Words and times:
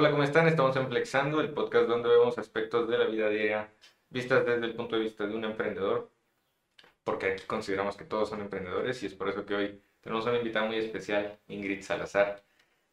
Hola, 0.00 0.12
¿cómo 0.12 0.22
están? 0.22 0.46
Estamos 0.46 0.76
en 0.76 0.86
Flexando, 0.86 1.40
el 1.40 1.50
podcast 1.50 1.88
donde 1.88 2.08
vemos 2.08 2.38
aspectos 2.38 2.88
de 2.88 2.98
la 2.98 3.06
vida 3.06 3.28
diaria 3.28 3.68
vistas 4.10 4.46
desde 4.46 4.64
el 4.64 4.76
punto 4.76 4.94
de 4.94 5.02
vista 5.02 5.26
de 5.26 5.34
un 5.34 5.44
emprendedor, 5.44 6.08
porque 7.02 7.32
aquí 7.32 7.42
consideramos 7.48 7.96
que 7.96 8.04
todos 8.04 8.28
son 8.28 8.40
emprendedores 8.40 9.02
y 9.02 9.06
es 9.06 9.14
por 9.14 9.28
eso 9.28 9.44
que 9.44 9.56
hoy 9.56 9.82
tenemos 10.00 10.24
una 10.24 10.38
invitada 10.38 10.66
muy 10.66 10.76
especial, 10.76 11.40
Ingrid 11.48 11.82
Salazar, 11.82 12.44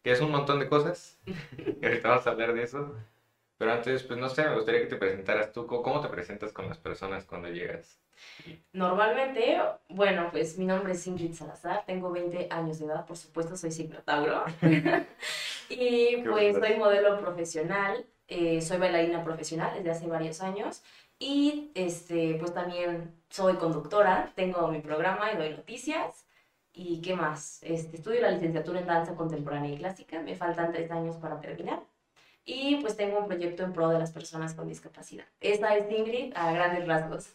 que 0.02 0.14
es 0.14 0.20
un 0.20 0.32
montón 0.32 0.60
de 0.60 0.68
cosas, 0.68 1.20
y 1.80 1.86
ahorita 1.86 2.10
vamos 2.10 2.26
a 2.26 2.32
hablar 2.32 2.56
de 2.56 2.64
eso, 2.64 2.96
pero 3.60 3.72
antes, 3.74 4.02
pues 4.02 4.20
no 4.20 4.28
sé, 4.28 4.44
me 4.50 4.56
gustaría 4.56 4.82
que 4.82 4.88
te 4.88 4.96
presentaras 4.96 5.52
tú, 5.52 5.68
¿cómo 5.68 6.02
te 6.02 6.08
presentas 6.08 6.54
con 6.54 6.68
las 6.68 6.80
personas 6.80 7.24
cuando 7.26 7.50
llegas? 7.50 8.00
Normalmente, 8.74 9.58
bueno, 9.90 10.30
pues 10.32 10.58
mi 10.58 10.66
nombre 10.66 10.94
es 10.94 11.08
Ingrid 11.08 11.34
Salazar, 11.34 11.84
tengo 11.86 12.12
20 12.12 12.48
años 12.50 12.80
de 12.80 12.86
edad, 12.86 13.06
por 13.06 13.18
supuesto 13.18 13.56
soy 13.58 13.72
ciclotauro. 13.72 14.44
y 15.70 16.18
pues 16.18 16.58
soy 16.58 16.76
modelo 16.78 17.20
profesional, 17.20 18.06
eh, 18.28 18.62
soy 18.62 18.78
bailarina 18.78 19.24
profesional 19.24 19.74
desde 19.76 19.92
hace 19.92 20.08
varios 20.08 20.42
años 20.42 20.84
y 21.20 21.72
este, 21.76 22.36
pues 22.36 22.54
también 22.54 23.14
soy 23.30 23.56
conductora, 23.56 24.32
tengo 24.36 24.68
mi 24.68 24.82
programa 24.82 25.32
y 25.32 25.38
doy 25.38 25.52
noticias. 25.52 26.26
¿Y 26.74 27.02
qué 27.02 27.16
más? 27.16 27.60
Este, 27.64 27.96
estudio 27.96 28.22
la 28.22 28.32
licenciatura 28.32 28.82
en 28.82 28.88
danza 28.88 29.16
contemporánea 29.16 29.72
y 29.72 29.78
clásica, 29.78 30.22
me 30.22 30.36
faltan 30.36 30.74
tres 30.74 30.92
años 30.92 31.16
para 31.18 31.40
terminar. 31.40 31.82
Y 32.44 32.78
pues 32.78 32.96
tengo 32.96 33.18
un 33.20 33.28
proyecto 33.28 33.64
en 33.64 33.74
pro 33.74 33.90
de 33.90 33.98
las 33.98 34.12
personas 34.12 34.54
con 34.54 34.68
discapacidad. 34.68 35.26
Esta 35.40 35.76
es 35.76 35.92
Ingrid 35.92 36.34
a 36.36 36.52
grandes 36.52 36.86
rasgos. 36.86 37.34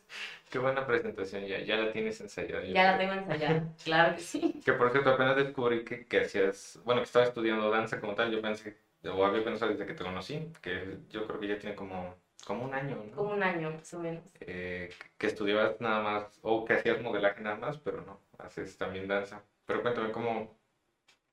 Qué 0.51 0.59
buena 0.59 0.87
presentación, 0.87 1.47
ya, 1.47 1.61
ya 1.61 1.77
la 1.77 1.93
tienes 1.93 2.21
ensayada. 2.21 2.65
Ya 2.65 2.93
la 2.93 2.99
tengo 2.99 3.13
ensayada, 3.15 3.75
claro 3.85 4.17
que 4.17 4.23
sí. 4.23 4.61
Que 4.65 4.73
por 4.73 4.91
cierto, 4.91 5.11
apenas 5.11 5.37
descubrí 5.37 5.85
que, 5.85 6.07
que 6.07 6.21
hacías, 6.23 6.79
bueno, 6.85 7.01
que 7.01 7.07
estaba 7.07 7.25
estudiando 7.25 7.71
danza 7.71 8.01
como 8.01 8.15
tal, 8.15 8.31
yo 8.31 8.43
pensé, 8.43 8.77
o 9.05 9.25
había 9.25 9.45
pensado 9.45 9.71
desde 9.71 9.87
que 9.87 9.95
te 9.95 10.05
conocí, 10.05 10.53
que 10.61 10.99
yo 11.09 11.27
creo 11.27 11.41
que 11.41 11.49
ya 11.49 11.59
tiene 11.59 11.77
como 11.77 12.15
como 12.45 12.65
un 12.65 12.75
año, 12.75 13.05
¿no? 13.11 13.17
Como 13.17 13.33
un 13.33 13.43
año, 13.43 13.71
más 13.71 13.95
o 13.95 14.01
menos. 14.01 14.25
Eh, 14.41 14.91
que 15.19 15.27
estudiabas 15.27 15.81
nada 15.81 16.03
más, 16.03 16.39
o 16.43 16.65
que 16.65 16.75
hacías 16.75 17.03
modelaje 17.03 17.41
nada 17.43 17.57
más, 17.57 17.79
pero 17.79 18.03
no, 18.03 18.21
haces 18.39 18.77
también 18.77 19.09
danza. 19.09 19.43
Pero 19.67 19.83
cuéntame 19.83 20.11
cómo, 20.11 20.59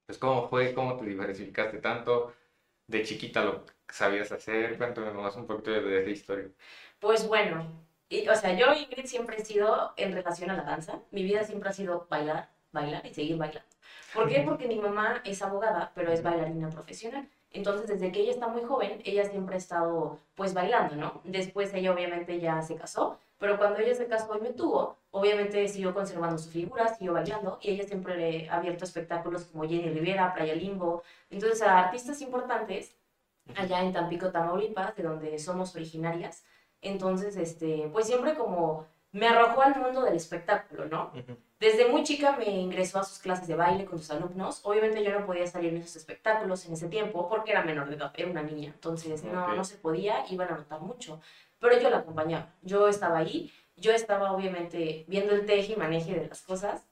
pues 0.06 0.18
cómo 0.18 0.48
fue, 0.50 0.74
cómo 0.74 0.98
te 0.98 1.06
diversificaste 1.06 1.80
tanto, 1.80 2.34
de 2.88 3.04
chiquita 3.04 3.44
lo 3.44 3.66
sabías 3.88 4.32
hacer, 4.32 4.78
cuéntame 4.78 5.12
más 5.12 5.36
un 5.36 5.48
poquito 5.48 5.72
de, 5.72 6.02
esa 6.02 6.10
historia. 6.10 6.50
Pues 7.00 7.28
bueno, 7.28 7.87
y, 8.10 8.28
o 8.28 8.36
sea, 8.36 8.54
yo 8.54 8.74
Ingrid 8.74 9.06
siempre 9.06 9.38
he 9.38 9.46
sido 9.46 9.94
en 9.98 10.14
relación 10.14 10.50
a 10.50 10.56
la 10.56 10.64
danza, 10.64 11.00
mi 11.12 11.24
vida 11.24 11.44
siempre 11.44 11.70
ha 11.70 11.74
sido 11.74 12.08
bailar, 12.10 12.50
bailar 12.72 13.06
y 13.06 13.14
seguir 13.14 13.38
bailando. 13.38 13.70
¿Por 14.14 14.30
qué? 14.30 14.42
Porque 14.42 14.68
mi 14.68 14.80
mamá 14.80 15.22
es 15.26 15.42
abogada, 15.42 15.92
pero 15.94 16.12
es 16.12 16.24
bailarina 16.24 16.70
profesional. 16.70 17.28
Entonces, 17.52 17.88
desde 17.88 18.12
que 18.12 18.22
ella 18.22 18.32
está 18.32 18.48
muy 18.48 18.64
joven, 18.64 19.02
ella 19.06 19.26
siempre 19.26 19.56
ha 19.56 19.58
estado 19.58 20.20
pues 20.36 20.54
bailando, 20.54 20.96
¿no? 20.96 21.22
Después 21.24 21.74
ella 21.74 21.94
obviamente 21.94 22.40
ya 22.40 22.62
se 22.62 22.76
casó, 22.76 23.20
pero 23.40 23.58
cuando 23.58 23.80
ella 23.80 23.96
se 23.96 24.08
casó 24.08 24.38
y 24.38 24.42
me 24.42 24.50
tuvo, 24.50 24.98
obviamente 25.12 25.68
siguió 25.68 25.94
conservando 25.94 26.38
su 26.38 26.50
figura, 26.50 26.94
siguió 26.94 27.14
bailando 27.14 27.60
y 27.62 27.72
ella 27.72 27.86
siempre 27.86 28.18
le 28.18 28.50
ha 28.50 28.58
abierto 28.58 28.86
espectáculos 28.86 29.46
como 29.46 29.64
Jenny 29.68 29.90
Rivera, 29.90 30.34
Playa 30.34 30.56
Limbo, 30.56 31.04
entonces 31.30 31.62
a 31.62 31.80
artistas 31.80 32.22
importantes 32.22 32.96
allá 33.56 33.82
en 33.82 33.94
Tampico, 33.94 34.32
Tamaulipas, 34.32 34.96
de 34.96 35.04
donde 35.04 35.40
somos 35.40 35.76
originarias. 35.76 36.44
Entonces, 36.82 37.36
este, 37.38 37.90
pues 37.92 38.08
siempre 38.08 38.36
como 38.36 38.86
me 39.12 39.28
arrojó 39.28 39.62
al 39.62 39.76
mundo 39.80 40.04
del 40.04 40.16
espectáculo, 40.16 40.86
¿no? 40.86 41.12
Desde 41.60 41.88
muy 41.88 42.04
chica 42.04 42.36
me 42.38 42.46
ingresó 42.46 43.00
a 43.00 43.04
sus 43.04 43.20
clases 43.20 43.48
de 43.48 43.56
baile 43.56 43.86
con 43.86 43.98
sus 43.98 44.12
alumnos. 44.12 44.62
Obviamente 44.64 45.04
yo 45.04 45.18
no 45.18 45.26
podía 45.26 45.48
salir 45.48 45.74
en 45.74 45.82
esos 45.82 45.96
espectáculos 45.96 46.66
en 46.66 46.74
ese 46.74 46.88
tiempo 46.88 47.28
porque 47.28 47.52
era 47.52 47.64
menor 47.64 47.90
de 47.90 47.96
edad, 47.96 48.14
era 48.16 48.30
una 48.30 48.44
niña. 48.44 48.72
Entonces 48.74 49.24
no, 49.24 49.56
no 49.56 49.64
se 49.64 49.78
podía, 49.78 50.26
iban 50.30 50.50
a 50.50 50.58
notar 50.58 50.82
mucho. 50.82 51.20
Pero 51.60 51.80
yo 51.80 51.90
la 51.90 52.00
acompañaba. 52.00 52.54
Yo 52.62 52.88
estaba 52.88 53.18
ahí, 53.18 53.52
yo 53.76 53.92
estaba 53.92 54.32
obviamente 54.32 55.06
viendo 55.08 55.34
el 55.34 55.46
teje 55.46 55.74
y 55.74 55.78
maneje 55.78 56.14
de 56.14 56.28
las 56.28 56.42
cosas. 56.42 56.86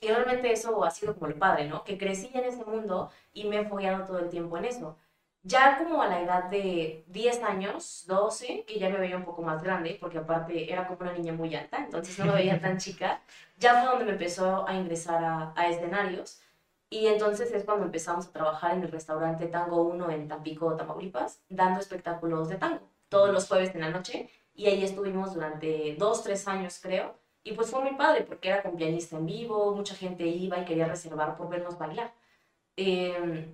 Y 0.00 0.08
realmente 0.08 0.50
eso 0.50 0.82
ha 0.82 0.90
sido 0.90 1.14
como 1.14 1.26
el 1.26 1.34
padre, 1.34 1.68
¿no? 1.68 1.84
Que 1.84 1.98
crecí 1.98 2.30
en 2.32 2.44
ese 2.44 2.64
mundo 2.64 3.10
y 3.34 3.44
me 3.44 3.60
he 3.60 3.68
fogueado 3.68 4.06
todo 4.06 4.18
el 4.18 4.30
tiempo 4.30 4.56
en 4.56 4.64
eso. 4.64 4.96
Ya 5.42 5.78
como 5.78 6.02
a 6.02 6.06
la 6.08 6.20
edad 6.20 6.44
de 6.50 7.04
10 7.08 7.42
años, 7.42 8.04
12, 8.06 8.64
que 8.66 8.78
ya 8.78 8.90
me 8.90 8.98
veía 8.98 9.16
un 9.16 9.24
poco 9.24 9.40
más 9.42 9.62
grande, 9.62 9.96
porque 9.98 10.18
aparte 10.18 10.70
era 10.70 10.86
como 10.86 11.00
una 11.00 11.12
niña 11.14 11.32
muy 11.32 11.54
alta, 11.54 11.78
entonces 11.78 12.18
no 12.18 12.26
me 12.26 12.34
veía 12.34 12.60
tan 12.60 12.76
chica, 12.78 13.22
ya 13.58 13.80
fue 13.80 13.90
donde 13.90 14.04
me 14.04 14.12
empezó 14.12 14.66
a 14.68 14.74
ingresar 14.74 15.24
a, 15.24 15.52
a 15.56 15.68
escenarios. 15.68 16.42
Y 16.90 17.06
entonces 17.06 17.52
es 17.52 17.64
cuando 17.64 17.86
empezamos 17.86 18.26
a 18.26 18.32
trabajar 18.32 18.74
en 18.74 18.82
el 18.82 18.90
restaurante 18.90 19.46
Tango 19.46 19.82
1 19.82 20.10
en 20.10 20.28
Tampico, 20.28 20.76
Tamaulipas, 20.76 21.40
dando 21.48 21.80
espectáculos 21.80 22.48
de 22.48 22.56
tango, 22.56 22.80
todos 23.08 23.32
los 23.32 23.46
jueves 23.48 23.74
en 23.74 23.80
la 23.82 23.90
noche. 23.90 24.28
Y 24.54 24.66
ahí 24.66 24.82
estuvimos 24.84 25.32
durante 25.34 25.94
dos, 25.96 26.22
tres 26.24 26.48
años, 26.48 26.80
creo. 26.82 27.16
Y 27.44 27.52
pues 27.52 27.70
fue 27.70 27.80
muy 27.82 27.94
padre, 27.96 28.22
porque 28.24 28.48
era 28.48 28.62
con 28.62 28.76
pianista 28.76 29.16
en 29.16 29.26
vivo, 29.26 29.74
mucha 29.74 29.94
gente 29.94 30.26
iba 30.26 30.58
y 30.58 30.64
quería 30.64 30.86
reservar 30.86 31.36
por 31.36 31.48
vernos 31.48 31.78
bailar. 31.78 32.12
Eh, 32.76 33.48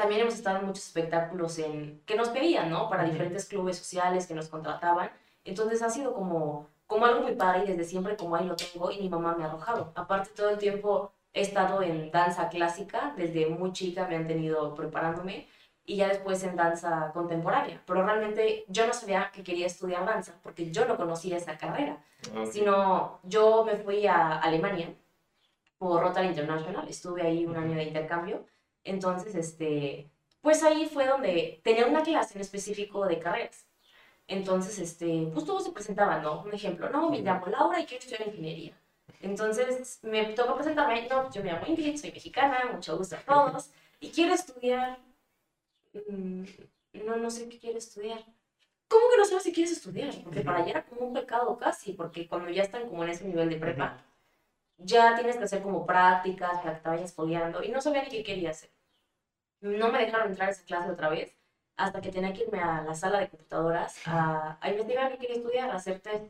también 0.00 0.22
hemos 0.22 0.34
estado 0.34 0.60
en 0.60 0.64
muchos 0.64 0.86
espectáculos 0.86 1.58
en, 1.58 2.00
que 2.06 2.16
nos 2.16 2.30
pedían, 2.30 2.70
¿no? 2.70 2.88
Para 2.88 3.04
diferentes 3.04 3.44
clubes 3.44 3.76
sociales 3.76 4.26
que 4.26 4.32
nos 4.32 4.48
contrataban. 4.48 5.10
Entonces 5.44 5.82
ha 5.82 5.90
sido 5.90 6.14
como, 6.14 6.68
como 6.86 7.04
algo 7.04 7.20
muy 7.20 7.34
padre 7.34 7.64
y 7.64 7.66
desde 7.68 7.84
siempre 7.84 8.16
como 8.16 8.34
ahí 8.34 8.46
lo 8.46 8.56
tengo 8.56 8.90
y 8.90 8.98
mi 8.98 9.10
mamá 9.10 9.34
me 9.36 9.44
ha 9.44 9.48
arrojado. 9.48 9.92
Aparte 9.94 10.30
todo 10.34 10.48
el 10.48 10.58
tiempo 10.58 11.12
he 11.34 11.42
estado 11.42 11.82
en 11.82 12.10
danza 12.10 12.48
clásica, 12.48 13.12
desde 13.14 13.46
muy 13.48 13.74
chica 13.74 14.06
me 14.08 14.16
han 14.16 14.26
tenido 14.26 14.74
preparándome 14.74 15.48
y 15.84 15.96
ya 15.96 16.08
después 16.08 16.42
en 16.44 16.56
danza 16.56 17.10
contemporánea. 17.12 17.82
Pero 17.84 18.02
realmente 18.02 18.64
yo 18.68 18.86
no 18.86 18.94
sabía 18.94 19.30
que 19.30 19.42
quería 19.42 19.66
estudiar 19.66 20.06
danza 20.06 20.32
porque 20.42 20.70
yo 20.70 20.86
no 20.86 20.96
conocía 20.96 21.36
esa 21.36 21.58
carrera, 21.58 22.02
sino 22.50 23.20
yo 23.22 23.64
me 23.66 23.76
fui 23.76 24.06
a 24.06 24.38
Alemania 24.38 24.94
por 25.76 26.00
Rotary 26.00 26.28
International, 26.28 26.88
estuve 26.88 27.20
ahí 27.20 27.44
un 27.44 27.56
año 27.56 27.76
de 27.76 27.84
intercambio 27.84 28.46
entonces, 28.84 29.34
este, 29.34 30.10
pues 30.40 30.62
ahí 30.62 30.86
fue 30.86 31.06
donde 31.06 31.60
tenía 31.62 31.86
una 31.86 32.02
clase 32.02 32.34
en 32.34 32.40
específico 32.40 33.06
de 33.06 33.18
carreras. 33.18 33.66
Entonces, 34.26 34.78
este, 34.78 35.28
pues 35.32 35.44
todos 35.44 35.64
se 35.64 35.72
presentaban, 35.72 36.22
¿no? 36.22 36.42
Un 36.42 36.54
ejemplo, 36.54 36.88
no, 36.90 37.10
me 37.10 37.20
llamo 37.20 37.46
Laura 37.46 37.80
y 37.80 37.86
quiero 37.86 38.04
estudiar 38.04 38.28
ingeniería. 38.28 38.72
Entonces, 39.20 39.98
me 40.02 40.24
tocó 40.34 40.54
presentarme, 40.54 41.08
no, 41.08 41.30
yo 41.32 41.42
me 41.42 41.52
llamo 41.52 41.66
Ingrid, 41.66 41.96
soy 41.96 42.12
mexicana, 42.12 42.70
mucho 42.72 42.96
gusto 42.96 43.16
a 43.16 43.20
todos, 43.20 43.70
y 43.98 44.10
quiero 44.10 44.34
estudiar, 44.34 44.98
mm, 46.08 46.44
no, 47.04 47.16
no 47.16 47.30
sé 47.30 47.48
qué 47.48 47.58
quiero 47.58 47.78
estudiar. 47.78 48.24
¿Cómo 48.88 49.10
que 49.10 49.18
no 49.18 49.24
sabes 49.24 49.44
si 49.44 49.52
quieres 49.52 49.72
estudiar? 49.72 50.14
Porque 50.24 50.40
para 50.40 50.58
allá 50.58 50.70
era 50.70 50.84
como 50.84 51.02
un 51.02 51.12
pecado 51.14 51.56
casi, 51.58 51.92
porque 51.92 52.26
cuando 52.26 52.50
ya 52.50 52.62
están 52.62 52.88
como 52.88 53.04
en 53.04 53.10
ese 53.10 53.24
nivel 53.24 53.50
de 53.50 53.56
prepa, 53.56 54.04
ya 54.84 55.14
tienes 55.14 55.36
que 55.36 55.44
hacer 55.44 55.62
como 55.62 55.86
prácticas 55.86 56.60
para 56.60 56.74
que 56.74 56.80
te 56.80 56.88
vayas 56.88 57.12
fogueando 57.12 57.62
y 57.62 57.68
no 57.68 57.80
sabía 57.80 58.02
ni 58.02 58.10
qué 58.10 58.22
quería 58.22 58.50
hacer. 58.50 58.70
No 59.60 59.90
me 59.92 59.98
dejaron 59.98 60.28
entrar 60.28 60.48
a 60.48 60.52
esa 60.52 60.64
clase 60.64 60.90
otra 60.90 61.08
vez 61.08 61.34
hasta 61.76 62.00
que 62.00 62.12
tenía 62.12 62.32
que 62.32 62.42
irme 62.44 62.60
a 62.60 62.82
la 62.82 62.94
sala 62.94 63.20
de 63.20 63.28
computadoras 63.28 63.96
a, 64.06 64.58
a 64.60 64.70
investigar 64.70 65.12
qué 65.12 65.18
quería 65.18 65.36
estudiar, 65.36 65.70
a 65.70 65.76
hacer 65.76 66.00
test. 66.00 66.24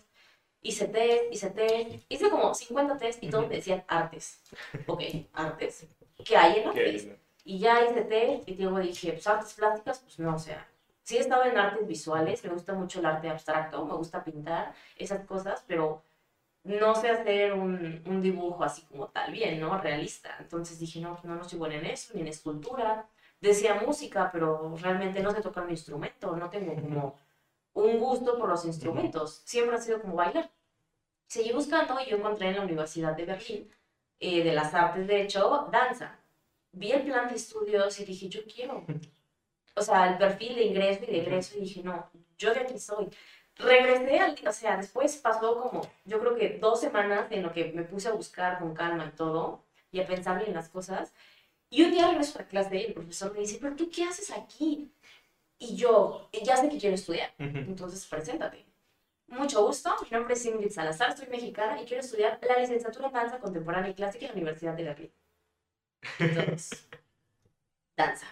Hice 0.63 0.89
test, 0.89 1.25
hice 1.33 1.51
test, 1.51 2.05
hice 2.09 2.31
como 2.31 2.55
50 2.55 2.99
test 2.99 3.23
y 3.23 3.31
todos 3.31 3.49
me 3.49 3.57
decían 3.57 3.83
artes. 3.89 4.43
Ok, 4.87 5.03
artes. 5.33 5.87
¿Qué 6.25 6.37
hay 6.37 6.61
en 6.61 6.69
artes? 6.69 7.09
Y 7.45 7.59
ya 7.59 7.85
hice 7.85 8.03
test 8.03 8.49
y 8.49 8.55
luego 8.57 8.79
dije, 8.79 9.13
pues 9.13 9.27
artes 9.27 9.55
plásticas, 9.55 10.01
pues 10.01 10.19
no, 10.19 10.35
o 10.35 10.39
sea, 10.39 10.67
sí 11.03 11.17
he 11.17 11.21
estado 11.21 11.45
en 11.45 11.57
artes 11.57 11.87
visuales, 11.87 12.45
me 12.45 12.51
gusta 12.51 12.75
mucho 12.75 13.01
el 13.01 13.07
arte 13.07 13.29
abstracto, 13.29 13.85
me 13.85 13.95
gusta 13.95 14.23
pintar, 14.23 14.75
esas 14.97 15.27
cosas, 15.27 15.65
pero 15.67 16.03
no 16.65 16.95
sé 16.95 17.09
hacer 17.11 17.53
un, 17.55 18.03
un, 18.07 18.21
dibujo 18.21 18.63
así 18.65 18.83
como 18.83 19.09
tal, 19.09 19.33
bien, 19.33 19.61
¿no? 19.61 19.79
Realista. 19.81 20.37
Entonces 20.41 20.79
dije, 20.79 21.01
no, 21.01 21.19
no, 21.25 21.37
no 21.37 21.45
soy 21.45 21.59
buena 21.59 21.77
en 21.77 21.87
eso, 21.87 22.13
ni 22.15 22.21
en 22.21 22.29
escultura. 22.29 23.09
Decía 23.41 23.75
música, 23.75 24.31
pero 24.33 24.77
realmente 24.77 25.21
no 25.23 25.31
sé 25.33 25.41
tocar 25.41 25.65
un 25.65 25.71
instrumento, 25.71 26.37
no 26.37 26.51
tengo 26.51 26.75
como 26.75 27.17
un 27.75 27.99
gusto 27.99 28.39
por 28.39 28.49
los 28.49 28.65
instrumentos. 28.65 29.43
Siempre 29.45 29.77
ha 29.77 29.81
sido 29.81 30.01
como 30.01 30.15
bailar. 30.15 30.51
Seguí 31.27 31.53
buscando 31.53 31.99
y 32.01 32.11
yo 32.11 32.17
encontré 32.17 32.49
en 32.49 32.57
la 32.57 32.63
Universidad 32.63 33.17
de 33.17 33.25
Berlín, 33.25 33.71
eh, 34.19 34.45
de 34.45 34.53
las 34.53 34.75
artes, 34.75 35.07
de 35.07 35.23
hecho, 35.23 35.69
danza. 35.73 36.19
Vi 36.73 36.93
el 36.93 37.03
plan 37.05 37.29
de 37.29 37.37
estudios 37.37 37.99
y 38.01 38.05
dije, 38.05 38.29
yo 38.29 38.41
quiero. 38.45 38.85
O 39.77 39.83
sea, 39.83 40.11
el 40.11 40.19
perfil 40.19 40.57
de 40.57 40.65
ingreso 40.65 41.05
y 41.05 41.13
de 41.13 41.21
egreso 41.21 41.57
y 41.57 41.61
dije, 41.61 41.83
no, 41.83 42.11
yo 42.37 42.53
de 42.53 42.61
aquí 42.61 42.79
soy. 42.79 43.09
Regresé 43.63 44.19
al 44.19 44.37
o 44.47 44.53
sea, 44.53 44.77
después 44.77 45.17
pasó 45.17 45.61
como, 45.61 45.83
yo 46.05 46.21
creo 46.21 46.37
que 46.37 46.59
dos 46.59 46.81
semanas 46.81 47.27
en 47.31 47.43
lo 47.43 47.53
que 47.53 47.73
me 47.73 47.83
puse 47.83 48.09
a 48.09 48.13
buscar 48.13 48.59
con 48.59 48.75
calma 48.75 49.07
y 49.07 49.17
todo, 49.17 49.65
y 49.93 50.01
a 50.01 50.07
pensar 50.07 50.39
bien 50.39 50.55
las 50.55 50.69
cosas. 50.69 51.13
Y 51.69 51.83
un 51.83 51.93
día 51.93 52.09
regreso 52.09 52.39
a 52.39 52.43
la 52.43 52.49
clase 52.49 52.77
y 52.77 52.85
el 52.87 52.95
profesor 52.95 53.33
me 53.33 53.41
dice, 53.41 53.59
pero 53.61 53.77
tú 53.77 53.91
qué 53.91 54.05
haces 54.05 54.31
aquí? 54.31 54.93
Y 55.59 55.77
yo, 55.77 56.29
ya 56.43 56.57
sé 56.57 56.69
que 56.69 56.79
quiero 56.79 56.95
estudiar, 56.95 57.33
entonces 57.39 58.07
preséntate. 58.07 58.65
Mucho 59.29 59.65
gusto, 59.65 59.95
mi 60.03 60.11
nombre 60.11 60.35
es 60.35 60.45
Ingrid 60.45 60.73
Salazar, 60.73 61.17
soy 61.17 61.29
mexicana 61.29 61.81
y 61.81 61.85
quiero 61.85 62.03
estudiar 62.03 62.41
la 62.43 62.59
licenciatura 62.59 63.07
en 63.09 63.13
danza 63.13 63.39
contemporánea 63.39 63.91
y 63.91 63.95
clásica 63.95 64.27
en 64.27 64.31
la 64.31 64.37
Universidad 64.37 64.75
de 64.75 64.85
Berlín. 64.85 65.13
Entonces, 66.19 66.89
danza. 67.97 68.27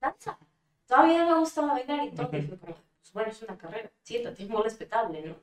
Danza. 0.00 0.38
todavía 0.86 1.24
me 1.24 1.38
gustaba 1.38 1.74
bailar 1.74 2.06
y 2.06 2.10
todo. 2.10 2.36
Y 2.36 2.42
fue 2.42 2.58
como, 2.58 2.76
pues 3.02 3.12
bueno, 3.12 3.30
es 3.30 3.42
una 3.42 3.58
carrera, 3.58 3.90
siéntate, 4.02 4.46
muy 4.46 4.62
respetable, 4.62 5.22
¿no? 5.22 5.34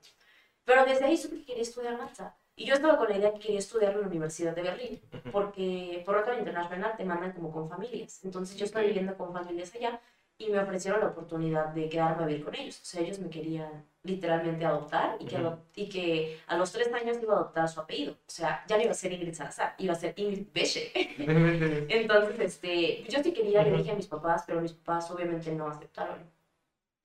Pero 0.64 0.86
desde 0.86 1.06
ahí 1.06 1.18
supe 1.18 1.38
que 1.38 1.46
quería 1.46 1.64
estudiar 1.64 1.98
danza. 1.98 2.36
Y 2.56 2.66
yo 2.66 2.74
estaba 2.74 2.98
con 2.98 3.10
la 3.10 3.18
idea 3.18 3.34
que 3.34 3.40
quería 3.40 3.60
estudiar 3.60 3.94
en 3.94 4.02
la 4.02 4.08
Universidad 4.08 4.56
de 4.56 4.62
Berlín, 4.62 5.02
porque 5.32 6.04
por 6.06 6.18
otro 6.18 6.38
internacional 6.38 6.94
te 6.98 7.04
mandan 7.06 7.32
como 7.34 7.52
con 7.52 7.70
familias. 7.70 8.24
Entonces 8.24 8.58
yo 8.58 8.66
estaba 8.66 8.86
viviendo 8.86 9.16
con 9.18 9.34
familias 9.34 9.74
allá 9.76 10.00
y 10.38 10.48
me 10.50 10.60
ofrecieron 10.60 11.02
la 11.02 11.08
oportunidad 11.08 11.68
de 11.74 11.90
quedarme 11.90 12.24
a 12.24 12.28
vivir 12.28 12.46
con 12.46 12.56
ellos. 12.56 12.80
O 12.82 12.86
sea, 12.86 13.02
ellos 13.02 13.20
me 13.20 13.30
querían 13.30 13.86
literalmente 14.04 14.66
adoptar 14.66 15.18
y 15.20 15.26
que, 15.26 15.36
Ujú. 15.38 15.58
y 15.76 15.90
que 15.90 16.40
a 16.48 16.58
los 16.58 16.72
tres 16.72 16.92
años 16.94 17.18
iba 17.22 17.34
a 17.34 17.38
adoptar 17.38 17.68
su 17.68 17.80
apellido. 17.80 18.14
O 18.14 18.32
sea, 18.32 18.64
ya 18.68 18.78
no 18.78 18.84
iba 18.84 18.92
a 18.92 18.96
ser 18.96 19.12
Ingrid 19.14 19.34
Salazar, 19.34 19.76
iba 19.78 19.94
a 19.94 19.98
ser 19.98 20.14
Ingrid 20.18 20.48
Beche. 20.54 20.92
Entonces, 21.90 22.40
este, 22.40 23.04
yo 23.10 23.22
sí 23.24 23.34
quería, 23.34 23.64
le 23.64 23.70
Ujú. 23.70 23.78
dije 23.80 23.92
a 23.92 23.96
mis 23.96 24.08
papás, 24.08 24.44
pero 24.46 24.62
mis 24.62 24.74
papás 24.74 25.10
obviamente 25.12 25.52
no 25.52 25.68
aceptaron. 25.68 26.20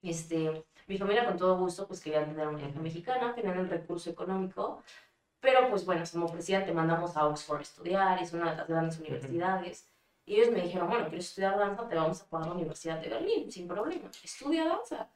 Este, 0.05 0.65
mi 0.87 0.99
familia 0.99 1.25
con 1.25 1.37
todo 1.37 1.57
gusto, 1.59 1.87
pues 1.87 2.01
querían 2.01 2.27
tener 2.27 2.47
una 2.49 2.69
hija 2.69 2.81
mexicana, 2.81 3.35
tenían 3.35 3.59
el 3.59 3.71
recurso 3.71 4.11
económico, 4.11 4.83
pero 5.41 5.69
pues 5.71 5.85
bueno, 5.85 6.05
se 6.07 6.19
me 6.19 6.25
ofrecían, 6.25 6.65
te 6.65 6.73
mandamos 6.73 7.17
a 7.17 7.27
Oxford 7.27 7.59
a 7.59 7.63
estudiar, 7.63 8.23
es 8.23 8.33
una 8.33 8.51
de 8.51 8.57
las 8.57 8.69
grandes 8.69 8.99
universidades. 8.99 9.89
Y 10.27 10.37
ellos 10.37 10.51
me 10.51 10.63
dijeron, 10.63 10.89
bueno, 10.89 11.07
¿quieres 11.09 11.29
estudiar 11.29 11.59
danza? 11.59 11.87
Te 11.89 11.97
vamos 11.97 12.23
a 12.23 12.27
pagar 12.27 12.49
la 12.49 12.55
Universidad 12.55 12.99
de 12.99 13.11
Berlín, 13.11 13.51
sin 13.51 13.69
problema, 13.69 14.11
estudia 14.23 14.65
danza. 14.67 15.09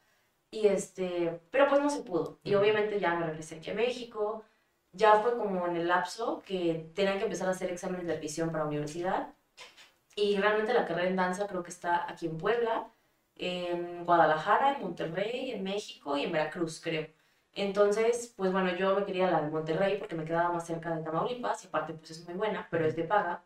Y 0.51 0.67
este, 0.67 1.41
pero 1.51 1.69
pues 1.69 1.81
no 1.81 1.91
se 1.91 2.03
pudo. 2.03 2.39
Y 2.43 2.55
obviamente 2.55 3.01
ya 3.01 3.15
me 3.15 3.27
regresé 3.27 3.57
aquí 3.57 3.71
a 3.71 3.75
México. 3.75 4.45
Ya 4.93 5.21
fue 5.21 5.37
como 5.37 5.67
en 5.67 5.77
el 5.77 5.89
lapso 5.89 6.43
que 6.47 6.91
tenían 6.95 7.19
que 7.19 7.25
empezar 7.25 7.49
a 7.49 7.53
hacer 7.53 7.71
exámenes 7.71 8.07
de 8.07 8.15
admisión 8.15 8.51
para 8.51 8.65
la 8.65 8.69
universidad. 8.69 9.35
Y 10.17 10.37
realmente 10.39 10.75
la 10.75 10.87
carrera 10.87 11.09
en 11.09 11.17
danza 11.17 11.47
creo 11.47 11.63
que 11.63 11.71
está 11.71 12.11
aquí 12.11 12.27
en 12.27 12.39
Puebla, 12.39 12.91
en 13.39 14.05
Guadalajara, 14.05 14.75
en 14.75 14.83
Monterrey, 14.83 15.53
en 15.53 15.63
México 15.63 16.17
y 16.17 16.25
en 16.25 16.33
Veracruz, 16.33 16.81
creo. 16.83 17.09
Entonces, 17.55 18.35
pues 18.37 18.53
bueno, 18.53 18.75
yo 18.77 18.95
me 18.95 19.05
quería 19.05 19.31
la 19.31 19.43
de 19.43 19.51
Monterrey 19.51 19.99
porque 19.99 20.15
me 20.15 20.25
quedaba 20.25 20.53
más 20.53 20.67
cerca 20.67 20.95
de 20.95 21.03
Tamaulipas 21.03 21.65
y 21.65 21.69
aparte 21.69 21.95
pues 21.95 22.11
es 22.13 22.25
muy 22.27 22.35
buena, 22.35 22.69
pero 22.71 22.87
es 22.87 22.97
de 22.97 23.05
paga. 23.05 23.43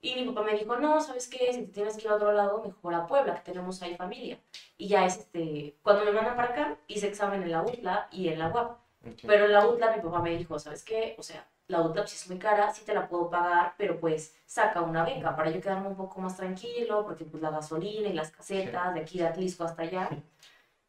Y 0.00 0.16
mi 0.16 0.24
papá 0.26 0.42
me 0.42 0.58
dijo, 0.58 0.76
no, 0.78 1.00
¿sabes 1.00 1.28
qué? 1.28 1.52
Si 1.52 1.66
te 1.66 1.72
tienes 1.72 1.96
que 1.96 2.02
ir 2.02 2.08
a 2.08 2.16
otro 2.16 2.32
lado, 2.32 2.62
mejor 2.64 2.94
a 2.94 3.06
Puebla, 3.06 3.36
que 3.36 3.52
tenemos 3.52 3.80
ahí 3.82 3.94
familia. 3.96 4.38
Y 4.76 4.88
ya 4.88 5.06
es 5.06 5.18
este, 5.18 5.76
cuando 5.82 6.04
me 6.04 6.12
mandan 6.12 6.34
para 6.36 6.48
acá, 6.50 6.78
hice 6.88 7.08
examen 7.08 7.42
en 7.42 7.52
la 7.52 7.62
UTLA 7.62 8.08
y 8.10 8.28
en 8.28 8.38
la 8.38 8.48
UAP. 8.48 8.78
Pero 9.26 9.44
en 9.46 9.52
la 9.52 9.66
UTLA 9.66 9.96
mi 9.96 10.02
papá 10.02 10.20
me 10.20 10.36
dijo, 10.36 10.58
¿sabes 10.58 10.84
qué? 10.84 11.14
O 11.18 11.22
sea, 11.22 11.46
la 11.72 12.06
sí 12.06 12.16
es 12.16 12.28
muy 12.28 12.38
cara, 12.38 12.72
sí 12.72 12.84
te 12.84 12.94
la 12.94 13.08
puedo 13.08 13.30
pagar, 13.30 13.74
pero 13.76 13.98
pues 13.98 14.34
saca 14.46 14.80
una 14.82 15.04
beca 15.04 15.34
para 15.34 15.50
yo 15.50 15.60
quedarme 15.60 15.88
un 15.88 15.96
poco 15.96 16.20
más 16.20 16.36
tranquilo, 16.36 17.04
porque 17.04 17.24
pues 17.24 17.42
la 17.42 17.50
gasolina 17.50 18.08
y 18.08 18.12
las 18.12 18.30
casetas 18.30 18.94
de 18.94 19.00
aquí 19.00 19.18
de 19.18 19.26
Atlisco 19.26 19.64
hasta 19.64 19.82
allá. 19.82 20.08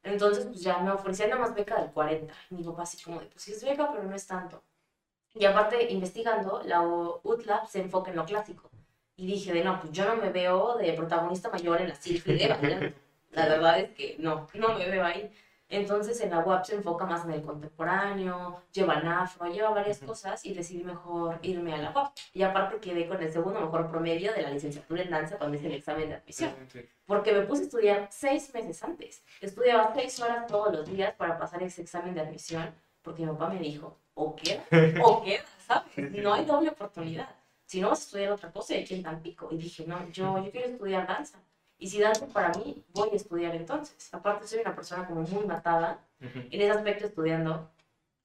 Entonces 0.03 0.45
pues 0.45 0.61
ya 0.61 0.79
me 0.79 0.91
ofrecían 0.91 1.29
nada 1.29 1.41
más 1.41 1.55
beca 1.55 1.81
del 1.81 1.91
40. 1.91 2.33
Y 2.51 2.55
mi 2.55 2.63
papá 2.63 2.83
así 2.83 3.01
como 3.03 3.19
de, 3.19 3.27
pues 3.27 3.41
sí 3.43 3.53
es 3.53 3.63
beca, 3.63 3.89
pero 3.91 4.03
no 4.03 4.15
es 4.15 4.27
tanto. 4.27 4.63
Y 5.35 5.45
aparte, 5.45 5.91
investigando, 5.91 6.61
la 6.63 6.81
UTLA 6.81 7.65
se 7.65 7.81
enfoca 7.81 8.11
en 8.11 8.17
lo 8.17 8.25
clásico. 8.25 8.69
Y 9.15 9.25
dije, 9.27 9.53
de 9.53 9.63
no, 9.63 9.79
pues 9.79 9.91
yo 9.91 10.05
no 10.05 10.15
me 10.15 10.29
veo 10.31 10.77
de 10.77 10.93
protagonista 10.93 11.49
mayor 11.49 11.81
en 11.81 11.89
la 11.89 11.95
Silfide 11.95 12.47
bailando. 12.47 12.95
La 13.31 13.47
verdad 13.47 13.79
es 13.79 13.91
que 13.95 14.15
no, 14.19 14.47
no 14.53 14.77
me 14.77 14.87
veo 14.89 15.03
ahí. 15.03 15.31
Entonces 15.73 16.21
en 16.21 16.29
la 16.29 16.39
UAP 16.39 16.65
se 16.65 16.75
enfoca 16.75 17.05
más 17.05 17.25
en 17.25 17.31
el 17.31 17.41
contemporáneo, 17.41 18.61
lleva 18.71 18.95
el 18.95 19.07
afro, 19.07 19.47
lleva 19.51 19.71
varias 19.71 19.97
Ujú. 19.97 20.07
cosas 20.07 20.45
y 20.45 20.53
decidí 20.53 20.83
mejor 20.83 21.39
irme 21.41 21.73
a 21.73 21.77
la 21.77 21.91
UAP. 21.91 22.13
Y 22.33 22.43
aparte 22.43 22.77
quedé 22.77 23.07
con 23.07 23.21
el 23.21 23.31
segundo 23.31 23.59
mejor 23.59 23.89
promedio 23.89 24.33
de 24.33 24.41
la 24.41 24.49
licenciatura 24.51 25.03
en 25.03 25.09
danza 25.09 25.37
cuando 25.37 25.57
hice 25.57 25.67
el 25.67 25.73
examen 25.73 26.09
de 26.09 26.15
admisión. 26.15 26.51
Porque 27.05 27.33
me 27.33 27.41
puse 27.41 27.63
a 27.63 27.65
estudiar 27.65 28.07
seis 28.11 28.53
meses 28.53 28.83
antes. 28.83 29.23
Estudiaba 29.41 29.91
seis 29.93 30.19
horas 30.19 30.47
todos 30.47 30.73
los 30.73 30.85
días 30.85 31.13
para 31.15 31.37
pasar 31.37 31.61
ese 31.63 31.81
examen 31.81 32.13
de 32.13 32.21
admisión 32.21 32.73
porque 33.03 33.23
mi 33.25 33.31
papá 33.33 33.49
me 33.49 33.59
dijo, 33.59 33.99
o 34.15 34.35
queda, 34.35 34.63
o 35.03 35.21
queda, 35.23 35.43
¿sabes? 35.67 36.11
No 36.11 36.33
hay 36.33 36.45
doble 36.45 36.69
oportunidad. 36.69 37.29
Si 37.65 37.81
no 37.81 37.89
vas 37.89 37.99
a 37.99 38.03
estudiar 38.03 38.31
otra 38.31 38.51
cosa, 38.51 38.73
hay 38.73 38.85
quien 38.85 39.03
Tampico. 39.03 39.49
Y 39.51 39.57
dije, 39.57 39.85
no, 39.85 40.09
yo, 40.09 40.43
yo 40.43 40.51
quiero 40.51 40.67
estudiar 40.67 41.07
danza. 41.07 41.39
Y 41.83 41.87
si 41.89 41.99
danza 41.99 42.25
para 42.27 42.49
mí, 42.53 42.81
voy 42.93 43.09
a 43.11 43.15
estudiar 43.17 43.53
entonces. 43.55 44.07
Aparte, 44.13 44.47
soy 44.47 44.61
una 44.61 44.73
persona 44.73 45.05
como 45.05 45.23
muy 45.23 45.45
matada 45.45 45.99
en 46.21 46.61
ese 46.61 46.71
aspecto 46.71 47.07
estudiando. 47.07 47.69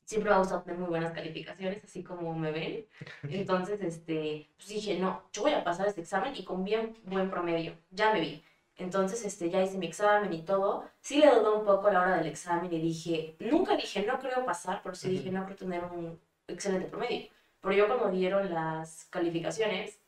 Siempre 0.04 0.30
me 0.30 0.36
ha 0.36 0.38
gustado 0.38 0.62
tener 0.62 0.78
muy 0.78 0.88
buenas 0.88 1.12
calificaciones, 1.12 1.82
así 1.82 2.04
como 2.04 2.32
me 2.36 2.52
ven. 2.52 2.86
Entonces, 3.24 3.80
este, 3.82 4.48
pues 4.56 4.68
dije, 4.68 5.00
no, 5.00 5.24
yo 5.32 5.42
voy 5.42 5.54
a 5.54 5.64
pasar 5.64 5.88
este 5.88 6.02
examen 6.02 6.36
y 6.36 6.44
con 6.44 6.62
bien 6.62 6.96
buen 7.02 7.30
promedio. 7.30 7.74
Ya 7.90 8.12
me 8.12 8.20
vi. 8.20 8.44
Entonces, 8.76 9.24
este, 9.24 9.50
ya 9.50 9.60
hice 9.60 9.76
mi 9.76 9.88
examen 9.88 10.32
y 10.32 10.42
todo. 10.42 10.84
Sí 11.00 11.18
le 11.18 11.26
dudé 11.26 11.50
un 11.50 11.64
poco 11.64 11.88
a 11.88 11.92
la 11.92 12.02
hora 12.02 12.16
del 12.18 12.28
examen 12.28 12.72
y 12.72 12.80
dije, 12.80 13.34
nunca 13.40 13.74
dije, 13.74 14.06
no 14.06 14.20
creo 14.20 14.46
pasar, 14.46 14.82
pero 14.84 14.94
sí 14.94 15.08
dije, 15.10 15.32
no 15.32 15.44
creo 15.46 15.56
tener 15.56 15.82
un 15.82 16.16
excelente 16.46 16.86
promedio. 16.86 17.28
Pero 17.60 17.74
yo 17.74 17.88
cuando 17.88 18.08
dieron 18.10 18.54
las 18.54 19.06
calificaciones, 19.10 19.98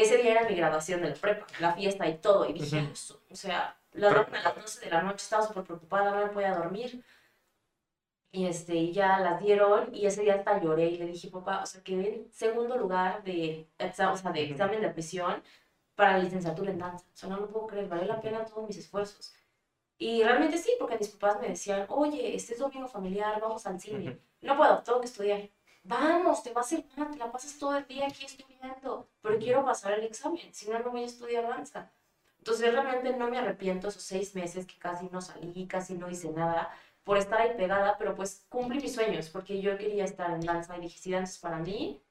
ese 0.00 0.18
día 0.18 0.32
era 0.32 0.48
mi 0.48 0.54
graduación 0.54 1.02
de 1.02 1.10
la 1.10 1.14
prepa, 1.14 1.46
la 1.60 1.72
fiesta 1.74 2.08
y 2.08 2.18
todo. 2.18 2.48
Y 2.48 2.52
dije, 2.54 2.82
Ujú. 2.82 2.92
"Eso", 2.92 3.22
o 3.30 3.36
sea, 3.36 3.76
la 3.92 4.08
a 4.10 4.42
las 4.42 4.54
12 4.56 4.84
de 4.84 4.90
la 4.90 5.02
noche, 5.02 5.22
estaba 5.24 5.46
súper 5.46 5.64
preocupada, 5.64 6.10
no 6.10 6.26
me 6.26 6.32
podía 6.32 6.54
dormir. 6.54 7.02
Y 8.30 8.46
este, 8.46 8.92
ya 8.92 9.18
las 9.20 9.40
dieron 9.40 9.94
y 9.94 10.06
ese 10.06 10.20
día 10.22 10.34
hasta 10.34 10.60
lloré 10.60 10.86
y 10.90 10.98
le 10.98 11.06
dije, 11.06 11.28
papá, 11.30 11.62
o 11.62 11.66
sea, 11.66 11.82
quedé 11.82 12.14
en 12.14 12.32
segundo 12.32 12.76
lugar 12.76 13.24
de, 13.24 13.66
o 13.78 13.92
sea, 13.92 14.12
de 14.32 14.42
examen 14.44 14.80
de 14.82 14.86
admisión 14.86 15.42
para 15.94 16.12
la 16.18 16.24
licenciatura 16.24 16.70
en 16.70 16.78
danza. 16.78 17.06
O 17.12 17.16
sea, 17.16 17.28
no 17.30 17.38
lo 17.38 17.48
puedo 17.48 17.66
creer, 17.66 17.88
valió 17.88 18.04
la 18.06 18.20
pena 18.20 18.44
todos 18.44 18.68
mis 18.68 18.76
esfuerzos. 18.76 19.34
Y 19.96 20.22
realmente 20.22 20.58
sí, 20.58 20.72
porque 20.78 20.98
mis 20.98 21.08
papás 21.08 21.40
me 21.40 21.48
decían, 21.48 21.86
oye, 21.88 22.36
este 22.36 22.52
es 22.52 22.60
domingo 22.60 22.86
familiar, 22.86 23.40
vamos 23.40 23.66
al 23.66 23.80
cine. 23.80 24.20
No 24.42 24.56
puedo, 24.56 24.78
tengo 24.82 25.00
que 25.00 25.06
estudiar. 25.06 25.48
Vamos, 25.88 26.42
te 26.42 26.52
va 26.52 26.60
a 26.60 26.64
hacer 26.64 26.84
mal, 26.96 27.10
te 27.10 27.16
la 27.16 27.32
pasas 27.32 27.58
todo 27.58 27.74
el 27.78 27.86
día 27.86 28.06
aquí 28.06 28.26
estudiando, 28.26 29.08
pero 29.22 29.38
quiero 29.38 29.64
pasar 29.64 29.92
el 29.92 30.04
examen, 30.04 30.52
si 30.52 30.68
no, 30.68 30.78
no 30.80 30.90
voy 30.90 31.02
a 31.02 31.06
estudiar 31.06 31.48
danza. 31.48 31.90
Entonces 32.38 32.72
realmente 32.72 33.16
no 33.16 33.28
me 33.30 33.38
arrepiento 33.38 33.88
esos 33.88 34.02
seis 34.02 34.34
meses 34.34 34.66
que 34.66 34.78
casi 34.78 35.08
no 35.10 35.22
salí, 35.22 35.66
casi 35.66 35.94
no 35.94 36.10
hice 36.10 36.30
nada 36.30 36.70
por 37.04 37.16
estar 37.16 37.40
ahí 37.40 37.56
pegada, 37.56 37.96
pero 37.96 38.14
pues 38.14 38.44
cumplí 38.50 38.80
mis 38.80 38.94
sueños, 38.94 39.30
porque 39.30 39.62
yo 39.62 39.78
quería 39.78 40.04
estar 40.04 40.30
en 40.30 40.40
danza 40.40 40.76
y 40.76 40.82
dije, 40.82 40.98
si 40.98 41.10
danza 41.10 41.32
es 41.32 41.38
para 41.38 41.58
mí, 41.58 42.02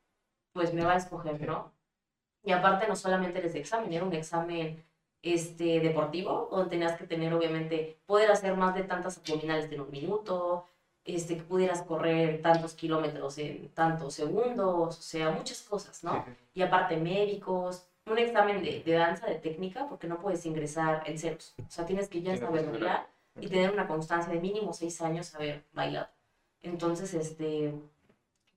pues 0.53 0.73
me 0.73 0.83
va 0.83 0.93
a 0.93 0.97
escoger, 0.97 1.39
¿no? 1.41 1.71
Y 2.43 2.51
aparte 2.53 2.87
no 2.87 2.95
solamente 2.95 3.37
era 3.37 3.47
ese 3.47 3.59
examen, 3.59 3.93
era 3.93 4.05
un 4.05 4.13
examen 4.13 4.83
este, 5.21 5.79
deportivo, 5.81 6.47
donde 6.49 6.69
tenías 6.71 6.97
que 6.97 7.05
tener, 7.05 7.31
obviamente, 7.33 7.99
poder 8.07 8.31
hacer 8.31 8.55
más 8.57 8.73
de 8.73 8.83
tantas 8.83 9.19
abdominales 9.19 9.71
en 9.71 9.81
un 9.81 9.91
minuto, 9.91 10.65
este, 11.07 11.37
que 11.37 11.43
pudieras 11.43 11.81
correr 11.83 12.41
tantos 12.41 12.73
kilómetros 12.73 13.37
en 13.37 13.69
tantos 13.69 14.13
segundos, 14.13 14.99
o 14.99 15.01
sea, 15.01 15.31
muchas 15.31 15.61
cosas, 15.61 16.03
¿no? 16.03 16.25
Y 16.53 16.61
aparte 16.61 16.97
médicos, 16.97 17.87
un 18.05 18.17
examen 18.17 18.61
de, 18.61 18.83
de 18.83 18.91
danza, 18.91 19.25
de 19.25 19.35
técnica, 19.35 19.87
porque 19.87 20.07
no 20.07 20.19
puedes 20.19 20.45
ingresar 20.45 21.03
en 21.05 21.17
ceros. 21.17 21.55
O 21.59 21.71
sea, 21.71 21.85
tienes 21.85 22.09
que 22.09 22.21
ya 22.21 22.33
Sí, 22.33 22.39
saber 22.39 22.69
bailar 22.69 23.07
y 23.39 23.47
tener 23.47 23.71
una 23.71 23.87
constancia 23.87 24.33
de 24.33 24.39
mínimo 24.39 24.73
seis 24.73 25.01
años 25.01 25.33
haber 25.33 25.63
bailado. 25.71 26.09
Entonces, 26.61 27.13
este, 27.13 27.73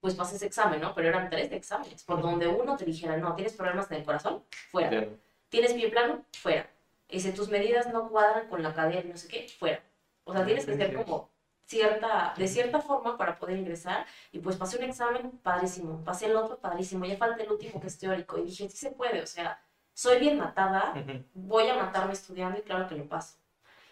pues 0.00 0.14
pasé 0.16 0.34
ese 0.34 0.46
examen, 0.46 0.80
¿no? 0.80 0.92
Pero 0.92 1.08
eran 1.08 1.30
tres 1.30 1.52
exámenes, 1.52 2.02
por 2.02 2.20
donde 2.20 2.48
uno 2.48 2.76
te 2.76 2.84
dijera, 2.84 3.16
no, 3.16 3.36
tienes 3.36 3.52
problemas 3.52 3.88
en 3.92 3.98
el 3.98 4.04
corazón, 4.04 4.42
fuera. 4.70 4.90
Ya. 4.90 5.08
Tienes 5.50 5.74
pie 5.74 5.88
plano, 5.88 6.24
fuera. 6.32 6.68
Ese, 7.08 7.32
tus 7.32 7.48
medidas 7.48 7.92
no 7.92 8.08
cuadran 8.08 8.48
con 8.48 8.62
la 8.62 8.74
cadera, 8.74 9.02
no 9.04 9.16
sé 9.16 9.28
qué, 9.28 9.46
fuera. 9.48 9.80
O 10.24 10.32
sea, 10.32 10.44
tienes 10.44 10.66
que 10.66 10.76
ser 10.76 10.94
como 10.94 11.30
cierta, 11.70 12.34
de 12.36 12.48
cierta 12.48 12.80
forma 12.80 13.16
para 13.16 13.38
poder 13.38 13.56
ingresar. 13.58 14.04
Y 14.32 14.40
pues 14.40 14.56
pasé 14.56 14.76
un 14.78 14.84
examen 14.84 15.30
padrísimo, 15.42 16.04
pasé 16.04 16.26
el 16.26 16.36
otro 16.36 16.58
padrísimo, 16.58 17.04
ya 17.04 17.16
falta 17.16 17.42
el 17.42 17.50
último 17.50 17.80
que 17.80 17.86
es 17.86 17.98
teórico. 17.98 18.38
Y 18.38 18.42
dije, 18.42 18.68
sí 18.68 18.76
se 18.76 18.90
puede, 18.90 19.22
o 19.22 19.26
sea, 19.26 19.62
soy 19.94 20.18
bien 20.18 20.38
matada, 20.38 20.94
voy 21.34 21.68
a 21.68 21.76
matarme 21.76 22.12
estudiando 22.12 22.58
y 22.58 22.62
claro 22.62 22.88
que 22.88 22.96
lo 22.96 23.08
paso. 23.08 23.38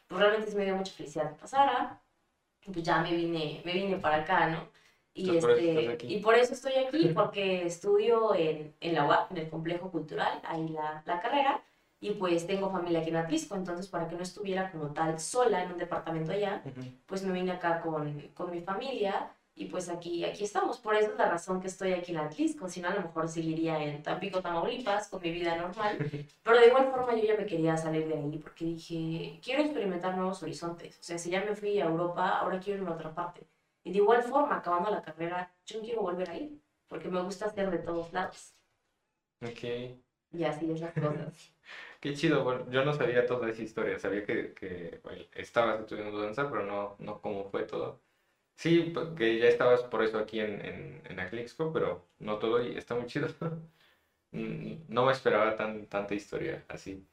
Pues 0.08 0.20
realmente 0.20 0.50
sí 0.50 0.56
me 0.56 0.64
dio 0.64 0.74
mucha 0.74 0.92
felicidad 0.92 1.30
que 1.30 1.40
pasara. 1.40 2.00
Pues 2.64 2.82
ya 2.82 3.00
me 3.00 3.12
vine, 3.12 3.62
me 3.64 3.72
vine 3.72 3.96
para 3.96 4.16
acá, 4.16 4.48
¿no? 4.48 4.68
Y, 5.14 5.40
por 5.40 5.50
este, 5.52 5.92
aquí. 5.92 6.14
y 6.14 6.20
por 6.20 6.34
eso 6.34 6.54
estoy 6.54 6.74
aquí, 6.74 7.08
porque 7.14 7.66
estudio 7.66 8.34
en, 8.34 8.74
en 8.80 8.94
la 8.94 9.04
UAP, 9.06 9.32
en 9.32 9.38
el 9.38 9.48
complejo 9.48 9.90
cultural, 9.90 10.40
ahí 10.44 10.68
la, 10.68 11.02
la 11.06 11.20
carrera, 11.20 11.62
y 12.00 12.12
pues 12.12 12.46
tengo 12.46 12.70
familia 12.70 13.00
aquí 13.00 13.10
en 13.10 13.16
Atlisco, 13.16 13.56
entonces 13.56 13.88
para 13.88 14.08
que 14.08 14.16
no 14.16 14.22
estuviera 14.22 14.70
como 14.70 14.92
tal 14.92 15.18
sola 15.18 15.64
en 15.64 15.72
un 15.72 15.78
departamento 15.78 16.32
allá, 16.32 16.62
Ujú. 16.64 16.86
pues 17.06 17.22
me 17.24 17.32
vine 17.32 17.52
acá 17.52 17.80
con, 17.80 18.20
con 18.34 18.50
mi 18.50 18.60
familia 18.60 19.30
y 19.56 19.64
pues 19.64 19.88
aquí, 19.88 20.24
aquí 20.24 20.44
estamos. 20.44 20.78
Por 20.78 20.94
eso 20.94 21.10
es 21.10 21.18
la 21.18 21.28
razón 21.28 21.60
que 21.60 21.66
estoy 21.66 21.92
aquí 21.92 22.12
en 22.12 22.18
Atlisco, 22.18 22.68
si 22.68 22.80
no 22.80 22.88
a 22.88 22.94
lo 22.94 23.02
mejor 23.02 23.28
seguiría 23.28 23.82
en 23.82 24.00
Tampico, 24.04 24.40
Tamaulipas, 24.40 25.08
con 25.08 25.20
mi 25.20 25.32
vida 25.32 25.56
normal. 25.56 25.98
Pero 26.44 26.60
de 26.60 26.68
igual 26.68 26.92
forma 26.92 27.16
yo 27.16 27.24
ya 27.24 27.36
me 27.36 27.44
quería 27.44 27.76
salir 27.76 28.06
de 28.06 28.14
ahí 28.14 28.38
porque 28.38 28.64
dije, 28.64 29.40
quiero 29.42 29.62
experimentar 29.64 30.16
nuevos 30.16 30.40
horizontes. 30.44 30.96
O 31.00 31.02
sea, 31.02 31.18
si 31.18 31.30
ya 31.30 31.44
me 31.44 31.56
fui 31.56 31.80
a 31.80 31.86
Europa, 31.86 32.38
ahora 32.38 32.60
quiero 32.60 32.84
ir 32.84 32.88
a 32.88 32.92
otra 32.92 33.12
parte. 33.12 33.48
Y 33.82 33.90
de 33.90 33.98
igual 33.98 34.22
forma, 34.22 34.56
acabando 34.58 34.90
la 34.90 35.02
carrera, 35.02 35.52
yo 35.66 35.78
no 35.78 35.84
quiero 35.84 36.02
volver 36.02 36.30
a 36.30 36.36
ir 36.36 36.60
porque 36.86 37.08
me 37.08 37.20
gusta 37.22 37.46
hacer 37.46 37.68
de 37.70 37.78
todos 37.78 38.12
lados. 38.12 38.54
Ok. 39.42 39.98
Y 40.32 40.44
así 40.44 40.70
es 40.70 40.80
las 40.80 40.94
cosas. 40.94 41.52
Qué 42.00 42.14
chido, 42.14 42.44
bueno, 42.44 42.70
yo 42.70 42.84
no 42.84 42.92
sabía 42.94 43.26
toda 43.26 43.50
esa 43.50 43.62
historia, 43.62 43.98
sabía 43.98 44.24
que, 44.24 44.54
que 44.54 45.00
bueno, 45.02 45.24
estabas 45.34 45.80
estudiando 45.80 46.20
danza, 46.20 46.48
pero 46.48 46.64
no, 46.64 46.96
no 47.00 47.20
cómo 47.20 47.50
fue 47.50 47.64
todo. 47.64 48.04
Sí, 48.56 48.92
que 49.16 49.38
ya 49.38 49.46
estabas 49.48 49.84
por 49.84 50.04
eso 50.04 50.18
aquí 50.18 50.40
en, 50.40 50.64
en, 50.64 51.02
en 51.06 51.20
Aclixco, 51.20 51.72
pero 51.72 52.08
no 52.20 52.38
todo 52.38 52.62
y 52.64 52.76
está 52.76 52.94
muy 52.96 53.06
chido. 53.06 53.28
Mm, 54.32 54.86
no 54.88 55.06
me 55.06 55.12
esperaba 55.12 55.56
tan, 55.56 55.86
tanta 55.88 56.14
historia 56.14 56.64
así. 56.68 57.08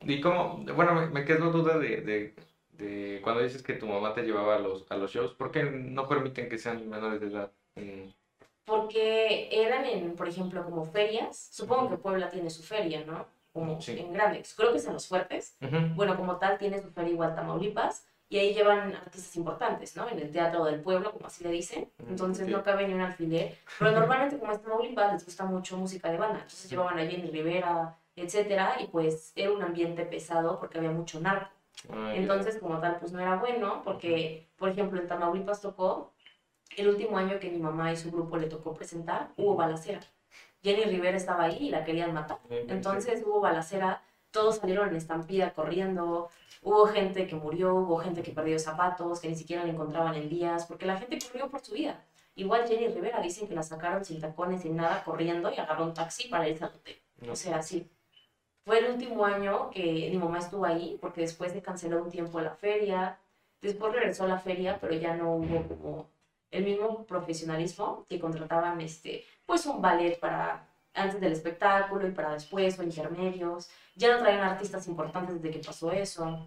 Y 0.00 0.20
como, 0.20 0.64
bueno, 0.74 0.94
me, 0.94 1.08
me 1.10 1.24
quedó 1.24 1.50
duda 1.52 1.78
de, 1.78 2.02
de, 2.02 2.34
de 2.70 3.20
cuando 3.22 3.42
dices 3.42 3.62
que 3.62 3.74
tu 3.74 3.86
mamá 3.86 4.14
te 4.14 4.22
llevaba 4.24 4.56
a 4.56 4.60
los, 4.60 4.86
a 4.90 4.96
los 4.96 5.12
shows, 5.12 5.34
¿por 5.34 5.50
qué 5.52 5.64
no 5.64 6.08
permiten 6.08 6.48
que 6.50 6.58
sean 6.58 6.88
menores 6.88 7.20
de 7.20 7.28
edad? 7.28 7.52
Mm, 7.76 8.10
Porque 8.64 9.48
eran 9.64 9.84
en, 9.84 10.16
por 10.16 10.28
ejemplo, 10.28 10.64
como 10.64 10.84
ferias. 10.84 11.48
Supongo 11.52 11.90
que 11.90 11.96
Puebla 11.98 12.30
tiene 12.30 12.48
su 12.50 12.62
feria, 12.62 13.04
¿no? 13.04 13.26
Como 13.52 13.80
Sí. 13.80 13.98
en 13.98 14.12
grandes. 14.12 14.54
Creo 14.54 14.70
que 14.72 14.78
es 14.78 14.86
en 14.86 14.92
los 14.92 15.08
fuertes. 15.08 15.56
ujú, 15.60 15.76
Bueno, 15.94 16.16
como 16.16 16.36
tal, 16.36 16.56
tiene 16.58 16.80
su 16.80 16.90
feria 16.90 17.12
igual 17.12 17.34
Tamaulipas. 17.34 18.06
Y 18.28 18.38
ahí 18.38 18.54
llevan 18.54 18.94
artistas 18.94 19.34
importantes, 19.34 19.96
¿no? 19.96 20.08
En 20.08 20.20
el 20.20 20.30
teatro 20.30 20.64
del 20.64 20.80
pueblo, 20.80 21.10
como 21.12 21.26
así 21.26 21.42
le 21.42 21.50
dicen. 21.50 21.90
Entonces 22.08 22.46
ok. 22.46 22.52
no 22.52 22.62
cabe 22.62 22.86
ni 22.86 22.94
un 22.94 23.00
alfiler. 23.00 23.58
Pero 23.76 23.90
normalmente, 23.90 24.38
como 24.38 24.52
es 24.52 24.62
Tamaulipas, 24.62 25.12
les 25.14 25.24
gusta 25.24 25.44
mucho 25.46 25.76
música 25.76 26.10
de 26.12 26.16
banda. 26.16 26.36
Entonces 26.36 26.70
llevaban 26.70 26.96
a 27.00 27.04
Jenny 27.06 27.28
Rivera, 27.28 27.98
etcétera. 28.14 28.76
Y 28.80 28.86
pues 28.86 29.32
era 29.34 29.50
un 29.50 29.62
ambiente 29.62 30.04
pesado 30.06 30.60
porque 30.60 30.78
había 30.78 30.92
mucho 30.92 31.18
narco. 31.18 31.50
ya. 31.88 32.14
Entonces, 32.14 32.58
como 32.58 32.78
tal, 32.78 32.98
pues 33.00 33.10
no 33.10 33.18
era 33.18 33.34
bueno, 33.36 33.82
porque, 33.82 34.48
por 34.56 34.68
ejemplo, 34.68 35.00
en 35.00 35.08
Tamaulipas 35.08 35.60
tocó, 35.60 36.12
el 36.76 36.88
último 36.88 37.18
año 37.18 37.40
que 37.40 37.50
mi 37.50 37.58
mamá 37.58 37.90
y 37.92 37.96
su 37.96 38.12
grupo 38.12 38.36
le 38.36 38.46
tocó 38.46 38.74
presentar, 38.74 39.30
hubo 39.36 39.56
balacera. 39.56 40.00
Jenny 40.62 40.84
Rivera 40.84 41.16
estaba 41.16 41.44
ahí 41.44 41.68
y 41.68 41.70
la 41.70 41.84
querían 41.84 42.12
matar. 42.12 42.38
Entonces 42.50 43.22
hubo 43.26 43.40
balacera, 43.40 44.02
todos 44.30 44.56
salieron 44.56 44.88
en 44.90 44.96
estampida 44.96 45.52
corriendo, 45.52 46.28
hubo 46.62 46.86
gente 46.86 47.26
que 47.26 47.34
murió, 47.34 47.74
hubo 47.74 47.98
gente 47.98 48.22
que 48.22 48.32
perdió 48.32 48.58
zapatos, 48.58 49.20
que 49.20 49.28
ni 49.28 49.36
siquiera 49.36 49.64
la 49.64 49.72
encontraban 49.72 50.14
en 50.14 50.28
días, 50.28 50.66
porque 50.66 50.86
la 50.86 50.98
gente 50.98 51.18
corrió 51.26 51.48
por 51.48 51.60
su 51.60 51.74
vida. 51.74 52.04
Igual 52.34 52.68
Jenny 52.68 52.88
Rivera 52.88 53.20
dicen 53.20 53.48
que 53.48 53.54
la 53.54 53.62
sacaron 53.62 54.04
sin 54.04 54.20
tacones, 54.20 54.62
sin 54.62 54.76
nada, 54.76 55.02
corriendo 55.04 55.50
y 55.50 55.58
agarró 55.58 55.84
un 55.84 55.94
taxi 55.94 56.28
para 56.28 56.48
irse 56.48 56.64
al 56.64 56.74
hotel. 56.74 56.96
No. 57.20 57.32
O 57.32 57.36
sea, 57.36 57.62
sí. 57.62 57.90
Fue 58.64 58.78
el 58.78 58.92
último 58.92 59.24
año 59.24 59.70
que 59.70 60.08
mi 60.10 60.18
mamá 60.18 60.38
estuvo 60.38 60.64
ahí, 60.64 60.98
porque 61.00 61.22
después 61.22 61.52
se 61.52 61.62
canceló 61.62 62.02
un 62.02 62.10
tiempo 62.10 62.40
la 62.40 62.54
feria, 62.54 63.18
después 63.60 63.92
regresó 63.92 64.24
a 64.24 64.28
la 64.28 64.38
feria, 64.38 64.78
pero 64.80 64.94
ya 64.94 65.14
no 65.16 65.34
hubo 65.34 65.66
como 65.66 66.10
el 66.50 66.64
mismo 66.64 67.04
profesionalismo 67.06 68.04
que 68.08 68.20
contrataban, 68.20 68.80
este, 68.80 69.24
pues 69.46 69.66
un 69.66 69.80
ballet 69.80 70.18
para 70.18 70.66
antes 70.94 71.20
del 71.20 71.32
espectáculo 71.32 72.06
y 72.06 72.12
para 72.12 72.32
después 72.32 72.78
o 72.78 72.82
intermedios. 72.82 73.70
Ya 73.94 74.12
no 74.12 74.18
traían 74.20 74.42
artistas 74.42 74.86
importantes 74.88 75.40
desde 75.40 75.56
que 75.56 75.64
pasó 75.64 75.92
eso. 75.92 76.46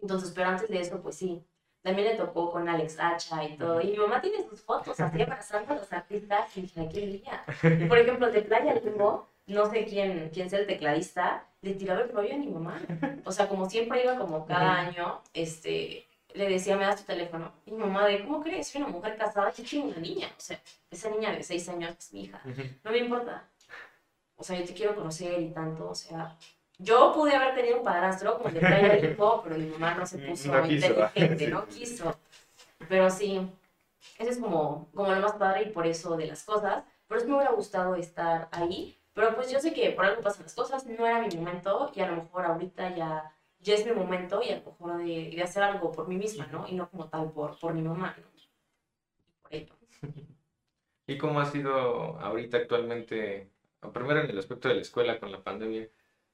Entonces, 0.00 0.32
pero 0.34 0.48
antes 0.48 0.68
de 0.68 0.80
eso, 0.80 1.00
pues 1.00 1.16
sí. 1.16 1.44
También 1.82 2.08
le 2.08 2.16
tocó 2.16 2.50
con 2.50 2.68
Alex 2.68 2.98
Hacha 3.00 3.42
y 3.44 3.56
todo. 3.56 3.80
Y 3.80 3.92
mi 3.92 3.96
mamá 3.96 4.20
tiene 4.20 4.46
sus 4.46 4.60
fotos 4.60 5.00
así 5.00 5.22
abrazando 5.22 5.72
a 5.72 5.76
los 5.76 5.92
artistas 5.92 6.56
y 6.56 6.62
dije, 6.62 6.88
qué 6.92 7.06
día. 7.06 7.44
Y 7.62 7.86
por 7.86 7.98
ejemplo, 7.98 8.30
de 8.30 8.42
Playa 8.42 8.74
Limbo, 8.74 9.26
no 9.46 9.70
sé 9.70 9.84
quién, 9.86 10.30
quién 10.32 10.50
sea 10.50 10.58
el 10.58 10.66
tecladista, 10.66 11.46
le 11.62 11.74
tiraba 11.74 12.02
el 12.02 12.10
rollo 12.10 12.34
a 12.34 12.38
mi 12.38 12.48
mamá. 12.48 12.80
O 13.24 13.32
sea, 13.32 13.48
como 13.48 13.68
siempre 13.68 14.02
iba 14.02 14.18
como 14.18 14.46
cada 14.46 14.78
año, 14.78 15.22
este, 15.32 16.06
le 16.34 16.48
decía, 16.48 16.76
me 16.76 16.84
das 16.84 17.00
tu 17.00 17.04
teléfono. 17.06 17.52
Y 17.66 17.72
mi 17.72 17.78
mamá 17.78 18.06
de, 18.06 18.24
¿cómo 18.24 18.42
crees? 18.42 18.68
Soy 18.68 18.82
una 18.82 18.90
mujer 18.90 19.16
casada, 19.16 19.52
yo 19.52 19.64
quiero 19.68 19.86
una 19.88 19.96
niña. 19.98 20.28
O 20.28 20.40
sea, 20.40 20.60
esa 20.90 21.08
niña 21.10 21.32
de 21.32 21.42
seis 21.42 21.68
años 21.68 21.94
es 21.98 22.12
mi 22.12 22.22
hija. 22.24 22.40
No 22.84 22.90
me 22.90 22.98
importa. 22.98 23.48
O 24.36 24.42
sea, 24.44 24.58
yo 24.58 24.64
te 24.64 24.74
quiero 24.74 24.94
conocer 24.94 25.40
y 25.40 25.50
tanto. 25.50 25.88
O 25.90 25.94
sea, 25.94 26.36
yo 26.78 27.12
pude 27.12 27.34
haber 27.34 27.54
tenido 27.54 27.78
un 27.78 27.84
padrastro 27.84 28.36
como 28.36 28.48
el 28.48 28.54
de 28.54 28.60
Playa 28.60 28.94
Limbo, 28.96 29.42
pero 29.42 29.56
mi 29.56 29.66
mamá 29.66 29.94
no 29.94 30.06
se 30.06 30.18
puso 30.26 30.52
No 30.52 30.62
quiso. 30.62 30.86
inteligente, 30.88 31.44
Sí. 31.46 31.46
no 31.52 31.66
quiso. 31.66 32.16
Pero 32.88 33.10
sí, 33.10 33.46
eso 34.18 34.30
es 34.30 34.38
como, 34.38 34.88
como 34.94 35.12
lo 35.12 35.20
más 35.20 35.32
padre 35.34 35.62
y 35.64 35.70
por 35.70 35.86
eso 35.86 36.16
de 36.16 36.26
las 36.26 36.42
cosas. 36.44 36.84
Pero 37.06 37.20
sí 37.20 37.26
me 37.26 37.34
hubiera 37.36 37.52
gustado 37.52 37.94
estar 37.96 38.48
ahí. 38.52 38.96
Pero 39.12 39.34
pues 39.34 39.50
yo 39.50 39.58
sé 39.60 39.72
que 39.74 39.90
por 39.90 40.04
algo 40.04 40.22
pasan 40.22 40.44
las 40.44 40.54
cosas, 40.54 40.86
no 40.86 41.04
era 41.06 41.20
mi 41.20 41.34
momento 41.36 41.90
y 41.94 42.00
a 42.00 42.06
lo 42.06 42.22
mejor 42.22 42.46
ahorita 42.46 42.94
ya, 42.94 43.30
ya 43.60 43.74
es 43.74 43.86
mi 43.86 43.92
momento 43.92 44.42
y 44.42 44.50
a 44.50 44.58
lo 44.58 44.72
mejor 44.72 44.98
de, 44.98 45.30
de 45.34 45.42
hacer 45.42 45.62
algo 45.62 45.92
por 45.92 46.08
mí 46.08 46.16
misma, 46.16 46.46
¿no? 46.46 46.66
Y 46.68 46.74
no 46.74 46.90
como 46.90 47.08
tal 47.08 47.30
por, 47.32 47.58
por 47.58 47.74
mi 47.74 47.82
mamá, 47.82 48.16
¿no? 48.18 48.26
Por 49.42 49.54
ello. 49.54 49.74
¿Y 51.06 51.18
cómo 51.18 51.40
ha 51.40 51.46
sido 51.46 52.18
ahorita 52.20 52.58
actualmente, 52.58 53.50
primero 53.92 54.20
en 54.20 54.30
el 54.30 54.38
aspecto 54.38 54.68
de 54.68 54.76
la 54.76 54.80
escuela 54.82 55.18
con 55.18 55.32
la 55.32 55.42
pandemia? 55.42 55.88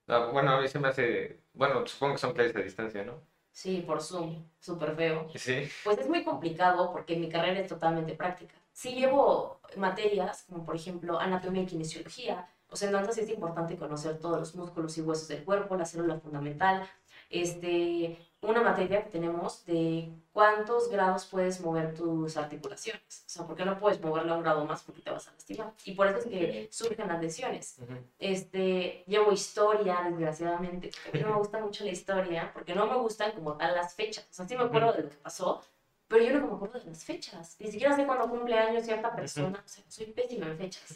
Ah, 0.07 0.29
bueno, 0.33 0.53
a 0.53 0.61
mí 0.61 0.69
se 0.69 0.79
me 0.79 0.89
hace, 0.89 1.41
bueno, 1.55 1.87
supongo 1.87 2.15
que 2.15 2.19
son 2.19 2.33
clases 2.33 2.57
a 2.57 2.61
distancia, 2.61 3.05
¿no? 3.05 3.23
Sí, 3.51 3.83
por 3.87 4.03
Zoom, 4.03 4.45
súper 4.61 4.95
feo. 4.95 5.29
Sí. 5.35 5.67
Pues 5.83 5.99
es 5.99 6.09
muy 6.09 6.23
complicado 6.23 6.93
porque 6.93 7.17
mi 7.17 7.31
carrera 7.31 7.61
es 7.61 7.69
totalmente 7.69 8.15
práctica. 8.15 8.55
Sí 8.73 8.95
llevo 8.95 9.61
materias 9.77 10.45
como 10.47 10.65
por 10.65 10.77
ejemplo 10.77 11.19
anatomía 11.19 11.63
y 11.63 11.67
kinesiología, 11.67 12.51
o 12.69 12.77
sea, 12.77 12.89
en 12.89 12.95
danza 12.95 13.13
sí 13.13 13.21
es 13.21 13.31
importante 13.31 13.77
conocer 13.77 14.19
todos 14.19 14.39
los 14.39 14.55
músculos 14.55 14.99
y 14.99 15.01
huesos 15.01 15.29
del 15.29 15.45
cuerpo, 15.45 15.77
la 15.77 15.87
célula 15.87 16.19
fundamental. 16.21 16.87
Este, 17.31 18.19
una 18.41 18.63
materia 18.63 19.03
que 19.03 19.11
tenemos 19.11 19.65
de 19.67 20.13
cuántos 20.33 20.89
grados 20.89 21.27
puedes 21.27 21.61
mover 21.61 21.95
tus 21.95 22.37
articulaciones. 22.37 23.25
O 23.27 23.29
sea, 23.29 23.47
porque 23.47 23.65
no 23.65 23.79
puedes 23.79 24.01
moverla 24.01 24.35
a 24.35 24.37
un 24.37 24.43
grado 24.43 24.65
más 24.65 24.83
porque 24.83 25.03
te 25.03 25.11
vas 25.11 25.27
a 25.29 25.33
lastimar. 25.33 25.73
Y 25.85 25.93
por 25.93 26.07
eso 26.07 26.19
es 26.19 26.27
que 26.27 26.69
surgen 26.71 27.09
las 27.09 27.21
lesiones. 27.21 27.77
Este, 28.19 29.05
llevo 29.07 29.33
historia, 29.33 30.03
desgraciadamente. 30.09 30.91
A 31.09 31.17
mí 31.17 31.21
no 31.21 31.31
me 31.31 31.39
gusta 31.39 31.59
mucho 31.59 31.85
la 31.85 31.91
historia, 31.91 32.51
porque 32.53 32.75
no 32.75 32.87
me 32.87 32.97
gustan 32.97 33.33
como 33.33 33.57
tal 33.57 33.75
las 33.75 33.95
fechas. 33.95 34.27
O 34.31 34.35
sea, 34.35 34.47
sí 34.47 34.57
me 34.57 34.65
acuerdo 34.65 34.93
de 34.93 35.03
lo 35.05 35.09
que 35.09 35.17
pasó, 35.17 35.63
pero 36.07 36.25
yo 36.25 36.39
no 36.39 36.47
me 36.47 36.55
acuerdo 36.55 36.79
de 36.79 36.87
las 36.87 37.05
fechas. 37.05 37.57
Ni 37.59 37.71
siquiera 37.71 37.97
sé 37.97 38.07
cuándo 38.07 38.29
cumple 38.29 38.59
años 38.59 38.85
cierta 38.85 39.15
persona. 39.15 39.63
O 39.65 39.69
sea, 39.69 39.85
soy 39.89 40.07
pésima 40.07 40.47
en 40.47 40.59
fechas. 40.59 40.95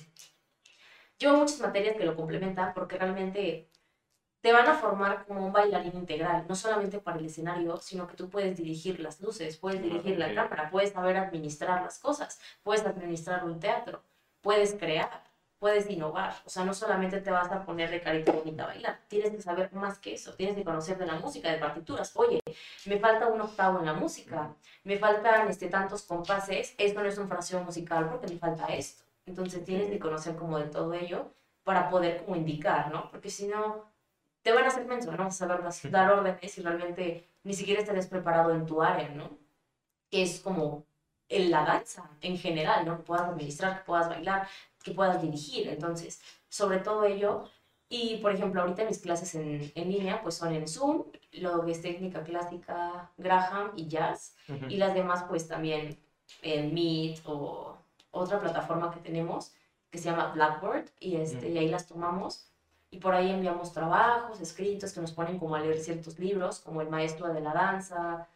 Llevo 1.19 1.39
muchas 1.39 1.61
materias 1.61 1.97
que 1.97 2.05
lo 2.05 2.17
complementan 2.17 2.73
porque 2.73 2.97
realmente 2.97 3.70
te 4.41 4.53
van 4.53 4.67
a 4.69 4.75
formar 4.75 5.27
como 5.27 5.45
un 5.45 5.53
bailarín 5.53 5.95
integral, 5.95 6.47
no 6.49 6.55
solamente 6.55 6.99
para 6.99 7.19
el 7.19 7.27
escenario, 7.27 7.77
sino 7.79 8.07
que 8.07 8.17
tú 8.17 8.31
puedes 8.31 8.57
dirigir 8.57 9.01
las 9.01 9.21
luces, 9.21 9.57
puedes 9.57 9.83
dirigir 9.83 10.19
la 10.19 10.35
cámara, 10.35 10.71
puedes 10.71 10.93
saber 10.93 11.17
administrar 11.17 11.83
las 11.83 11.99
cosas, 11.99 12.41
puedes 12.63 12.85
administrar 12.87 13.45
un 13.45 13.61
teatro, 13.61 14.03
puedes 14.41 14.75
crear, 14.75 15.25
puedes 15.59 15.91
innovar. 15.91 16.35
O 16.47 16.51
sea, 16.51 16.65
no 16.65 16.73
solamente 16.73 17.21
te 17.21 17.31
vas 17.31 17.53
a 17.53 17.65
poner 17.67 17.91
de 17.91 18.01
carita 18.01 18.33
bonita 18.33 18.65
a 18.65 18.69
bailar, 18.69 19.01
tienes 19.09 19.31
que 19.31 19.43
saber 19.43 19.73
más 19.75 19.99
que 19.99 20.15
eso, 20.15 20.33
tienes 20.35 20.57
que 20.57 20.65
conocer 20.65 20.97
de 20.97 21.07
la 21.07 21.17
música, 21.17 21.53
de 21.53 21.59
partituras. 21.59 22.13
Oye, 22.17 22.41
me 22.87 22.99
falta 22.99 23.27
un 23.27 23.43
octavo 23.43 23.79
en 23.81 23.87
la 23.87 23.93
música, 23.93 24.55
me 24.85 24.99
faltan 24.99 25.49
este, 25.49 25.69
tantos 25.69 26.03
compases, 26.03 26.75
esto 26.79 27.03
no 27.03 27.09
es 27.09 27.19
un 27.19 27.29
fraseo 27.29 27.63
musical 27.63 28.09
porque 28.09 28.29
me 28.29 28.39
falta 28.39 28.67
esto. 28.69 29.05
Entonces 29.27 29.65
tienes 29.65 29.91
que 29.91 29.99
conocer 29.99 30.35
como 30.35 30.59
de 30.59 30.65
todo 30.67 30.95
ello 30.95 31.31
para 31.63 31.91
poder 31.91 32.25
como 32.25 32.37
indicar, 32.37 32.91
¿no? 32.91 33.11
Porque 33.11 33.29
si 33.29 33.47
no, 33.47 33.90
te 34.43 34.53
van 34.53 34.65
a 34.65 34.69
hacer 34.69 34.87
menso, 34.87 35.11
no 35.13 35.19
vas 35.19 35.35
a 35.41 35.47
saber 35.47 35.63
das- 35.63 35.91
dar 35.91 36.11
órdenes 36.13 36.59
y 36.59 36.63
realmente 36.63 37.29
ni 37.45 37.55
siquiera 37.55 37.81
estarías 37.81 38.07
preparado 38.07 38.53
en 38.53 38.67
tu 38.67 38.83
área, 38.83 39.09
¿no? 39.11 39.31
Que 40.11 40.23
es 40.23 40.41
como 40.41 40.85
en 41.29 41.51
la 41.51 41.65
danza 41.65 42.11
en 42.23 42.37
general, 42.39 42.85
¿no? 42.87 42.97
Que 42.99 43.03
puedas 43.05 43.29
administrar, 43.29 43.79
que 43.79 43.85
puedas 43.85 44.09
bailar, 44.09 44.49
que 44.83 44.93
puedas 44.93 45.21
dirigir. 45.23 45.69
Entonces, 45.69 46.21
sobre 46.49 46.79
todo 46.79 47.05
ello. 47.05 47.45
Y, 47.93 48.19
por 48.19 48.33
ejemplo, 48.33 48.61
ahorita 48.63 48.85
mis 48.85 48.99
clases 49.01 49.35
en, 49.35 49.73
en 49.75 49.91
línea, 49.91 50.23
pues 50.23 50.37
son 50.37 50.53
en 50.55 50.69
Zoom, 50.69 51.05
lo 51.33 51.65
que 51.65 51.73
es 51.73 51.83
técnica 51.83 52.23
clásica, 52.23 53.11
Graham 53.19 53.73
y 53.77 53.89
jazz. 53.89 54.35
Y 54.71 54.77
las 54.77 54.95
demás, 54.95 55.25
pues 55.29 55.49
también 55.49 55.99
en 56.43 56.73
Meet 56.73 57.21
o 57.25 57.77
otra 58.13 58.39
plataforma 58.41 58.93
que 58.93 59.01
tenemos 59.01 59.53
que 59.91 59.99
se 59.99 60.05
llama 60.11 60.31
Blackboard 60.33 60.85
y, 61.01 61.17
este, 61.17 61.49
y 61.49 61.59
ahí 61.59 61.69
las 61.69 61.87
tomamos. 61.89 62.47
Y 62.91 62.99
por 62.99 63.15
ahí 63.15 63.31
enviamos 63.31 63.73
trabajos, 63.73 64.41
escritos 64.41 64.93
que 64.93 65.01
nos 65.01 65.13
ponen 65.13 65.39
como 65.39 65.55
a 65.55 65.61
leer 65.61 65.79
ciertos 65.79 66.19
libros, 66.19 66.59
como 66.61 66.81
El 66.83 66.89
Maestro 66.91 67.33
de 67.33 67.41
la 67.41 67.53
Danza. 67.53 68.29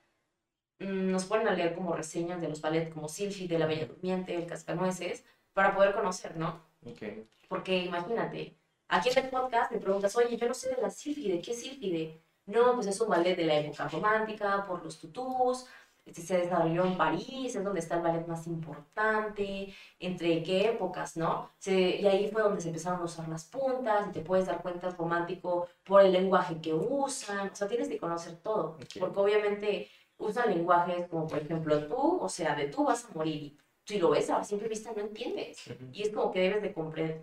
Mm, 0.78 1.10
Nos 1.10 1.24
ponen 1.24 1.48
a 1.48 1.52
leer 1.52 1.74
como 1.74 1.92
reseñas 1.94 2.40
de 2.40 2.48
los 2.48 2.60
ballet 2.60 2.92
como 2.92 3.08
Silfi, 3.08 3.46
de 3.48 3.58
La 3.58 3.66
Bella 3.66 3.86
Durmiente, 3.86 4.34
El 4.34 4.46
Cascanueces, 4.46 5.24
para 5.52 5.74
poder 5.74 5.94
conocer, 5.94 6.36
¿no? 6.36 6.60
Ok. 6.86 7.02
Porque 7.48 7.78
imagínate, 7.84 8.56
aquí 8.88 9.10
en 9.10 9.24
el 9.24 9.30
podcast 9.30 9.72
me 9.72 9.78
preguntas, 9.78 10.14
oye, 10.16 10.36
yo 10.36 10.48
no 10.48 10.54
sé 10.54 10.74
de 10.74 10.82
la 10.82 10.90
sílfide, 10.90 11.40
¿qué 11.40 11.52
es 11.52 11.60
sílfide? 11.60 12.20
No, 12.46 12.74
pues 12.74 12.86
es 12.86 13.00
un 13.00 13.08
ballet 13.08 13.36
de 13.36 13.44
la 13.44 13.56
época 13.58 13.88
romántica, 13.88 14.64
por 14.66 14.84
los 14.84 14.98
tutús, 14.98 15.66
se 16.12 16.38
desarrolló 16.38 16.84
en 16.84 16.96
París, 16.96 17.54
es 17.56 17.64
donde 17.64 17.80
está 17.80 17.96
el 17.96 18.02
ballet 18.02 18.26
más 18.26 18.46
importante, 18.46 19.74
entre 19.98 20.42
qué 20.42 20.68
épocas, 20.70 21.16
¿no? 21.16 21.50
Se- 21.58 21.96
y 21.96 22.06
ahí 22.06 22.28
fue 22.30 22.42
donde 22.42 22.60
se 22.60 22.68
empezaron 22.68 23.00
a 23.00 23.04
usar 23.04 23.28
las 23.28 23.44
puntas, 23.44 24.08
y 24.08 24.12
te 24.12 24.20
puedes 24.20 24.46
dar 24.46 24.60
cuenta 24.62 24.90
romántico 24.90 25.66
por 25.84 26.02
el 26.02 26.12
lenguaje 26.12 26.60
que 26.60 26.74
usan, 26.74 27.48
o 27.48 27.54
sea, 27.54 27.68
tienes 27.68 27.88
que 27.88 27.98
conocer 27.98 28.36
todo, 28.36 28.76
Ok. 28.76 29.00
porque 29.00 29.18
obviamente 29.20 29.88
usan 30.18 30.50
lenguajes 30.50 31.08
como, 31.08 31.26
por 31.26 31.38
ejemplo, 31.38 31.86
tú, 31.86 32.18
o 32.20 32.28
sea, 32.28 32.54
de 32.54 32.68
tú 32.68 32.84
vas 32.84 33.04
a 33.06 33.14
morir, 33.14 33.56
si 33.86 33.98
lo 33.98 34.10
ves 34.10 34.30
a 34.30 34.42
simple 34.44 34.68
vista 34.68 34.92
no 34.96 35.02
entiendes. 35.02 35.58
Y 35.92 36.02
es 36.02 36.10
como 36.10 36.32
que 36.32 36.40
debes 36.40 36.62
de 36.62 36.72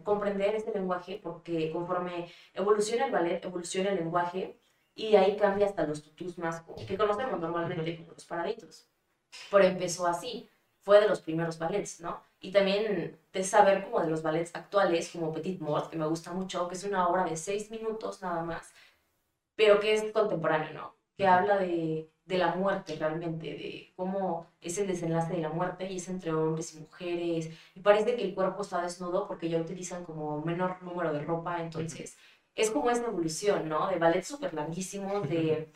comprender 0.03 0.53
este 0.55 0.71
lenguaje 0.71 1.19
porque 1.23 1.71
conforme 1.71 2.31
evoluciona 2.53 3.05
el 3.05 3.11
ballet, 3.11 3.43
evoluciona 3.43 3.89
el 3.91 3.95
lenguaje 3.97 4.60
y 4.95 5.15
ahí 5.15 5.37
cambia 5.37 5.65
hasta 5.67 5.85
los 5.85 6.01
tutus 6.03 6.37
más 6.37 6.63
que 6.87 6.97
conocemos 6.97 7.39
normalmente 7.39 7.97
como 7.97 8.11
los 8.11 8.25
paraditos. 8.25 8.87
Pero 9.49 9.63
empezó 9.63 10.07
así, 10.07 10.49
fue 10.81 10.99
de 10.99 11.07
los 11.07 11.21
primeros 11.21 11.57
ballets, 11.57 12.01
¿no? 12.01 12.21
Y 12.39 12.51
también 12.51 13.17
de 13.31 13.43
saber 13.43 13.83
como 13.83 14.01
de 14.01 14.09
los 14.09 14.23
ballets 14.23 14.55
actuales, 14.55 15.09
como 15.09 15.31
Petit 15.31 15.61
Mort, 15.61 15.89
que 15.89 15.97
me 15.97 16.07
gusta 16.07 16.33
mucho, 16.33 16.67
que 16.67 16.75
es 16.75 16.83
una 16.83 17.07
obra 17.07 17.23
de 17.23 17.37
seis 17.37 17.69
minutos 17.71 18.21
nada 18.21 18.43
más, 18.43 18.73
pero 19.55 19.79
que 19.79 19.93
es 19.93 20.11
contemporáneo, 20.11 20.73
¿no? 20.73 20.95
Que 21.15 21.27
habla 21.27 21.57
de, 21.57 22.11
de 22.25 22.37
la 22.37 22.55
muerte 22.55 22.95
realmente, 22.95 23.47
de 23.47 23.93
cómo 23.95 24.47
es 24.59 24.77
el 24.77 24.87
desenlace 24.87 25.33
de 25.33 25.41
la 25.41 25.49
muerte 25.49 25.91
y 25.91 25.97
es 25.97 26.09
entre 26.09 26.33
hombres 26.33 26.73
y 26.73 26.79
mujeres. 26.79 27.49
Y 27.75 27.79
parece 27.81 28.15
que 28.15 28.23
el 28.23 28.33
cuerpo 28.33 28.63
está 28.63 28.81
desnudo 28.81 29.27
porque 29.27 29.49
ya 29.49 29.59
utilizan 29.59 30.03
como 30.03 30.41
menor 30.41 30.81
número 30.81 31.13
de 31.13 31.21
ropa, 31.21 31.61
entonces 31.61 32.17
es 32.55 32.71
como 32.71 32.89
esa 32.89 33.05
evolución, 33.05 33.69
¿no? 33.69 33.87
De 33.87 33.97
ballet 33.97 34.23
súper 34.23 34.53
larguísimos, 34.53 35.29
de, 35.29 35.71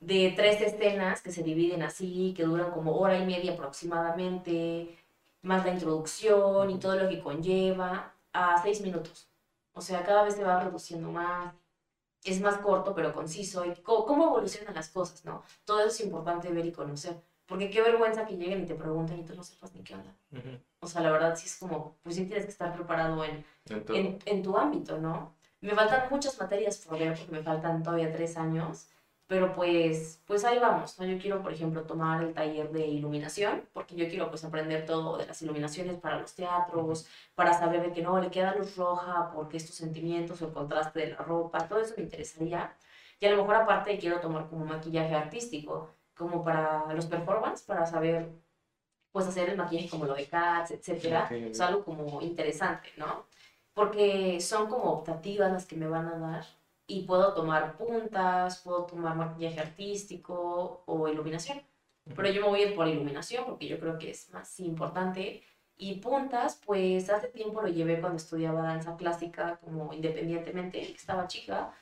de 0.00 0.32
tres 0.36 0.60
escenas 0.60 1.22
que 1.22 1.32
se 1.32 1.42
dividen 1.42 1.82
así, 1.82 2.34
que 2.36 2.44
duran 2.44 2.70
como 2.70 2.96
hora 2.96 3.18
y 3.18 3.26
media 3.26 3.52
aproximadamente, 3.52 4.98
más 5.42 5.64
la 5.64 5.72
introducción 5.72 6.70
y 6.70 6.78
todo 6.78 6.96
lo 6.96 7.08
que 7.08 7.20
conlleva, 7.20 8.14
a 8.32 8.62
seis 8.62 8.80
minutos. 8.80 9.28
O 9.72 9.80
sea, 9.80 10.04
cada 10.04 10.24
vez 10.24 10.34
se 10.34 10.44
va 10.44 10.60
reduciendo 10.62 11.10
más, 11.10 11.54
es 12.24 12.40
más 12.40 12.58
corto 12.58 12.94
pero 12.94 13.12
conciso, 13.12 13.64
y 13.64 13.74
cómo, 13.82 14.24
evolucionan 14.26 14.74
las 14.74 14.88
cosas, 14.88 15.24
¿no? 15.24 15.42
Todo 15.64 15.80
eso 15.80 15.88
es 15.88 16.00
importante 16.00 16.50
ver 16.50 16.66
y 16.66 16.72
conocer. 16.72 17.16
Porque 17.46 17.68
qué 17.68 17.82
vergüenza 17.82 18.24
que 18.24 18.36
lleguen 18.38 18.62
y 18.62 18.66
te 18.66 18.74
pregunten 18.74 19.18
y 19.18 19.24
tú 19.24 19.34
no 19.34 19.44
sepas 19.44 19.74
ni 19.74 19.82
qué 19.82 19.94
onda. 19.94 20.14
O 20.80 20.86
sea, 20.86 21.02
la 21.02 21.10
verdad 21.10 21.36
sí 21.36 21.46
es 21.46 21.56
como, 21.58 21.96
pues 22.02 22.16
sí 22.16 22.24
tienes 22.24 22.46
que 22.46 22.50
estar 22.52 22.74
preparado 22.74 23.22
en, 23.24 23.44
en, 23.68 24.18
en 24.24 24.42
tu 24.42 24.56
ámbito, 24.56 24.98
¿no? 24.98 25.34
Me 25.64 25.74
faltan 25.74 26.08
muchas 26.10 26.38
materias 26.38 26.76
por 26.76 26.98
ver 26.98 27.16
porque 27.16 27.32
me 27.32 27.42
faltan 27.42 27.82
todavía 27.82 28.12
tres 28.12 28.36
años, 28.36 28.86
pero 29.26 29.54
pues, 29.54 30.22
pues 30.26 30.44
ahí 30.44 30.58
vamos, 30.58 31.00
¿no? 31.00 31.06
Yo 31.06 31.18
quiero, 31.18 31.42
por 31.42 31.54
ejemplo, 31.54 31.84
tomar 31.84 32.22
el 32.22 32.34
taller 32.34 32.70
de 32.70 32.86
iluminación, 32.86 33.66
porque 33.72 33.96
yo 33.96 34.06
quiero 34.06 34.28
pues 34.28 34.44
aprender 34.44 34.84
todo 34.84 35.16
de 35.16 35.24
las 35.24 35.40
iluminaciones 35.40 35.98
para 35.98 36.20
los 36.20 36.34
teatros, 36.34 37.06
para 37.34 37.54
saber 37.54 37.80
de 37.80 37.92
que 37.92 38.02
no, 38.02 38.20
le 38.20 38.30
queda 38.30 38.54
luz 38.54 38.76
roja, 38.76 39.30
porque 39.34 39.56
estos 39.56 39.76
sentimientos 39.76 40.42
el 40.42 40.52
contraste 40.52 41.00
de 41.00 41.10
la 41.12 41.16
ropa, 41.16 41.66
todo 41.66 41.80
eso 41.80 41.94
me 41.96 42.02
interesaría. 42.02 42.76
Y 43.18 43.24
a 43.24 43.30
lo 43.30 43.38
mejor 43.38 43.54
aparte 43.56 43.96
quiero 43.98 44.20
tomar 44.20 44.50
como 44.50 44.66
maquillaje 44.66 45.14
artístico, 45.14 45.88
como 46.14 46.44
para 46.44 46.92
los 46.92 47.06
performance, 47.06 47.62
para 47.62 47.86
saber 47.86 48.28
pues 49.12 49.26
hacer 49.26 49.48
el 49.48 49.56
maquillaje 49.56 49.88
como 49.88 50.04
lo 50.04 50.14
de 50.14 50.26
Cats, 50.26 50.72
etcétera, 50.72 51.26
es 51.30 51.60
algo 51.62 51.82
como 51.84 52.20
interesante, 52.20 52.90
¿no? 52.98 53.24
Porque 53.74 54.40
son 54.40 54.68
como 54.68 54.84
optativas 54.92 55.52
las 55.52 55.66
que 55.66 55.76
me 55.76 55.88
van 55.88 56.06
a 56.08 56.18
dar 56.18 56.46
y 56.86 57.02
puedo 57.04 57.34
tomar 57.34 57.76
puntas, 57.76 58.60
puedo 58.62 58.84
tomar 58.86 59.16
maquillaje 59.16 59.60
artístico 59.60 60.82
o 60.86 61.08
iluminación. 61.08 61.62
Pero 62.14 62.28
yo 62.30 62.42
me 62.42 62.48
voy 62.48 62.60
a 62.62 62.68
ir 62.68 62.76
por 62.76 62.86
iluminación 62.88 63.44
porque 63.46 63.66
yo 63.68 63.80
creo 63.80 63.98
que 63.98 64.10
es 64.10 64.30
más 64.32 64.60
importante. 64.60 65.42
Y 65.76 65.96
puntas, 65.96 66.60
pues 66.64 67.10
hace 67.10 67.28
tiempo 67.28 67.60
lo 67.62 67.68
llevé 67.68 68.00
cuando 68.00 68.18
estudiaba 68.18 68.62
danza 68.62 68.96
clásica 68.96 69.58
como 69.64 69.92
independientemente, 69.92 70.80
estaba 70.92 71.26
chica. 71.26 71.72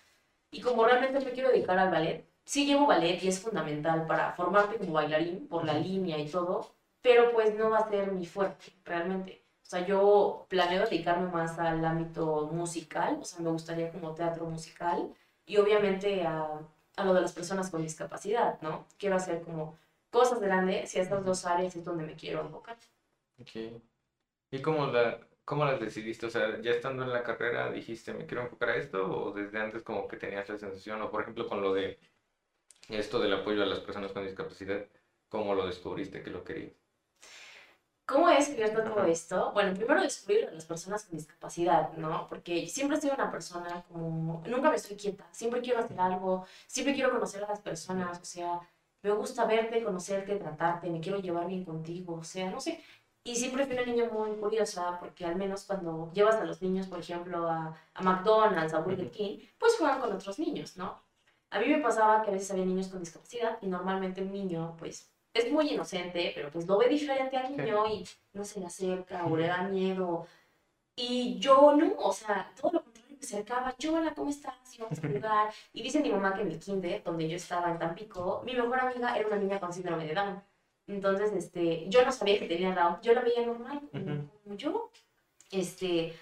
Y 0.50 0.60
como 0.60 0.84
realmente 0.84 1.20
me 1.24 1.32
quiero 1.32 1.50
dedicar 1.50 1.78
al 1.78 1.90
ballet, 1.90 2.26
sí 2.44 2.66
llevo 2.66 2.86
ballet 2.86 3.22
y 3.22 3.28
es 3.28 3.40
fundamental 3.40 4.06
para 4.06 4.32
formarte 4.32 4.78
como 4.78 4.92
bailarín 4.92 5.48
por 5.48 5.64
la 5.64 5.74
línea 5.74 6.18
y 6.18 6.28
todo, 6.28 6.74
pero 7.02 7.32
pues 7.32 7.54
no 7.54 7.70
va 7.70 7.78
a 7.78 7.88
ser 7.90 8.12
mi 8.12 8.26
fuerte 8.26 8.72
realmente. 8.84 9.41
O 9.72 9.74
sea, 9.74 9.86
yo 9.86 10.44
planeo 10.50 10.84
dedicarme 10.84 11.30
más 11.30 11.58
al 11.58 11.82
ámbito 11.82 12.50
musical, 12.52 13.16
o 13.22 13.24
sea, 13.24 13.40
me 13.40 13.48
gustaría 13.48 13.90
como 13.90 14.14
teatro 14.14 14.44
musical 14.44 15.14
y 15.46 15.56
obviamente 15.56 16.26
a, 16.26 16.60
a 16.96 17.04
lo 17.06 17.14
de 17.14 17.22
las 17.22 17.32
personas 17.32 17.70
con 17.70 17.80
discapacidad, 17.80 18.60
¿no? 18.60 18.86
Quiero 18.98 19.16
hacer 19.16 19.40
como 19.40 19.78
cosas 20.10 20.40
grandes 20.40 20.94
y 20.94 21.00
estas 21.00 21.24
dos 21.24 21.46
áreas 21.46 21.74
es 21.74 21.86
donde 21.86 22.04
me 22.04 22.16
quiero 22.16 22.42
enfocar. 22.42 22.76
Ok. 23.40 23.80
¿Y 24.50 24.60
cómo, 24.60 24.88
la, 24.88 25.26
cómo 25.46 25.64
las 25.64 25.80
decidiste? 25.80 26.26
O 26.26 26.30
sea, 26.30 26.60
ya 26.60 26.72
estando 26.72 27.04
en 27.04 27.10
la 27.10 27.22
carrera 27.22 27.72
dijiste, 27.72 28.12
¿me 28.12 28.26
quiero 28.26 28.42
enfocar 28.42 28.68
a 28.68 28.76
esto? 28.76 29.10
¿O 29.10 29.32
desde 29.32 29.58
antes 29.58 29.82
como 29.82 30.06
que 30.06 30.18
tenías 30.18 30.50
la 30.50 30.58
sensación? 30.58 31.00
O 31.00 31.10
por 31.10 31.22
ejemplo 31.22 31.48
con 31.48 31.62
lo 31.62 31.72
de 31.72 31.98
esto 32.90 33.18
del 33.20 33.32
apoyo 33.32 33.62
a 33.62 33.66
las 33.66 33.80
personas 33.80 34.12
con 34.12 34.26
discapacidad, 34.26 34.86
¿cómo 35.30 35.54
lo 35.54 35.66
descubriste 35.66 36.22
que 36.22 36.30
lo 36.30 36.44
querías? 36.44 36.81
¿Cómo 38.06 38.28
he 38.28 38.34
descubierto 38.34 38.82
todo 38.82 39.04
esto? 39.04 39.52
Bueno, 39.52 39.74
primero 39.74 40.02
descubrir 40.02 40.46
a 40.48 40.50
las 40.52 40.64
personas 40.66 41.04
con 41.04 41.16
discapacidad, 41.16 41.92
¿no? 41.96 42.28
Porque 42.28 42.66
siempre 42.66 43.00
sido 43.00 43.14
una 43.14 43.30
persona 43.30 43.84
como, 43.88 44.42
nunca 44.46 44.70
me 44.70 44.76
estoy 44.76 44.96
quieta, 44.96 45.26
siempre 45.32 45.60
quiero 45.62 45.80
hacer 45.80 45.98
algo, 46.00 46.44
siempre 46.66 46.94
quiero 46.94 47.10
conocer 47.12 47.44
a 47.44 47.48
las 47.48 47.60
personas, 47.60 48.20
o 48.20 48.24
sea, 48.24 48.60
me 49.02 49.12
gusta 49.12 49.46
verte, 49.46 49.82
conocerte, 49.84 50.36
tratarte, 50.36 50.90
me 50.90 51.00
quiero 51.00 51.18
llevar 51.20 51.46
bien 51.46 51.64
contigo, 51.64 52.14
o 52.16 52.24
sea, 52.24 52.50
no 52.50 52.60
sé. 52.60 52.82
Y 53.24 53.36
siempre 53.36 53.66
fui 53.66 53.74
una 53.76 53.86
niña 53.86 54.08
muy 54.12 54.32
curiosa, 54.36 54.98
porque 54.98 55.24
al 55.24 55.36
menos 55.36 55.64
cuando 55.64 56.10
llevas 56.12 56.36
a 56.36 56.44
los 56.44 56.60
niños, 56.60 56.88
por 56.88 56.98
ejemplo, 56.98 57.48
a, 57.48 57.76
a 57.94 58.02
McDonald's, 58.02 58.74
a 58.74 58.80
Burger 58.80 59.10
King, 59.10 59.38
pues 59.58 59.76
juegan 59.78 60.00
con 60.00 60.12
otros 60.12 60.38
niños, 60.40 60.76
¿no? 60.76 61.00
A 61.50 61.60
mí 61.60 61.68
me 61.68 61.78
pasaba 61.78 62.22
que 62.22 62.30
a 62.30 62.32
veces 62.32 62.50
había 62.50 62.64
niños 62.64 62.88
con 62.88 63.00
discapacidad 63.00 63.58
y 63.62 63.66
normalmente 63.66 64.22
un 64.22 64.32
niño, 64.32 64.76
pues, 64.78 65.11
es 65.34 65.50
muy 65.50 65.70
inocente, 65.70 66.32
pero 66.34 66.50
pues 66.50 66.66
lo 66.66 66.78
ve 66.78 66.88
diferente 66.88 67.36
al 67.36 67.56
niño 67.56 67.86
y 67.86 68.06
no 68.32 68.44
se 68.44 68.60
le 68.60 68.66
acerca 68.66 69.24
o 69.26 69.36
le 69.36 69.46
da 69.46 69.62
miedo. 69.62 70.26
Y 70.96 71.38
yo 71.38 71.74
no, 71.74 71.94
o 71.98 72.12
sea, 72.12 72.52
todo 72.60 72.72
lo 72.72 72.82
contrario, 72.82 73.16
me 73.16 73.24
acercaba, 73.24 73.74
yo, 73.78 73.94
hola, 73.94 74.14
¿cómo 74.14 74.30
estás? 74.30 74.54
Y 74.76 74.82
vamos 74.82 74.98
a 74.98 75.08
jugar. 75.08 75.52
Y 75.72 75.82
dice 75.82 76.00
mi 76.00 76.10
mamá 76.10 76.34
que 76.34 76.42
en 76.42 76.52
el 76.52 76.58
kinder, 76.58 77.02
donde 77.02 77.28
yo 77.28 77.36
estaba 77.36 77.70
en 77.70 77.78
Tampico, 77.78 78.42
mi 78.44 78.54
mejor 78.54 78.80
amiga 78.80 79.16
era 79.16 79.26
una 79.26 79.36
niña 79.36 79.60
con 79.60 79.72
síndrome 79.72 80.06
de 80.06 80.14
Down. 80.14 80.42
Entonces, 80.86 81.32
este, 81.32 81.88
yo 81.88 82.04
no 82.04 82.12
sabía 82.12 82.38
que 82.38 82.48
tenía 82.48 82.74
Down, 82.74 82.98
yo 83.02 83.14
la 83.14 83.22
veía 83.22 83.46
normal, 83.46 83.80
como 83.90 84.56
yo. 84.56 84.90
Este, 85.50 86.14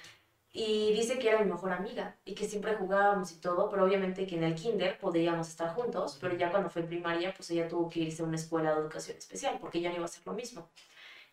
y 0.53 0.93
dice 0.93 1.19
que 1.19 1.29
era 1.29 1.39
mi 1.41 1.51
mejor 1.51 1.73
amiga 1.73 2.17
y 2.25 2.35
que 2.35 2.49
siempre 2.49 2.75
jugábamos 2.75 3.31
y 3.33 3.37
todo, 3.41 3.71
pero 3.71 3.85
obviamente 3.85 4.27
que 4.27 4.37
en 4.37 4.45
el 4.45 4.55
kinder 4.57 4.99
podríamos 4.99 5.49
estar 5.49 5.75
juntos, 5.75 6.19
pero 6.21 6.37
ya 6.37 6.51
cuando 6.51 6.71
fue 6.71 6.83
primaria, 6.83 7.33
pues 7.35 7.51
ella 7.51 7.69
tuvo 7.69 7.89
que 7.89 8.01
irse 8.01 8.23
a 8.23 8.27
una 8.27 8.37
escuela 8.37 8.75
de 8.75 8.81
educación 8.81 9.17
especial 9.17 9.59
porque 9.61 9.81
ya 9.81 9.91
no 9.91 9.97
iba 9.97 10.05
a 10.05 10.09
ser 10.09 10.27
lo 10.27 10.33
mismo. 10.33 10.69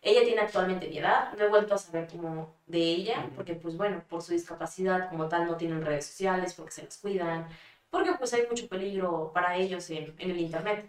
Ella 0.02 0.22
tiene 0.24 0.40
actualmente 0.42 0.88
mi 0.88 0.98
edad, 0.98 1.32
no 1.36 1.44
he 1.44 1.48
vuelto 1.48 1.74
a 1.74 1.78
saber 1.78 2.08
como 2.08 2.54
de 2.66 2.78
ella, 2.78 3.30
porque 3.34 3.54
pues 3.54 3.76
bueno, 3.76 4.04
por 4.08 4.22
su 4.22 4.32
discapacidad 4.32 5.10
como 5.10 5.28
tal 5.28 5.46
no 5.46 5.56
tienen 5.56 5.82
redes 5.84 6.06
sociales, 6.06 6.54
porque 6.54 6.72
se 6.72 6.84
las 6.84 6.98
cuidan, 6.98 7.48
porque 7.90 8.12
pues 8.18 8.32
hay 8.34 8.46
mucho 8.48 8.68
peligro 8.68 9.32
para 9.34 9.56
ellos 9.56 9.90
en, 9.90 10.14
en 10.18 10.30
el 10.30 10.38
internet. 10.40 10.88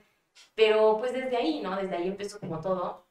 Pero 0.56 0.98
pues 1.00 1.14
desde 1.14 1.38
ahí, 1.38 1.62
¿no? 1.62 1.76
Desde 1.78 1.96
ahí 1.96 2.08
empezó 2.08 2.40
como 2.40 2.62
todo. 2.62 3.08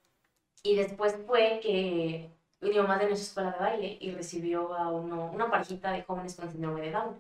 Y 0.62 0.76
después 0.76 1.16
fue 1.26 1.60
que 1.62 2.30
mi 2.60 2.76
mamá 2.76 2.98
tenía 2.98 3.16
su 3.16 3.22
escuela 3.22 3.52
de 3.52 3.58
baile 3.58 3.98
y 4.00 4.10
recibió 4.10 4.74
a 4.74 4.90
uno, 4.90 5.30
una 5.32 5.50
parejita 5.50 5.92
de 5.92 6.02
jóvenes 6.02 6.34
con 6.34 6.50
síndrome 6.50 6.82
de 6.82 6.90
Down. 6.90 7.16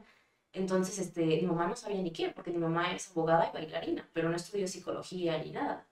Entonces, 0.52 0.98
este, 0.98 1.24
mi 1.24 1.46
mamá 1.46 1.66
no 1.66 1.76
sabía 1.76 2.02
ni 2.02 2.10
qué, 2.10 2.30
porque 2.30 2.50
mi 2.50 2.58
mamá 2.58 2.92
es 2.92 3.10
abogada 3.10 3.48
y 3.48 3.52
bailarina, 3.52 4.08
pero 4.12 4.28
no 4.28 4.36
estudió 4.36 4.66
psicología 4.66 5.38
ni 5.38 5.52
nada. 5.52 5.86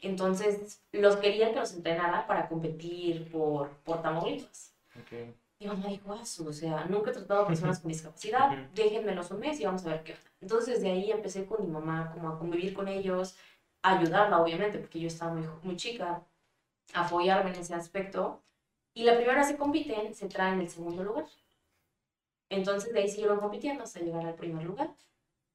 Entonces, 0.00 0.82
los 0.90 1.16
querían 1.16 1.52
que 1.52 1.60
los 1.60 1.74
entrenara 1.74 2.26
para 2.26 2.48
competir 2.48 3.30
por, 3.30 3.70
por 3.84 4.02
Tamaulipas. 4.02 4.74
Okay. 5.04 5.32
Mi 5.60 5.68
mamá 5.68 5.86
dijo, 5.86 6.12
eso, 6.14 6.48
o 6.48 6.52
sea, 6.52 6.84
nunca 6.86 7.10
he 7.10 7.14
tratado 7.14 7.42
a 7.42 7.46
personas 7.46 7.78
con 7.78 7.88
discapacidad, 7.88 8.50
déjenmelos 8.74 9.30
un 9.30 9.38
mes 9.38 9.60
y 9.60 9.64
vamos 9.64 9.86
a 9.86 9.90
ver 9.90 10.02
qué 10.02 10.12
onda. 10.14 10.30
Entonces, 10.40 10.82
de 10.82 10.90
ahí 10.90 11.10
empecé 11.12 11.46
con 11.46 11.64
mi 11.64 11.70
mamá 11.70 12.10
como 12.12 12.30
a 12.30 12.38
convivir 12.38 12.74
con 12.74 12.88
ellos, 12.88 13.36
a 13.82 13.98
ayudarla, 13.98 14.40
obviamente, 14.42 14.78
porque 14.78 14.98
yo 14.98 15.06
estaba 15.06 15.34
muy, 15.34 15.46
muy 15.62 15.76
chica, 15.76 16.24
a 16.94 17.06
apoyarme 17.06 17.50
en 17.50 17.60
ese 17.60 17.74
aspecto. 17.74 18.42
Y 18.94 19.04
la 19.04 19.16
primera 19.16 19.42
se 19.44 19.56
compiten, 19.56 20.14
se 20.14 20.28
traen 20.28 20.60
el 20.60 20.68
segundo 20.68 21.02
lugar. 21.02 21.26
Entonces 22.48 22.92
de 22.92 23.00
ahí 23.00 23.08
siguieron 23.08 23.40
compitiendo 23.40 23.84
hasta 23.84 24.00
llegar 24.00 24.26
al 24.26 24.34
primer 24.34 24.64
lugar. 24.64 24.94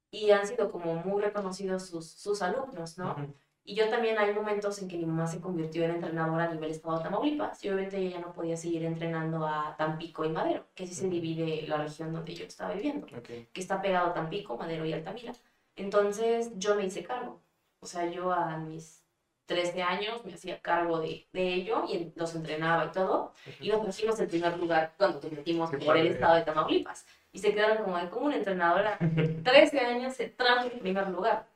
Y 0.10 0.32
han 0.32 0.48
sido 0.48 0.72
como 0.72 0.96
muy 0.96 1.22
reconocidos 1.22 1.88
sus, 1.88 2.10
sus 2.10 2.42
alumnos, 2.42 2.98
¿no? 2.98 3.16
Y 3.64 3.76
yo 3.76 3.90
también 3.90 4.18
hay 4.18 4.34
momentos 4.34 4.82
en 4.82 4.88
que 4.88 4.98
mi 4.98 5.06
mamá 5.06 5.28
se 5.28 5.42
convirtió 5.42 5.84
en 5.84 5.92
entrenadora 5.92 6.46
a 6.46 6.54
nivel 6.54 6.72
estado 6.72 6.98
de 6.98 7.04
Tamaulipas 7.04 7.62
y 7.66 7.68
obviamente 7.68 7.98
ella 7.98 8.22
no 8.22 8.32
podía 8.32 8.56
seguir 8.56 8.86
entrenando 8.86 9.46
a 9.46 9.76
Tampico 9.78 10.24
y 10.24 10.30
Madero, 10.30 10.66
que 10.74 10.86
así 10.86 10.94
se 10.94 11.10
divide 11.10 11.68
la 11.68 11.76
región 11.76 12.14
donde 12.14 12.34
yo 12.34 12.46
estaba 12.46 12.74
viviendo, 12.74 13.06
que 13.08 13.50
está 13.54 13.82
pegado 13.82 14.08
a 14.08 14.14
Tampico, 14.14 14.56
Madero 14.56 14.86
y 14.86 14.94
Altamira. 14.94 15.34
Entonces 15.76 16.52
yo 16.56 16.76
me 16.76 16.86
hice 16.86 17.04
cargo. 17.04 17.42
O 17.82 17.86
sea, 17.86 18.10
yo 18.10 18.32
a 18.32 18.58
mis 18.58 19.04
13 19.48 19.82
años, 19.82 20.24
me 20.26 20.34
hacía 20.34 20.62
cargo 20.62 21.00
de, 21.00 21.28
de 21.34 21.54
ello 21.56 21.86
y 21.90 22.12
los 22.16 22.36
entrenaba 22.36 22.86
y 22.86 22.92
todo. 22.92 23.34
Y 23.60 23.70
nos 23.70 23.84
pusimos 23.84 24.20
en 24.20 24.28
primer 24.28 24.58
lugar 24.58 24.94
cuando 24.98 25.20
competimos 25.20 25.72
por 25.84 25.98
el 25.98 26.08
estado 26.08 26.36
de 26.36 26.44
Tamaulipas. 26.44 27.08
Y 27.32 27.40
se 27.40 27.54
quedaron 27.54 27.84
como 27.84 27.98
de 27.98 28.10
como 28.10 28.28
una 28.28 28.36
entrenadora, 28.36 28.98
13 29.44 29.80
años 29.80 30.14
se 30.14 30.28
trajo 30.30 30.70
en 30.70 30.80
primer 30.80 31.08
lugar. 31.10 31.48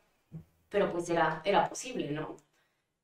Pero 0.69 0.91
pues 0.91 1.09
era, 1.09 1.41
era 1.43 1.69
posible, 1.69 2.09
¿no? 2.11 2.37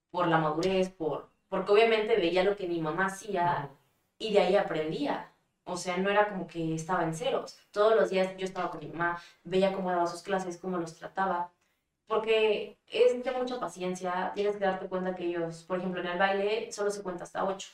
Por 0.10 0.28
la 0.28 0.38
madurez, 0.38 0.90
por, 0.90 1.30
porque 1.50 1.72
obviamente 1.72 2.16
veía 2.16 2.44
lo 2.44 2.56
que 2.56 2.68
mi 2.68 2.80
mamá 2.82 3.08
hacía 3.08 3.70
y 4.18 4.34
de 4.34 4.40
ahí 4.40 4.56
aprendía. 4.56 5.32
O 5.66 5.76
sea, 5.76 5.98
no 5.98 6.10
era 6.10 6.30
como 6.30 6.48
que 6.48 6.74
estaba 6.76 7.04
en 7.04 7.14
ceros. 7.14 7.60
Todos 7.72 7.94
los 7.96 8.10
días 8.10 8.36
yo 8.38 8.46
estaba 8.46 8.72
con 8.72 8.80
mi 8.80 8.88
mamá, 8.88 9.22
veía 9.44 9.74
cómo 9.74 9.92
daba 9.92 10.08
sus 10.08 10.22
clases, 10.22 10.58
cómo 10.58 10.78
los 10.78 10.96
trataba. 10.96 11.52
Porque 12.08 12.78
es 12.88 13.24
de 13.24 13.32
mucha 13.32 13.60
paciencia, 13.60 14.32
tienes 14.34 14.56
que 14.56 14.64
darte 14.64 14.88
cuenta 14.88 15.14
que 15.14 15.26
ellos, 15.26 15.64
por 15.64 15.78
ejemplo, 15.78 16.00
en 16.00 16.08
el 16.08 16.18
baile 16.18 16.72
solo 16.72 16.90
se 16.90 17.04
cuenta 17.04 17.26
hasta 17.26 17.44
8. 17.44 17.68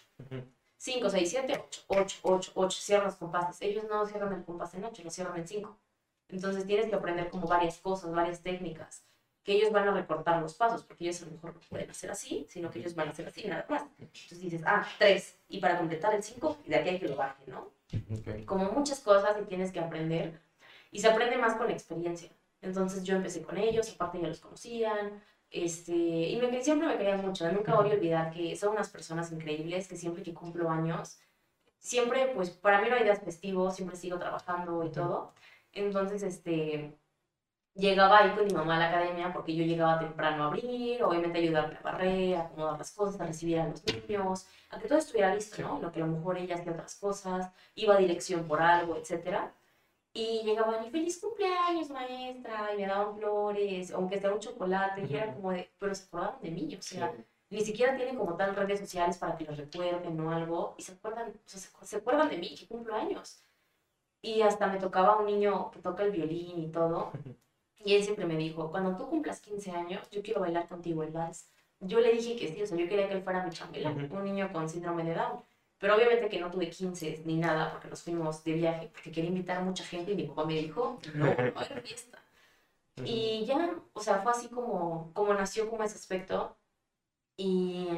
5, 0.77 1.09
6, 1.09 1.29
7, 1.29 1.53
8, 1.69 1.81
8, 1.87 2.19
8, 2.23 2.51
8, 2.55 2.77
cierran 2.81 3.05
los 3.05 3.15
compases. 3.15 3.61
Ellos 3.61 3.85
no 3.89 4.05
cierran 4.05 4.33
el 4.33 4.43
compás 4.43 4.73
en 4.73 4.83
8, 4.83 5.03
lo 5.03 5.09
cierran 5.11 5.37
en 5.37 5.47
5. 5.47 5.77
Entonces 6.29 6.65
tienes 6.65 6.87
que 6.87 6.95
aprender 6.95 7.29
como 7.29 7.47
varias 7.47 7.77
cosas, 7.77 8.11
varias 8.11 8.41
técnicas, 8.41 9.05
que 9.43 9.53
ellos 9.53 9.71
van 9.71 9.87
a 9.87 9.93
recortar 9.93 10.41
los 10.41 10.55
pasos, 10.55 10.83
porque 10.83 11.05
ellos 11.05 11.21
a 11.21 11.25
lo 11.25 11.31
mejor 11.33 11.53
no 11.53 11.59
pueden 11.69 11.89
hacer 11.91 12.09
así, 12.09 12.47
sino 12.49 12.71
que 12.71 12.79
ellos 12.79 12.95
van 12.95 13.09
a 13.09 13.11
hacer 13.11 13.27
así 13.27 13.47
nada 13.47 13.65
más. 13.69 13.83
Entonces 13.99 14.39
dices, 14.39 14.61
ah, 14.65 14.85
3, 14.97 15.39
y 15.49 15.59
para 15.59 15.77
completar 15.77 16.15
el 16.15 16.23
5, 16.23 16.57
de 16.65 16.75
aquí 16.75 16.89
hay 16.89 16.99
que 16.99 17.07
lo 17.07 17.15
baje, 17.15 17.43
¿no? 17.47 17.71
Como 18.45 18.71
muchas 18.71 18.99
cosas 18.99 19.37
y 19.39 19.45
tienes 19.45 19.71
que 19.71 19.79
aprender, 19.79 20.41
y 20.91 20.99
se 20.99 21.07
aprende 21.07 21.37
más 21.37 21.55
con 21.55 21.69
experiencia. 21.69 22.29
Entonces 22.63 23.03
yo 23.03 23.15
empecé 23.17 23.43
con 23.43 23.57
ellos, 23.57 23.91
aparte 23.93 24.21
ya 24.21 24.27
los 24.29 24.39
conocían, 24.39 25.21
este, 25.51 25.93
y 25.93 26.37
me, 26.37 26.63
siempre 26.63 26.87
me 26.87 26.97
querían 26.97 27.21
mucho. 27.21 27.51
Nunca 27.51 27.75
voy 27.75 27.91
a 27.91 27.93
olvidar 27.93 28.31
que 28.31 28.55
son 28.55 28.71
unas 28.73 28.89
personas 28.89 29.31
increíbles 29.31 29.87
que 29.87 29.97
siempre 29.97 30.23
que 30.23 30.33
cumplo 30.33 30.69
años, 30.69 31.19
siempre, 31.79 32.31
pues 32.35 32.49
para 32.51 32.81
mí 32.81 32.89
no 32.89 32.95
hay 32.95 33.03
días 33.03 33.21
festivos, 33.23 33.75
siempre 33.75 33.97
sigo 33.97 34.17
trabajando 34.19 34.83
y 34.85 34.91
todo. 34.91 35.33
Entonces, 35.73 36.23
este, 36.23 36.97
llegaba 37.75 38.19
ahí 38.19 38.31
con 38.35 38.45
mi 38.45 38.53
mamá 38.53 38.77
a 38.77 38.79
la 38.79 38.89
academia 38.89 39.33
porque 39.33 39.55
yo 39.55 39.65
llegaba 39.65 39.99
temprano 39.99 40.43
a 40.43 40.47
abrir, 40.47 41.03
obviamente 41.03 41.39
ayudarme 41.39 41.77
a 41.77 41.81
barrer, 41.81 42.35
a 42.37 42.41
acomodar 42.43 42.77
las 42.79 42.91
cosas, 42.91 43.19
a 43.21 43.25
recibir 43.25 43.59
a 43.59 43.67
los 43.69 43.83
niños, 43.85 44.47
a 44.69 44.79
que 44.79 44.87
todo 44.87 44.99
estuviera 44.99 45.35
listo, 45.35 45.61
¿no? 45.61 45.79
Lo 45.81 45.91
que 45.91 46.01
a 46.01 46.05
lo 46.05 46.13
mejor 46.13 46.37
ella 46.37 46.55
hacía 46.55 46.71
otras 46.71 46.95
cosas, 46.95 47.51
iba 47.75 47.95
a 47.95 47.97
dirección 47.97 48.47
por 48.47 48.61
algo, 48.61 48.95
etcétera. 48.97 49.53
Y 50.13 50.43
llegaban 50.43 50.85
y 50.85 50.91
feliz 50.91 51.19
cumpleaños, 51.19 51.89
maestra, 51.89 52.71
y 52.73 52.77
me 52.77 52.85
daban 52.85 53.15
flores, 53.17 53.91
aunque 53.91 54.19
sea 54.19 54.31
un 54.31 54.39
chocolate, 54.39 55.07
y 55.09 55.15
era 55.15 55.33
como 55.33 55.51
de, 55.51 55.71
pero 55.79 55.95
se 55.95 56.03
acordaban 56.03 56.39
de 56.41 56.51
mí, 56.51 56.75
o 56.77 56.81
sea, 56.81 57.11
ni 57.49 57.61
siquiera 57.61 57.95
tienen 57.95 58.15
como 58.15 58.35
tal 58.35 58.55
redes 58.55 58.79
sociales 58.79 59.17
para 59.17 59.35
que 59.37 59.45
los 59.45 59.57
recuerden 59.57 60.19
o 60.19 60.31
algo, 60.31 60.75
y 60.77 60.83
se 60.83 60.91
acuerdan, 60.93 61.29
o 61.29 61.49
sea, 61.49 61.59
se, 61.81 61.95
acuerdan 61.97 62.29
de 62.29 62.37
mí, 62.37 62.55
que 62.55 62.67
cumplo 62.67 62.93
años. 62.95 63.43
Y 64.21 64.41
hasta 64.41 64.67
me 64.67 64.79
tocaba 64.79 65.17
un 65.17 65.25
niño 65.25 65.71
que 65.71 65.79
toca 65.79 66.03
el 66.03 66.11
violín 66.11 66.59
y 66.59 66.71
todo, 66.71 67.11
y 67.83 67.95
él 67.95 68.03
siempre 68.03 68.25
me 68.25 68.37
dijo, 68.37 68.71
cuando 68.71 68.95
tú 68.95 69.09
cumplas 69.09 69.41
15 69.41 69.71
años, 69.71 70.09
yo 70.11 70.21
quiero 70.21 70.41
bailar 70.41 70.67
contigo 70.67 71.03
el 71.03 71.11
vals. 71.11 71.49
Yo 71.79 71.99
le 71.99 72.13
dije 72.13 72.35
que 72.37 72.47
sí, 72.47 72.61
o 72.61 72.67
sea, 72.67 72.77
yo 72.77 72.87
quería 72.87 73.09
que 73.09 73.15
él 73.15 73.23
fuera 73.23 73.43
mi 73.43 73.51
chambelán, 73.51 74.09
un 74.11 74.23
niño 74.23 74.51
con 74.53 74.69
síndrome 74.69 75.03
de 75.03 75.15
Down. 75.15 75.43
Pero 75.83 75.97
obviamente 75.97 76.29
que 76.29 76.39
no 76.39 76.49
tuve 76.49 76.69
15 76.69 77.23
ni 77.25 77.35
nada 77.35 77.69
porque 77.69 77.89
nos 77.89 78.01
fuimos 78.03 78.41
de 78.45 78.53
viaje, 78.53 78.89
porque 78.93 79.11
quería 79.11 79.29
invitar 79.29 79.57
a 79.57 79.65
mucha 79.65 79.83
gente 79.83 80.13
y 80.13 80.15
mi 80.15 80.23
papá 80.23 80.45
me 80.45 80.53
dijo, 80.53 80.97
no, 81.13 81.25
no 81.25 81.33
hay 81.57 81.81
fiesta. 81.81 82.19
Y 83.03 83.43
ya, 83.43 83.75
o 83.91 83.99
sea, 83.99 84.19
fue 84.19 84.31
así 84.31 84.47
como, 84.47 85.11
como 85.13 85.33
nació 85.33 85.69
como 85.69 85.83
ese 85.83 85.95
aspecto. 85.95 86.55
Y 87.35 87.89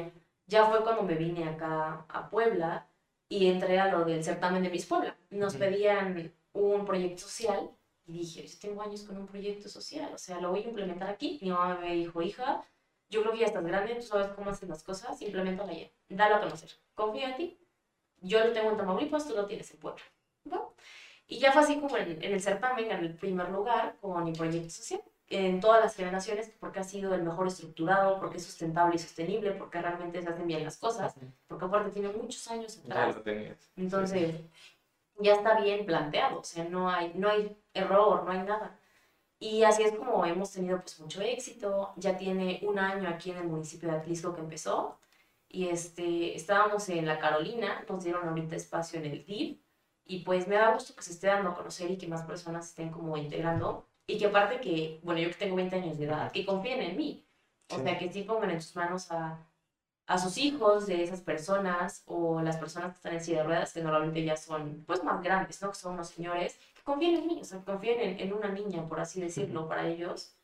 ya 0.48 0.66
fue 0.66 0.82
cuando 0.82 1.04
me 1.04 1.14
vine 1.14 1.48
acá 1.48 2.04
a 2.08 2.28
Puebla 2.28 2.88
y 3.28 3.46
entré 3.46 3.78
a 3.78 3.92
lo 3.92 4.04
del 4.04 4.24
certamen 4.24 4.64
de 4.64 4.70
Miss 4.70 4.86
Puebla. 4.86 5.16
Nos 5.30 5.54
pedían 5.54 6.34
un 6.54 6.84
proyecto 6.84 7.22
social 7.22 7.70
y 8.04 8.14
dije, 8.14 8.48
yo 8.48 8.58
tengo 8.58 8.82
años 8.82 9.04
con 9.04 9.16
un 9.16 9.28
proyecto 9.28 9.68
social, 9.68 10.10
o 10.12 10.18
sea, 10.18 10.40
lo 10.40 10.50
voy 10.50 10.64
a 10.64 10.68
implementar 10.68 11.08
aquí. 11.08 11.38
Mi 11.40 11.50
mamá 11.50 11.78
me 11.80 11.94
dijo, 11.94 12.20
hija, 12.20 12.64
yo 13.08 13.20
creo 13.20 13.32
que 13.32 13.38
ya 13.38 13.46
estás 13.46 13.64
grande, 13.64 13.94
tú 13.94 14.02
sabes 14.02 14.26
cómo 14.34 14.50
hacen 14.50 14.70
las 14.70 14.82
cosas, 14.82 15.22
implementala 15.22 15.72
ya, 15.72 15.88
dalo 16.08 16.34
a 16.34 16.40
conocer, 16.40 16.70
confío 16.96 17.28
en 17.28 17.36
ti 17.36 17.58
yo 18.20 18.44
lo 18.44 18.52
tengo 18.52 18.70
en 18.70 18.76
Tamaulipas, 18.76 19.26
tú 19.26 19.34
lo 19.34 19.46
tienes 19.46 19.70
en 19.72 19.80
Puebla. 19.80 20.02
Y 21.28 21.38
ya 21.38 21.52
fue 21.52 21.62
así 21.62 21.80
como 21.80 21.96
en, 21.96 22.22
el 22.22 22.40
certamen, 22.40 22.90
en 22.90 23.04
el 23.04 23.14
primer 23.14 23.48
lugar 23.50 23.96
con 24.00 24.22
mi 24.22 24.32
proyecto 24.32 24.70
social, 24.70 25.02
en 25.28 25.60
todas 25.60 25.82
las 25.82 25.96
generaciones, 25.96 26.52
porque 26.60 26.78
ha 26.78 26.84
sido 26.84 27.14
el 27.14 27.24
mejor 27.24 27.48
estructurado, 27.48 28.20
porque 28.20 28.36
es 28.36 28.44
sustentable 28.44 28.94
y 28.94 28.98
sostenible, 28.98 29.50
porque 29.52 29.82
realmente 29.82 30.22
se 30.22 30.28
hacen 30.28 30.46
bien 30.46 30.62
las 30.62 30.76
cosas, 30.76 31.14
porque 31.48 31.64
aparte 31.64 31.90
tiene 31.90 32.10
muchos 32.10 32.46
años 32.48 32.78
atrás. 32.78 33.16
Entonces, 33.76 34.36
ya 35.18 35.34
está 35.34 35.60
bien 35.60 35.84
planteado, 35.84 36.40
o 36.40 36.44
sea, 36.44 36.64
no 36.64 36.88
hay, 36.88 37.12
no 37.16 37.28
hay 37.28 37.56
error, 37.74 38.22
no 38.24 38.30
hay 38.30 38.42
nada. 38.42 38.78
Y 39.38 39.64
así 39.64 39.82
es 39.82 39.94
como 39.96 40.24
hemos 40.24 40.52
tenido 40.52 40.80
pues 40.80 40.98
mucho 41.00 41.20
éxito. 41.20 41.92
Ya 41.96 42.16
tiene 42.16 42.60
un 42.62 42.78
año 42.78 43.08
aquí 43.08 43.30
en 43.30 43.38
el 43.38 43.44
municipio 43.44 43.90
de 43.90 43.96
Atlisco 43.96 44.34
que 44.34 44.40
empezó 44.40 44.98
y 45.56 45.68
este, 45.70 46.36
estábamos 46.36 46.86
en 46.90 47.06
la 47.06 47.18
Carolina, 47.18 47.82
nos 47.88 48.04
dieron 48.04 48.28
ahorita 48.28 48.56
espacio 48.56 49.00
en 49.00 49.06
el 49.06 49.24
DIV 49.24 49.58
y 50.04 50.18
pues 50.18 50.46
me 50.46 50.56
da 50.56 50.74
gusto 50.74 50.94
que 50.94 51.02
se 51.02 51.12
esté 51.12 51.28
dando 51.28 51.48
a 51.48 51.54
conocer 51.54 51.90
y 51.90 51.96
que 51.96 52.06
más 52.06 52.24
personas 52.24 52.68
estén 52.68 52.90
como 52.90 53.16
integrando 53.16 53.88
y 54.06 54.18
que 54.18 54.26
aparte 54.26 54.60
que, 54.60 55.00
bueno, 55.02 55.18
yo 55.18 55.28
que 55.30 55.36
tengo 55.36 55.56
20 55.56 55.74
años 55.76 55.96
de 55.96 56.04
edad, 56.04 56.30
que 56.30 56.44
confíen 56.44 56.82
en 56.82 56.96
mí, 56.98 57.26
o 57.70 57.82
sea, 57.82 57.98
que 57.98 58.12
sí 58.12 58.22
pongan 58.24 58.50
en 58.50 58.60
sus 58.60 58.76
manos 58.76 59.10
a, 59.10 59.38
a 60.06 60.18
sus 60.18 60.36
hijos 60.36 60.86
de 60.86 61.02
esas 61.02 61.22
personas 61.22 62.02
o 62.04 62.42
las 62.42 62.58
personas 62.58 62.90
que 62.90 62.96
están 62.96 63.14
en 63.14 63.24
silla 63.24 63.38
de 63.38 63.44
ruedas, 63.44 63.72
que 63.72 63.80
normalmente 63.80 64.22
ya 64.22 64.36
son 64.36 64.84
pues 64.86 65.02
más 65.04 65.22
grandes, 65.22 65.62
¿no? 65.62 65.70
Que 65.70 65.76
son 65.76 65.94
unos 65.94 66.08
señores, 66.08 66.58
que 66.74 66.82
confíen 66.82 67.14
en 67.14 67.26
mí, 67.28 67.38
o 67.40 67.44
sea, 67.44 67.60
que 67.60 67.64
confíen 67.64 68.00
en, 68.00 68.20
en 68.20 68.32
una 68.34 68.48
niña, 68.48 68.86
por 68.86 69.00
así 69.00 69.22
decirlo, 69.22 69.66
para 69.66 69.88
ellos, 69.88 70.36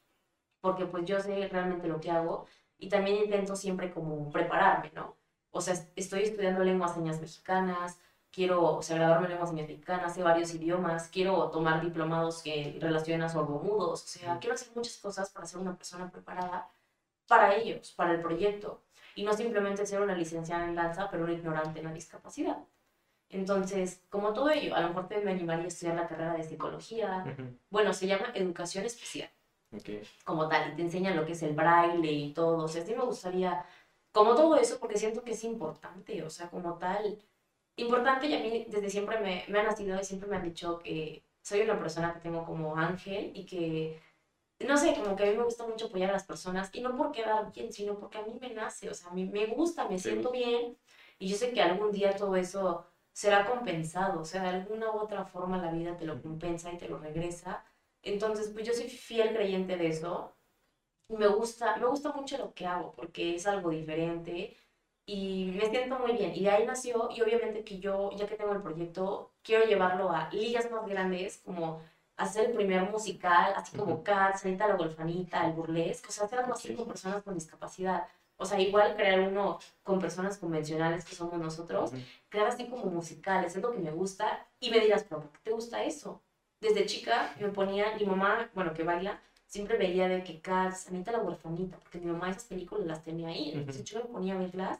porque 0.63 0.87
pues 0.87 1.05
yo 1.05 1.21
sé 1.21 1.49
realmente 1.49 1.87
lo 1.87 2.01
que 2.01 2.11
hago 2.11 2.47
y 2.83 2.89
también 2.89 3.19
intento 3.19 3.55
siempre 3.55 3.93
como 3.93 4.29
prepararme, 4.31 4.91
¿no? 4.93 5.17
O 5.53 5.61
sea, 5.61 5.75
estoy 5.95 6.23
estudiando 6.25 6.65
lenguas 6.65 6.95
señas 6.95 7.21
mexicanas, 7.21 8.01
quiero, 8.33 8.61
o 8.77 8.83
sea, 8.83 8.97
graduarme 8.97 9.27
en 9.27 9.33
lenguas 9.33 9.51
señas 9.51 9.69
mexicanas, 9.69 10.15
sé 10.15 10.23
varios 10.25 10.53
idiomas, 10.53 11.09
quiero 11.09 11.49
tomar 11.51 11.81
diplomados 11.81 12.43
que 12.43 12.77
relacionan 12.81 13.31
sordomudos, 13.31 14.03
o 14.03 14.07
sea, 14.09 14.39
quiero 14.41 14.55
hacer 14.55 14.69
muchas 14.75 14.97
cosas 14.99 15.31
para 15.31 15.47
ser 15.47 15.61
una 15.61 15.77
persona 15.77 16.11
preparada 16.11 16.69
para 17.29 17.55
ellos, 17.55 17.93
para 17.93 18.15
el 18.15 18.21
proyecto, 18.21 18.83
y 19.15 19.23
no 19.23 19.33
simplemente 19.33 19.87
ser 19.87 20.01
una 20.03 20.17
licenciada 20.17 20.65
en 20.65 20.75
danza, 20.75 21.09
pero 21.09 21.23
una 21.23 21.35
ignorante 21.35 21.79
en 21.79 21.87
la 21.87 21.93
discapacidad. 21.93 22.59
Entonces, 23.29 24.03
como 24.11 24.33
todo 24.33 24.51
ello, 24.51 24.75
a 24.75 24.81
lo 24.81 24.89
mejor 24.89 25.09
me 25.25 25.31
animaría 25.31 25.67
a 25.67 25.69
estudiar 25.69 25.95
la 25.95 26.09
carrera 26.09 26.35
de 26.35 26.43
psicología. 26.43 27.25
Bueno, 27.71 27.93
se 27.93 28.09
llama 28.09 28.33
educación 28.35 28.85
especial 28.85 29.31
como 30.25 30.49
tal, 30.49 30.73
y 30.73 30.77
te 30.77 30.83
enseñan 30.83 31.17
lo 31.17 31.25
que 31.25 31.33
es 31.33 31.43
el 31.43 31.55
braille 31.55 32.13
y 32.13 32.33
todo. 32.33 32.65
O 32.65 32.69
sea, 32.69 32.85
sí 32.85 32.95
me 32.95 33.05
gustaría, 33.05 33.65
como 34.13 34.35
todo 34.35 34.57
eso, 34.57 34.79
porque 34.79 34.99
siento 34.99 35.23
que 35.23 35.33
es 35.33 35.45
importante, 35.45 36.23
o 36.23 36.31
sea, 36.31 36.51
como 36.51 36.79
tal, 36.79 37.19
importante 37.77 38.27
y 38.27 38.35
a 38.35 38.41
mí 38.41 38.67
desde 38.69 38.91
siempre 38.91 39.19
me, 39.21 39.45
me 39.49 39.61
han 39.61 39.67
nacido 39.67 39.99
y 40.01 40.05
siempre 40.05 40.29
me 40.29 40.37
han 40.37 40.45
dicho 40.45 40.79
que 40.79 41.23
soy 41.43 41.63
una 41.63 41.79
persona 41.79 42.13
que 42.15 42.21
tengo 42.21 42.45
como 42.45 42.77
ángel 42.77 43.33
y 43.35 43.45
que, 43.47 44.01
no 44.61 44.77
sé, 44.77 44.95
como 44.95 45.17
que 45.17 45.25
a 45.25 45.31
mí 45.31 45.37
me 45.37 45.45
gusta 45.45 45.67
mucho 45.67 45.87
apoyar 45.87 46.11
a 46.11 46.15
las 46.15 46.25
personas 46.25 46.71
y 46.73 46.81
no 46.81 46.97
por 46.97 47.13
quedar 47.13 47.53
bien, 47.53 47.73
sino 47.73 47.99
porque 47.99 48.19
a 48.19 48.23
mí 48.23 48.39
me 48.41 48.55
nace, 48.55 48.89
o 48.91 48.95
sea, 48.95 49.11
a 49.11 49.15
mí 49.15 49.25
me 49.27 49.47
gusta, 49.47 49.89
me 49.89 49.99
siento 49.99 50.31
bien 50.31 50.77
y 51.19 51.29
yo 51.29 51.37
sé 51.37 51.53
que 51.53 51.63
algún 51.63 51.93
día 51.93 52.15
todo 52.15 52.37
eso 52.37 52.87
será 53.13 53.45
compensado, 53.45 54.21
o 54.21 54.25
sea, 54.25 54.43
de 54.43 54.49
alguna 54.49 54.91
u 54.91 54.99
otra 54.99 55.25
forma 55.25 55.59
la 55.59 55.73
vida 55.73 55.97
te 55.97 56.07
lo 56.07 56.21
compensa 56.23 56.73
y 56.73 56.79
te 56.79 56.89
lo 56.89 56.99
regresa 56.99 57.65
entonces, 58.03 58.51
pues 58.51 58.67
yo 58.67 58.75
soy 58.75 58.89
fiel 58.89 59.35
creyente 59.35 59.77
de 59.77 59.89
eso. 59.89 60.33
Me 61.09 61.27
gusta, 61.29 61.77
me 61.77 61.87
gusta 61.87 62.13
mucho 62.13 62.39
lo 62.39 62.55
que 62.55 62.67
hago 62.67 62.93
porque 62.93 63.35
es 63.35 63.47
algo 63.47 63.71
diferente 63.71 64.57
y 65.07 65.53
me 65.57 65.69
siento 65.71 65.99
muy 65.99 66.13
bien. 66.13 66.35
Y 66.35 66.45
de 66.45 66.51
ahí 66.51 66.67
nació, 66.67 67.11
y 67.15 67.21
obviamente 67.23 67.65
que 67.65 67.79
yo, 67.81 68.11
ya 68.17 68.27
que 68.27 68.37
tengo 68.37 68.53
el 68.53 68.63
proyecto, 68.63 69.33
quiero 69.43 69.67
llevarlo 69.67 70.11
a 70.11 70.31
ligas 70.33 70.71
más 70.71 70.87
grandes, 70.87 71.39
como 71.39 71.81
hacer 72.17 72.47
el 72.51 72.57
primer 72.57 72.91
musical, 72.91 73.53
así 73.57 73.77
como 73.77 74.03
Cats, 74.05 74.43
Sanita 74.43 74.69
la 74.69 74.77
Golfanita, 74.77 75.47
el 75.47 75.53
burlesque, 75.55 76.09
o 76.09 76.13
sea, 76.13 76.25
hacer 76.25 76.41
algo 76.41 76.55
así 76.55 76.75
con 76.75 76.87
personas 76.87 77.23
con 77.23 77.35
discapacidad. 77.35 78.07
O 78.37 78.45
sea, 78.45 78.61
igual 78.61 78.97
crear 78.97 79.21
uno 79.21 79.59
con 79.83 80.01
personas 80.01 80.39
convencionales 80.39 81.05
que 81.05 81.15
somos 81.15 81.39
nosotros, 81.39 81.93
crear 82.29 82.49
así 82.49 82.67
como 82.69 82.87
musicales, 82.87 83.55
es 83.57 83.63
lo 83.63 83.73
que 83.73 83.79
me 83.79 83.91
gusta. 83.93 84.47
Y 84.61 84.71
me 84.71 84.81
dirás, 84.81 85.05
pero 85.05 85.21
¿por 85.23 85.31
qué 85.33 85.39
te 85.45 85.51
gusta 85.53 85.85
eso? 85.85 86.23
Desde 86.63 86.87
chica 86.87 87.35
me 87.41 87.49
ponía, 87.49 87.97
mi 87.97 88.07
mamá, 88.07 88.49
bueno, 88.55 88.73
que 88.73 88.85
baila, 88.85 89.21
siempre 89.47 89.77
veía 89.77 90.09
de 90.09 90.23
que 90.23 90.41
Cats, 90.41 90.89
Anita 90.89 91.11
la 91.11 91.19
huerfanita, 91.19 91.77
porque 91.79 91.99
mi 91.99 92.07
mamá 92.07 92.31
esas 92.31 92.45
películas 92.45 92.87
las 92.87 93.03
tenía 93.03 93.29
ahí, 93.29 93.51
entonces 93.53 93.85
yo 93.85 93.99
me 93.99 94.07
ponía 94.07 94.35
a 94.35 94.39
verlas. 94.39 94.79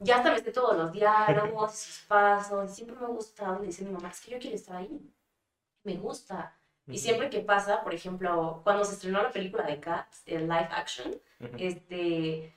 Ya 0.00 0.16
hasta 0.16 0.32
me 0.32 0.38
sé 0.38 0.52
todos 0.52 0.76
los 0.76 0.92
diálogos 0.92 1.74
sus 1.74 2.06
pasos, 2.06 2.74
siempre 2.74 2.96
me 2.96 3.04
ha 3.04 3.08
gustado, 3.08 3.62
y 3.62 3.66
dice 3.66 3.84
mi 3.84 3.90
mamá, 3.90 4.08
es 4.08 4.20
que 4.20 4.30
yo 4.30 4.38
quiero 4.38 4.56
estar 4.56 4.76
ahí, 4.76 5.00
me 5.84 5.96
gusta. 5.96 6.54
Y 6.86 6.96
siempre 6.96 7.28
que 7.28 7.40
pasa, 7.40 7.82
por 7.82 7.92
ejemplo, 7.92 8.62
cuando 8.64 8.82
se 8.84 8.94
estrenó 8.94 9.22
la 9.22 9.30
película 9.30 9.64
de 9.64 9.78
Cats, 9.78 10.22
el 10.24 10.42
live 10.44 10.68
action, 10.72 11.14
este, 11.58 12.54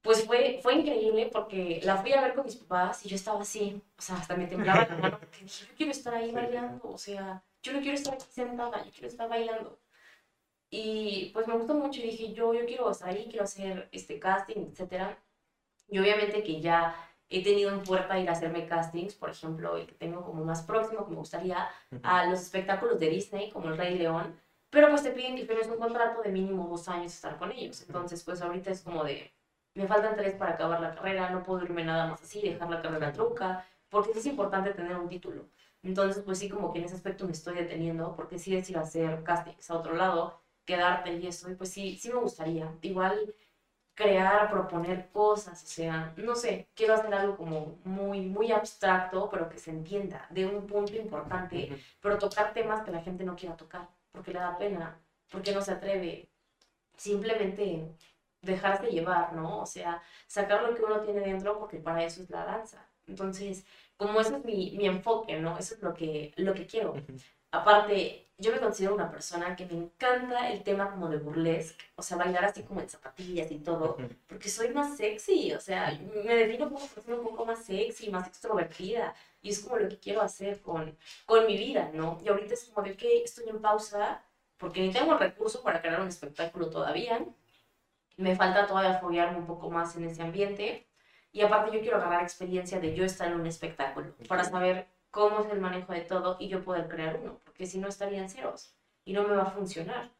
pues 0.00 0.24
fue, 0.24 0.60
fue 0.62 0.76
increíble 0.76 1.28
porque 1.30 1.80
la 1.84 1.98
fui 1.98 2.14
a 2.14 2.22
ver 2.22 2.34
con 2.34 2.46
mis 2.46 2.56
papás 2.56 3.04
y 3.04 3.10
yo 3.10 3.16
estaba 3.16 3.42
así, 3.42 3.82
o 3.98 4.00
sea, 4.00 4.16
hasta 4.16 4.34
me 4.36 4.46
temblaba 4.46 4.86
la 4.88 4.96
mano 4.96 5.18
porque 5.18 5.40
dije, 5.42 5.66
yo 5.66 5.74
quiero 5.76 5.92
estar 5.92 6.14
ahí 6.14 6.32
bailando, 6.32 6.90
o 6.90 6.96
sea, 6.96 7.42
yo 7.62 7.72
no 7.72 7.80
quiero 7.80 7.94
estar 7.94 8.14
aquí 8.14 8.26
sentada, 8.30 8.84
yo 8.84 8.90
quiero 8.90 9.08
estar 9.08 9.28
bailando. 9.28 9.78
Y 10.70 11.30
pues 11.32 11.46
me 11.48 11.54
gustó 11.54 11.74
mucho 11.74 12.00
y 12.00 12.04
dije, 12.04 12.32
yo, 12.32 12.52
yo 12.54 12.66
quiero 12.66 12.90
estar 12.90 13.08
ahí, 13.08 13.26
quiero 13.28 13.44
hacer 13.44 13.88
este 13.92 14.18
casting, 14.18 14.66
etc. 14.70 15.16
Y 15.88 15.98
obviamente 15.98 16.42
que 16.42 16.60
ya 16.60 16.94
he 17.30 17.42
tenido 17.42 17.70
en 17.70 17.82
puerta 17.82 18.18
ir 18.18 18.28
a 18.28 18.32
hacerme 18.32 18.66
castings, 18.66 19.14
por 19.14 19.30
ejemplo, 19.30 19.76
el 19.76 19.86
que 19.86 19.94
tengo 19.94 20.24
como 20.24 20.44
más 20.44 20.62
próximo, 20.62 21.04
que 21.04 21.10
me 21.10 21.16
gustaría, 21.18 21.68
a 22.02 22.26
los 22.26 22.40
espectáculos 22.40 22.98
de 23.00 23.10
Disney, 23.10 23.50
como 23.50 23.68
El 23.68 23.76
Rey 23.76 23.98
León, 23.98 24.38
pero 24.70 24.88
pues 24.90 25.02
te 25.02 25.10
piden 25.12 25.36
que 25.36 25.46
firmes 25.46 25.68
un 25.68 25.78
contrato 25.78 26.22
de 26.22 26.30
mínimo 26.30 26.68
dos 26.68 26.88
años 26.88 27.14
estar 27.14 27.38
con 27.38 27.52
ellos. 27.52 27.82
Entonces, 27.86 28.22
pues 28.24 28.42
ahorita 28.42 28.70
es 28.70 28.82
como 28.82 29.04
de, 29.04 29.32
me 29.74 29.86
faltan 29.86 30.16
tres 30.16 30.34
para 30.34 30.52
acabar 30.52 30.80
la 30.80 30.94
carrera, 30.94 31.30
no 31.30 31.42
puedo 31.42 31.64
irme 31.64 31.84
nada 31.84 32.06
más 32.06 32.22
así, 32.22 32.40
dejar 32.42 32.70
la 32.70 32.82
carrera 32.82 33.12
truca, 33.12 33.66
porque 33.88 34.12
es 34.12 34.26
importante 34.26 34.72
tener 34.74 34.96
un 34.96 35.08
título. 35.08 35.46
Entonces, 35.82 36.22
pues 36.24 36.38
sí, 36.38 36.48
como 36.48 36.72
que 36.72 36.80
en 36.80 36.84
ese 36.86 36.96
aspecto 36.96 37.24
me 37.26 37.32
estoy 37.32 37.54
deteniendo, 37.56 38.14
porque 38.16 38.38
sí 38.38 38.56
es 38.56 38.68
ir 38.70 38.78
a 38.78 38.82
hacer 38.82 39.22
castings 39.24 39.70
a 39.70 39.78
otro 39.78 39.94
lado, 39.94 40.40
quedarte 40.64 41.14
y 41.14 41.26
eso, 41.26 41.50
y 41.50 41.54
pues 41.54 41.70
sí, 41.70 41.96
sí 41.96 42.10
me 42.12 42.18
gustaría. 42.20 42.72
Igual 42.82 43.34
crear, 43.94 44.50
proponer 44.50 45.10
cosas, 45.10 45.62
o 45.64 45.66
sea, 45.66 46.14
no 46.16 46.34
sé, 46.36 46.68
quiero 46.74 46.94
hacer 46.94 47.12
algo 47.14 47.36
como 47.36 47.78
muy, 47.84 48.20
muy 48.22 48.52
abstracto, 48.52 49.28
pero 49.30 49.48
que 49.48 49.58
se 49.58 49.70
entienda, 49.72 50.26
de 50.30 50.46
un 50.46 50.66
punto 50.66 50.94
importante, 50.96 51.70
pero 52.00 52.18
tocar 52.18 52.52
temas 52.54 52.84
que 52.84 52.92
la 52.92 53.02
gente 53.02 53.24
no 53.24 53.34
quiera 53.36 53.56
tocar, 53.56 53.88
porque 54.12 54.32
le 54.32 54.38
da 54.40 54.56
pena, 54.56 55.00
porque 55.30 55.52
no 55.52 55.60
se 55.62 55.72
atreve, 55.72 56.28
simplemente 56.96 57.96
dejarse 58.42 58.86
llevar, 58.88 59.32
¿no? 59.34 59.60
O 59.60 59.66
sea, 59.66 60.02
sacar 60.26 60.62
lo 60.62 60.74
que 60.74 60.84
uno 60.84 61.00
tiene 61.00 61.20
dentro, 61.20 61.58
porque 61.58 61.78
para 61.78 62.04
eso 62.04 62.22
es 62.22 62.30
la 62.30 62.44
danza. 62.44 62.86
Entonces, 63.06 63.64
como 63.98 64.20
ese 64.20 64.36
es 64.36 64.44
mi, 64.44 64.72
mi 64.78 64.86
enfoque, 64.86 65.38
¿no? 65.38 65.58
Eso 65.58 65.74
es 65.74 65.82
lo 65.82 65.92
que, 65.92 66.32
lo 66.36 66.54
que 66.54 66.66
quiero. 66.66 66.94
Aparte, 67.50 68.28
yo 68.38 68.52
me 68.52 68.60
considero 68.60 68.94
una 68.94 69.10
persona 69.10 69.56
que 69.56 69.66
me 69.66 69.74
encanta 69.74 70.50
el 70.50 70.62
tema 70.62 70.90
como 70.90 71.08
de 71.08 71.16
burlesque, 71.18 71.84
o 71.96 72.02
sea, 72.02 72.16
bailar 72.16 72.44
así 72.44 72.62
como 72.62 72.80
en 72.80 72.88
zapatillas 72.88 73.50
y 73.50 73.58
todo, 73.58 73.96
porque 74.28 74.48
soy 74.48 74.68
más 74.68 74.96
sexy, 74.96 75.52
o 75.52 75.60
sea, 75.60 75.98
me 76.24 76.36
defino 76.36 76.68
como 76.70 76.86
persona 76.86 77.16
un 77.16 77.24
poco 77.24 77.44
más 77.44 77.64
sexy, 77.64 78.10
más 78.10 78.28
extrovertida, 78.28 79.14
y 79.42 79.50
es 79.50 79.60
como 79.60 79.76
lo 79.78 79.88
que 79.88 79.98
quiero 79.98 80.22
hacer 80.22 80.62
con, 80.62 80.96
con 81.26 81.46
mi 81.46 81.56
vida, 81.56 81.90
¿no? 81.92 82.18
Y 82.24 82.28
ahorita 82.28 82.54
es 82.54 82.64
como 82.66 82.86
de 82.86 82.96
que 82.96 83.24
estoy 83.24 83.48
en 83.48 83.60
pausa, 83.60 84.22
porque 84.56 84.80
ni 84.80 84.92
tengo 84.92 85.16
recurso 85.18 85.62
para 85.62 85.80
crear 85.80 86.00
un 86.00 86.08
espectáculo 86.08 86.70
todavía, 86.70 87.24
me 88.16 88.36
falta 88.36 88.66
todavía 88.66 88.98
foguearme 89.00 89.38
un 89.38 89.46
poco 89.46 89.70
más 89.70 89.96
en 89.96 90.04
ese 90.04 90.22
ambiente, 90.22 90.87
y 91.38 91.42
aparte 91.42 91.70
yo 91.70 91.80
quiero 91.80 91.98
agarrar 91.98 92.24
experiencia 92.24 92.80
de 92.80 92.96
yo 92.96 93.04
estar 93.04 93.28
en 93.28 93.38
un 93.38 93.46
espectáculo, 93.46 94.12
para 94.26 94.42
saber 94.42 94.88
cómo 95.12 95.38
es 95.38 95.52
el 95.52 95.60
manejo 95.60 95.92
de 95.92 96.00
todo 96.00 96.36
y 96.40 96.48
yo 96.48 96.64
poder 96.64 96.88
crear 96.88 97.20
uno, 97.22 97.38
porque 97.44 97.64
si 97.64 97.78
no 97.78 97.86
estarían 97.86 98.28
ceros 98.28 98.74
y 99.04 99.12
no 99.12 99.22
me 99.22 99.36
va 99.36 99.44
a 99.44 99.50
funcionar. 99.52 100.10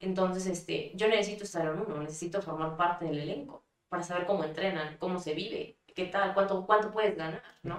Entonces, 0.00 0.44
este, 0.44 0.92
yo 0.94 1.08
necesito 1.08 1.44
estar 1.44 1.66
en 1.66 1.80
uno, 1.80 2.02
necesito 2.02 2.42
formar 2.42 2.76
parte 2.76 3.06
del 3.06 3.20
elenco 3.20 3.64
para 3.88 4.02
saber 4.02 4.26
cómo 4.26 4.44
entrenan, 4.44 4.98
cómo 4.98 5.18
se 5.18 5.32
vive, 5.32 5.78
qué 5.94 6.04
tal, 6.04 6.34
cuánto, 6.34 6.66
cuánto 6.66 6.92
puedes 6.92 7.16
ganar, 7.16 7.42
¿no? 7.62 7.78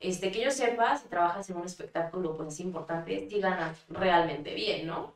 Este, 0.00 0.32
que 0.32 0.42
yo 0.42 0.50
sepa, 0.50 0.96
si 0.96 1.06
trabajas 1.06 1.48
en 1.48 1.58
un 1.58 1.66
espectáculo, 1.66 2.36
pues 2.36 2.54
es 2.54 2.58
importante, 2.58 3.30
si 3.30 3.38
ganas 3.38 3.84
realmente 3.88 4.52
bien, 4.52 4.88
¿no? 4.88 5.14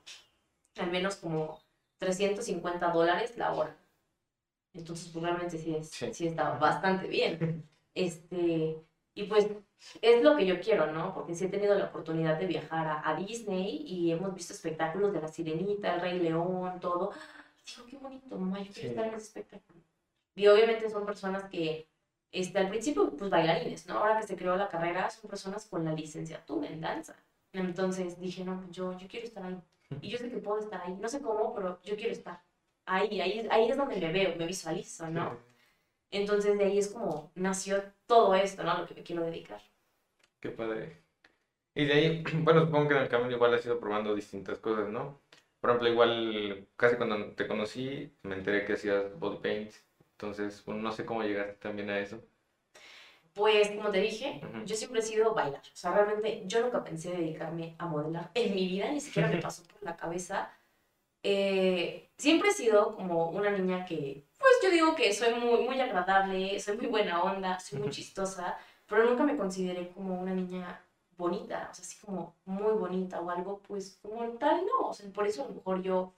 Al 0.78 0.92
menos 0.92 1.16
como 1.16 1.60
350 1.98 2.88
dólares 2.92 3.36
la 3.36 3.52
hora. 3.52 3.76
Entonces, 4.72 5.08
pues 5.08 5.22
realmente 5.24 5.58
sí, 5.58 5.74
es, 5.74 5.90
sí 5.90 6.26
está 6.26 6.58
bastante 6.58 7.08
bien. 7.08 7.68
Este, 7.92 8.80
y 9.14 9.24
pues 9.24 9.48
es 10.00 10.22
lo 10.22 10.36
que 10.36 10.46
yo 10.46 10.60
quiero, 10.60 10.92
¿no? 10.92 11.12
Porque 11.12 11.34
sí 11.34 11.46
he 11.46 11.48
tenido 11.48 11.74
la 11.74 11.86
oportunidad 11.86 12.38
de 12.38 12.46
viajar 12.46 13.02
a, 13.04 13.14
Disney 13.16 13.82
y 13.84 14.12
hemos 14.12 14.32
visto 14.32 14.52
espectáculos 14.52 15.12
de 15.12 15.20
La 15.20 15.28
Sirenita, 15.28 15.94
El 15.94 16.00
Rey 16.00 16.18
León, 16.20 16.78
todo. 16.80 17.12
Digo, 17.66 17.86
qué 17.88 17.96
bonito, 17.96 18.38
mamá, 18.38 18.62
yo 18.62 18.72
quiero 18.72 18.90
estar 18.90 19.06
en 19.06 19.14
ese 19.14 19.26
espectáculo. 19.26 19.80
Y 20.36 20.46
obviamente 20.46 20.88
son 20.88 21.04
personas 21.04 21.44
que, 21.50 21.88
este, 22.30 22.58
al 22.58 22.68
principio, 22.68 23.10
pues 23.10 23.28
bailarines, 23.28 23.86
¿no? 23.86 23.98
Ahora 23.98 24.20
que 24.20 24.26
se 24.26 24.36
creó 24.36 24.56
la 24.56 24.68
carrera, 24.68 25.10
son 25.10 25.28
personas 25.28 25.66
con 25.66 25.84
la 25.84 25.92
licenciatura 25.92 26.68
en 26.68 26.80
danza. 26.80 27.16
Entonces 27.52 28.20
dije, 28.20 28.44
no, 28.44 28.70
yo, 28.70 28.96
yo 28.96 29.08
quiero 29.08 29.26
estar 29.26 29.44
ahí. 29.44 29.60
Y 30.00 30.10
yo 30.10 30.18
sé 30.18 30.30
que 30.30 30.36
puedo 30.38 30.60
estar 30.60 30.80
ahí. 30.82 30.96
No 31.00 31.08
sé 31.08 31.20
cómo, 31.20 31.52
pero 31.54 31.80
yo 31.82 31.96
quiero 31.96 32.12
estar 32.12 32.40
ahí. 32.94 33.20
Ahí, 33.20 33.46
ahí 33.50 33.70
es 33.70 33.76
donde 33.76 33.96
me 33.96 34.12
veo, 34.12 34.36
me 34.36 34.46
visualizo, 34.46 35.08
¿no? 35.08 35.38
Entonces 36.10 36.58
de 36.58 36.64
ahí 36.64 36.78
es 36.78 36.88
como 36.88 37.30
nació 37.34 37.82
todo 38.06 38.34
esto, 38.34 38.62
¿no? 38.64 38.78
Lo 38.78 38.86
que 38.86 38.94
me 38.94 39.02
quiero 39.02 39.24
dedicar. 39.24 39.60
Qué 40.40 40.50
padre. 40.50 40.96
Y 41.74 41.84
de 41.86 41.92
ahí, 41.92 42.24
bueno, 42.42 42.64
supongo 42.66 42.88
que 42.88 42.96
en 42.96 43.02
el 43.02 43.08
camino 43.08 43.32
igual 43.32 43.54
has 43.54 43.64
ido 43.64 43.78
probando 43.78 44.14
distintas 44.14 44.58
cosas, 44.58 44.88
¿no? 44.88 45.20
Por 45.60 45.70
ejemplo, 45.70 45.90
igual 45.90 46.66
casi 46.76 46.96
cuando 46.96 47.32
te 47.32 47.46
conocí 47.46 48.12
me 48.22 48.34
enteré 48.36 48.64
que 48.64 48.74
hacías 48.74 49.18
body 49.18 49.38
paint. 49.38 49.72
Entonces, 50.12 50.64
bueno, 50.64 50.82
no 50.82 50.92
sé 50.92 51.04
cómo 51.04 51.22
llegaste 51.22 51.54
también 51.54 51.90
a 51.90 51.98
eso. 51.98 52.22
Pues, 53.34 53.70
como 53.70 53.90
te 53.90 54.00
dije, 54.00 54.40
yo 54.66 54.74
siempre 54.74 55.00
he 55.00 55.02
sido 55.02 55.34
bailar. 55.34 55.62
O 55.62 55.76
sea, 55.76 55.92
realmente 55.92 56.42
yo 56.46 56.60
nunca 56.62 56.82
pensé 56.82 57.10
dedicarme 57.10 57.74
a 57.78 57.86
modelar 57.86 58.30
en 58.34 58.54
mi 58.54 58.66
vida, 58.66 58.90
ni 58.90 59.00
siquiera 59.00 59.28
me 59.28 59.36
pasó 59.42 59.62
por 59.64 59.82
la 59.82 59.96
cabeza. 59.96 60.52
Eh, 61.22 62.10
siempre 62.16 62.48
he 62.48 62.52
sido 62.52 62.94
como 62.96 63.30
una 63.30 63.50
niña 63.50 63.84
que, 63.84 64.24
pues 64.38 64.52
yo 64.62 64.70
digo 64.70 64.94
que 64.94 65.12
soy 65.12 65.34
muy, 65.34 65.62
muy 65.64 65.80
agradable, 65.80 66.58
soy 66.60 66.76
muy 66.76 66.86
buena 66.86 67.22
onda, 67.22 67.58
soy 67.60 67.78
muy 67.78 67.90
chistosa 67.90 68.58
pero 68.90 69.04
nunca 69.08 69.22
me 69.22 69.36
consideré 69.36 69.88
como 69.92 70.20
una 70.20 70.34
niña 70.34 70.84
bonita, 71.16 71.68
o 71.70 71.74
sea, 71.74 71.84
así 71.84 72.04
como 72.04 72.34
muy 72.44 72.72
bonita 72.72 73.20
o 73.20 73.30
algo, 73.30 73.60
pues 73.60 73.98
como 74.02 74.24
tal, 74.32 74.66
no, 74.66 74.88
o 74.88 74.92
sea, 74.92 75.08
por 75.12 75.26
eso 75.26 75.44
a 75.44 75.48
lo 75.48 75.54
mejor 75.54 75.80
yo 75.80 76.12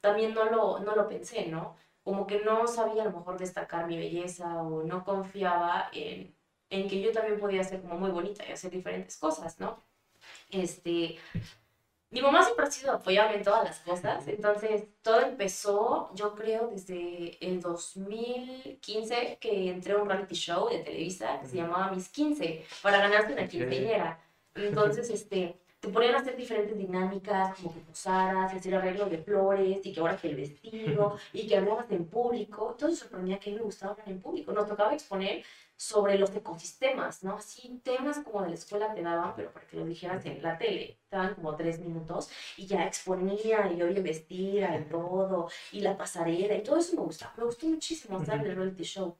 también 0.00 0.32
no 0.32 0.44
lo, 0.44 0.78
no 0.78 0.94
lo 0.94 1.08
pensé, 1.08 1.48
¿no? 1.48 1.74
Como 2.04 2.26
que 2.26 2.40
no 2.44 2.66
sabía 2.68 3.02
a 3.02 3.06
lo 3.06 3.18
mejor 3.18 3.38
destacar 3.38 3.88
mi 3.88 3.96
belleza 3.96 4.62
o 4.62 4.84
no 4.84 5.04
confiaba 5.04 5.88
en, 5.92 6.36
en 6.70 6.88
que 6.88 7.00
yo 7.00 7.10
también 7.12 7.40
podía 7.40 7.64
ser 7.64 7.82
como 7.82 7.98
muy 7.98 8.10
bonita 8.10 8.44
y 8.46 8.52
hacer 8.52 8.70
diferentes 8.70 9.16
cosas, 9.16 9.58
¿no? 9.58 9.82
Este, 10.50 11.16
mi 12.12 12.20
mamá 12.20 12.44
siempre 12.44 12.66
ha 12.66 12.70
sido 12.70 12.92
apoyable 12.92 13.38
en 13.38 13.42
todas 13.42 13.64
las 13.64 13.80
cosas, 13.80 14.28
entonces 14.28 14.84
todo 15.00 15.22
empezó, 15.22 16.10
yo 16.14 16.34
creo, 16.34 16.68
desde 16.68 17.38
el 17.40 17.60
2015 17.60 19.38
que 19.40 19.70
entré 19.70 19.94
a 19.94 19.96
un 19.96 20.08
reality 20.08 20.34
show 20.34 20.68
de 20.68 20.80
Televisa 20.80 21.40
que 21.40 21.48
se 21.48 21.56
llamaba 21.56 21.90
Mis 21.90 22.10
15 22.10 22.66
para 22.82 22.98
ganarse 22.98 23.32
una 23.32 23.48
quinceañera. 23.48 24.20
Entonces, 24.54 25.08
este, 25.08 25.56
te 25.80 25.88
ponían 25.88 26.14
a 26.14 26.18
hacer 26.18 26.36
diferentes 26.36 26.76
dinámicas, 26.76 27.56
como 27.56 27.72
que 27.72 27.80
posaras, 27.80 28.54
hacer 28.54 28.74
arreglos 28.74 29.10
de 29.10 29.18
flores, 29.18 29.80
y 29.82 29.92
que 29.92 29.98
ahora 29.98 30.16
que 30.16 30.28
el 30.28 30.36
vestido, 30.36 31.16
y 31.32 31.46
que 31.46 31.56
hablabas 31.56 31.90
en 31.90 32.04
público. 32.04 32.76
Todo 32.78 32.94
sorprendía 32.94 33.40
que 33.40 33.50
a 33.50 33.54
me 33.54 33.62
gustaba 33.62 33.92
hablar 33.92 34.08
en 34.08 34.20
público. 34.20 34.52
Nos 34.52 34.68
tocaba 34.68 34.92
exponer 34.92 35.42
sobre 35.76 36.18
los 36.18 36.34
ecosistemas, 36.34 37.22
¿no? 37.24 37.36
Así 37.36 37.80
temas 37.82 38.18
como 38.20 38.42
de 38.42 38.48
la 38.50 38.54
escuela 38.54 38.94
te 38.94 39.02
daban, 39.02 39.34
pero 39.34 39.52
para 39.52 39.66
que 39.66 39.76
lo 39.76 39.84
dijeras 39.84 40.24
en 40.26 40.42
la 40.42 40.56
tele, 40.58 40.98
te 41.08 41.16
daban 41.16 41.34
como 41.34 41.56
tres 41.56 41.80
minutos 41.80 42.30
y 42.56 42.66
ya 42.66 42.86
exponía 42.86 43.72
y 43.72 43.82
oye 43.82 44.00
vestida 44.00 44.78
y 44.78 44.84
todo, 44.84 45.48
y 45.72 45.80
la 45.80 45.96
pasarela 45.96 46.54
y 46.54 46.62
todo 46.62 46.78
eso 46.78 46.96
me 46.96 47.02
gustaba. 47.02 47.34
Me 47.36 47.44
gustó 47.44 47.66
muchísimo 47.66 48.18
hacer 48.18 48.40
el 48.46 48.56
reality 48.56 48.84
show. 48.84 49.16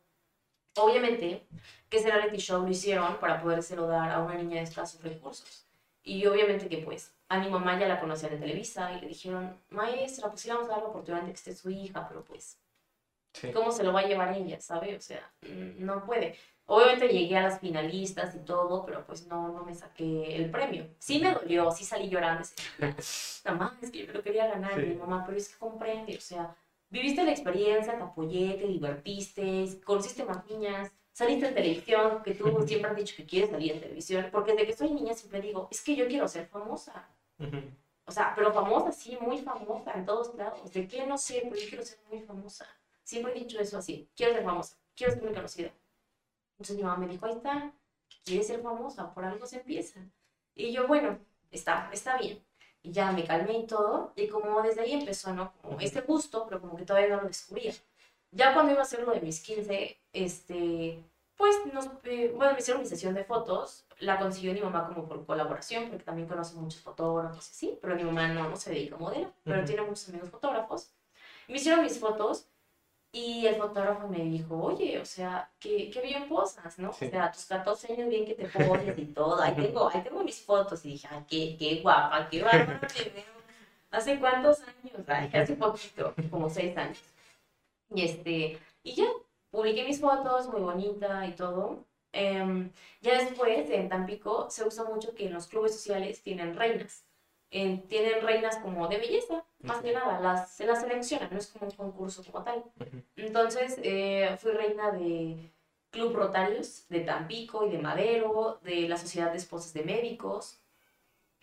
Obviamente 0.77 1.47
que 1.88 1.99
ese 1.99 2.11
reality 2.11 2.38
show 2.38 2.62
lo 2.62 2.69
hicieron 2.69 3.19
para 3.19 3.43
podérselo 3.43 3.87
dar 3.87 4.11
a 4.11 4.21
una 4.21 4.35
niña 4.35 4.57
de 4.57 4.62
escasos 4.62 5.03
recursos. 5.03 5.67
Y 6.05 6.27
obviamente 6.27 6.69
que 6.69 6.79
pues 6.79 7.15
a 7.33 7.38
mi 7.38 7.49
mamá 7.49 7.79
ya 7.81 7.88
la 7.88 7.99
conocía 7.99 8.29
de 8.29 8.37
Televisa 8.37 8.93
y 8.93 9.01
le 9.01 9.09
dijeron, 9.09 9.59
maestra, 9.71 10.29
pues 10.29 10.45
íbamos 10.45 10.67
a 10.67 10.73
dar 10.73 10.83
la 10.83 10.88
oportunidad 10.88 11.23
de 11.23 11.29
que 11.29 11.37
esté 11.37 11.55
su 11.55 11.71
hija, 11.71 12.07
pero 12.07 12.23
pues, 12.25 12.59
¿cómo 13.53 13.73
se 13.73 13.85
lo 13.85 13.92
va 13.92 14.01
a 14.01 14.07
llevar 14.07 14.37
ella, 14.37 14.61
sabe? 14.61 14.97
O 14.97 15.01
sea, 15.01 15.33
no 15.79 16.05
puede. 16.05 16.37
Obviamente 16.66 17.09
llegué 17.09 17.37
a 17.37 17.42
las 17.42 17.61
finalistas 17.61 18.35
y 18.35 18.38
todo, 18.38 18.85
pero 18.87 19.05
pues 19.05 19.27
no, 19.27 19.49
no 19.49 19.64
me 19.64 19.75
saqué 19.75 20.37
el 20.37 20.51
premio. 20.51 20.87
Sí 20.99 21.18
me 21.18 21.33
dolió, 21.33 21.71
sí 21.71 21.85
salí 21.85 22.09
llorando. 22.09 22.47
Mamá, 23.45 23.79
es 23.83 23.90
que 23.90 24.07
yo 24.07 24.12
lo 24.12 24.23
quería 24.23 24.47
ganar. 24.47 24.79
mi 24.79 24.95
mamá, 24.95 25.25
pero 25.27 25.37
es 25.37 25.49
que 25.49 25.59
comprende, 25.59 26.16
o 26.16 26.21
sea, 26.21 26.57
viviste 26.88 27.25
la 27.25 27.33
experiencia, 27.33 27.97
te 27.97 28.03
apoyé, 28.03 28.55
te 28.55 28.66
divertiste, 28.68 29.66
conociste 29.85 30.25
más 30.25 30.47
niñas, 30.47 30.92
saliste 31.12 31.49
en 31.49 31.55
televisión, 31.55 32.23
que 32.23 32.35
tú 32.35 32.64
siempre 32.66 32.90
has 32.90 32.97
dicho 32.97 33.16
que 33.16 33.27
quieres 33.27 33.51
salir 33.51 33.73
en 33.73 33.81
televisión, 33.81 34.29
porque 34.31 34.53
desde 34.53 34.66
que 34.66 34.77
soy 34.77 34.90
niña 34.90 35.14
siempre 35.14 35.40
digo, 35.40 35.68
es 35.71 35.83
que 35.83 35.97
yo 35.97 36.07
quiero 36.07 36.29
ser 36.29 36.47
famosa. 36.47 37.09
O 38.05 38.12
sea, 38.12 38.33
pero 38.37 38.53
famosa, 38.53 38.92
sí, 38.92 39.18
muy 39.21 39.38
famosa 39.38 39.92
en 39.95 40.05
todos 40.07 40.35
lados. 40.37 40.73
¿De 40.73 40.87
qué? 40.87 41.07
No 41.07 41.18
sé, 41.18 41.40
pero 41.45 41.57
yo 41.57 41.68
quiero 41.68 41.85
ser 41.85 41.99
muy 42.11 42.21
famosa. 42.21 42.66
Siempre 43.12 43.33
he 43.33 43.40
dicho 43.40 43.61
eso 43.61 43.77
así, 43.77 44.09
quiero 44.16 44.33
ser 44.33 44.42
famosa, 44.42 44.75
quiero 44.96 45.12
ser 45.12 45.22
muy 45.22 45.35
conocida. 45.35 45.70
Entonces 46.53 46.77
mi 46.79 46.83
mamá 46.83 46.96
me 46.96 47.12
dijo, 47.12 47.27
ahí 47.27 47.35
está, 47.35 47.70
quieres 48.25 48.46
ser 48.46 48.62
famosa, 48.62 49.12
por 49.12 49.22
algo 49.22 49.44
se 49.44 49.59
empieza. 49.59 50.01
Y 50.55 50.72
yo, 50.72 50.88
bueno, 50.88 51.18
está, 51.51 51.90
está 51.92 52.16
bien. 52.16 52.42
Y 52.83 52.90
ya 52.90 53.12
me 53.12 53.27
calmé 53.27 53.59
y 53.59 53.66
todo, 53.66 54.14
y 54.16 54.29
como 54.29 54.62
desde 54.62 54.81
ahí 54.81 54.94
empezó, 54.94 55.35
¿no? 55.35 55.53
Como 55.61 55.79
este 55.79 56.01
gusto, 56.01 56.46
pero 56.46 56.62
como 56.62 56.75
que 56.75 56.87
todavía 56.87 57.14
no 57.14 57.20
lo 57.20 57.29
descubría. 57.29 57.75
Ya 58.31 58.55
cuando 58.55 58.72
iba 58.72 58.81
a 58.81 58.85
hacer 58.85 59.01
lo 59.01 59.12
de 59.12 59.20
mis 59.20 59.40
15, 59.40 60.01
este, 60.14 61.05
pues 61.37 61.55
nos, 61.70 61.90
eh, 62.05 62.33
bueno, 62.35 62.55
me 62.55 62.61
hicieron 62.61 62.81
mi 62.81 62.88
sesión 62.88 63.12
de 63.12 63.25
fotos, 63.25 63.85
la 63.98 64.18
consiguió 64.18 64.55
mi 64.55 64.62
mamá 64.62 64.87
como 64.87 65.07
por 65.07 65.27
colaboración, 65.27 65.90
porque 65.90 66.05
también 66.05 66.29
conoce 66.29 66.57
muchos 66.57 66.81
fotógrafos 66.81 67.46
y 67.48 67.51
así, 67.51 67.79
pero 67.83 67.94
mi 67.94 68.05
mamá 68.05 68.29
no, 68.29 68.48
no 68.48 68.57
se 68.57 68.70
dedica 68.70 68.96
a 68.96 68.98
modelo, 68.98 69.35
pero 69.44 69.62
tiene 69.66 69.83
muchos 69.83 70.09
amigos 70.09 70.31
fotógrafos. 70.31 70.94
Me 71.46 71.57
hicieron 71.57 71.83
mis 71.83 71.98
fotos 71.98 72.48
Y 73.14 73.46
el 73.46 73.57
fotógrafo 73.57 74.09
me 74.09 74.20
dijo, 74.25 74.57
oye, 74.57 74.98
o 74.98 75.05
sea, 75.05 75.51
qué, 75.61 75.90
qué 75.90 76.01
bien 76.01 76.29
posas, 76.29 76.79
¿no? 76.79 76.92
Sí. 76.94 77.07
O 77.07 77.11
sea, 77.11 77.25
a 77.27 77.33
tus 77.33 77.44
14 77.44 77.92
años 77.92 78.09
bien 78.09 78.25
que 78.25 78.35
te 78.35 78.46
poses 78.46 78.98
y 78.98 79.05
todo. 79.07 79.40
Ahí 79.42 79.55
tengo, 79.55 79.90
ahí 79.92 80.03
tengo 80.03 80.25
mis 80.25 80.40
fotos. 80.40 80.85
Y 80.87 80.92
dije, 80.92 81.09
ay, 81.11 81.25
qué, 81.29 81.57
qué 81.59 81.81
guapa, 81.83 82.29
qué 82.31 82.42
bárbara. 82.42 82.81
¿Hace 83.90 84.18
cuántos 84.18 84.61
años? 84.61 85.07
Ay, 85.07 85.31
hace 85.35 85.55
poquito, 85.57 86.14
como 86.31 86.48
seis 86.48 86.75
años. 86.79 87.03
Y 87.94 88.03
este, 88.03 88.59
y 88.83 88.94
ya, 88.94 89.05
publiqué 89.51 89.85
mis 89.85 90.01
fotos, 90.01 90.48
muy 90.48 90.62
bonita 90.62 91.27
y 91.27 91.35
todo. 91.35 91.85
Em, 92.12 92.70
ya 93.03 93.18
después, 93.22 93.68
en 93.70 93.90
Tampico, 93.90 94.48
se 94.51 94.64
usa 94.64 94.85
mucho 94.85 95.14
que 95.14 95.27
en 95.27 95.35
los 95.35 95.46
clubes 95.46 95.75
sociales 95.75 96.22
tienen 96.22 96.57
reinas. 96.57 97.05
En- 97.53 97.87
tienen 97.87 98.23
reinas 98.23 98.57
como 98.57 98.88
de 98.88 98.97
belleza, 98.97 99.45
más 99.61 99.83
que 99.83 99.93
nada, 99.93 100.19
las, 100.21 100.51
se 100.53 100.65
las 100.67 100.81
seleccionan, 100.81 101.29
no 101.31 101.38
es 101.38 101.47
como 101.49 101.67
un 101.67 101.73
concurso 101.77 102.25
como 102.25 102.43
tal. 102.43 102.65
Entonces, 103.15 103.79
eh, 103.83 104.35
fui 104.41 104.53
reina 104.53 104.91
de 104.91 105.53
Club 105.91 106.17
Rotarios 106.17 106.87
de 106.88 107.01
Tampico 107.01 107.67
y 107.67 107.71
de 107.71 107.79
Madero, 107.79 108.59
de 108.62 108.88
la 108.88 108.97
Sociedad 108.97 109.31
de 109.31 109.37
Esposas 109.37 109.75
de 109.75 109.85
Médicos, 109.85 110.59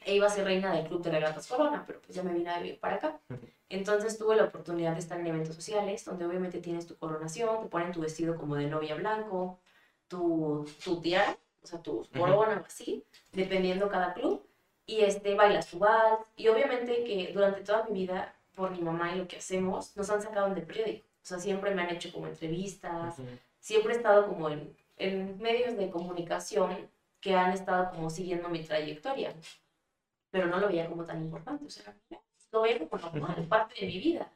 e 0.04 0.16
iba 0.16 0.26
a 0.26 0.30
ser 0.32 0.46
reina 0.46 0.74
del 0.74 0.88
Club 0.88 1.04
de 1.04 1.12
Regatas 1.12 1.46
Corona, 1.48 1.84
pero 1.86 2.02
pues 2.02 2.16
ya 2.16 2.24
me 2.24 2.34
vine 2.34 2.50
a 2.50 2.58
vivir 2.60 2.80
para 2.80 2.96
acá. 2.96 3.20
Entonces 3.70 4.18
tuve 4.18 4.36
la 4.36 4.46
oportunidad 4.46 4.94
de 4.94 5.00
estar 5.00 5.20
en 5.20 5.28
eventos 5.28 5.54
sociales, 5.56 6.04
donde 6.06 6.26
obviamente 6.26 6.60
tienes 6.60 6.88
tu 6.88 6.98
coronación, 6.98 7.62
te 7.62 7.70
ponen 7.70 7.92
tu 7.92 8.02
vestido 8.02 8.36
como 8.36 8.56
de 8.56 8.66
novia 8.66 8.96
blanco, 8.96 9.60
tu, 10.08 10.66
tu 10.84 11.00
tiara, 11.02 11.38
o 11.62 11.68
sea, 11.68 11.80
tu 11.84 12.04
corona 12.18 12.62
o 12.64 12.66
así, 12.66 13.06
dependiendo 13.32 13.88
cada 13.90 14.14
club, 14.16 14.42
y 14.90 15.02
este, 15.02 15.36
bailas 15.36 15.68
tu 15.70 15.78
vals, 15.78 16.26
y 16.36 16.48
obviamente 16.48 17.04
que 17.04 17.32
durante 17.32 17.62
toda 17.62 17.84
mi 17.84 18.00
vida, 18.00 18.34
por 18.56 18.72
mi 18.72 18.82
mamá 18.82 19.14
y 19.14 19.20
lo 19.20 19.28
que 19.28 19.38
hacemos, 19.38 19.96
nos 19.96 20.10
han 20.10 20.20
sacado 20.20 20.50
del 20.50 20.66
periódico, 20.66 21.06
o 21.06 21.26
sea, 21.26 21.38
siempre 21.38 21.76
me 21.76 21.84
han 21.84 21.92
hecho 21.92 22.12
como 22.12 22.26
entrevistas, 22.26 23.16
siempre 23.60 23.94
he 23.94 23.98
estado 23.98 24.28
como 24.28 24.50
en, 24.50 24.76
en 24.98 25.40
medios 25.40 25.78
de 25.78 25.92
comunicación 25.92 26.90
que 27.22 27.36
han 27.36 27.52
estado 27.52 27.92
como 27.92 28.10
siguiendo 28.10 28.50
mi 28.50 28.64
trayectoria, 28.64 29.36
pero 30.32 30.48
no 30.48 30.60
lo 30.60 30.68
veía 30.68 30.90
como 30.90 31.06
tan 31.06 31.22
importante, 31.22 31.66
o 31.66 31.70
sea, 31.70 31.96
lo 32.52 32.62
veía 32.64 32.80
como 32.80 33.00
normal, 33.00 33.46
parte 33.48 33.76
de 33.80 33.86
mi 33.86 34.00
vida. 34.00 34.34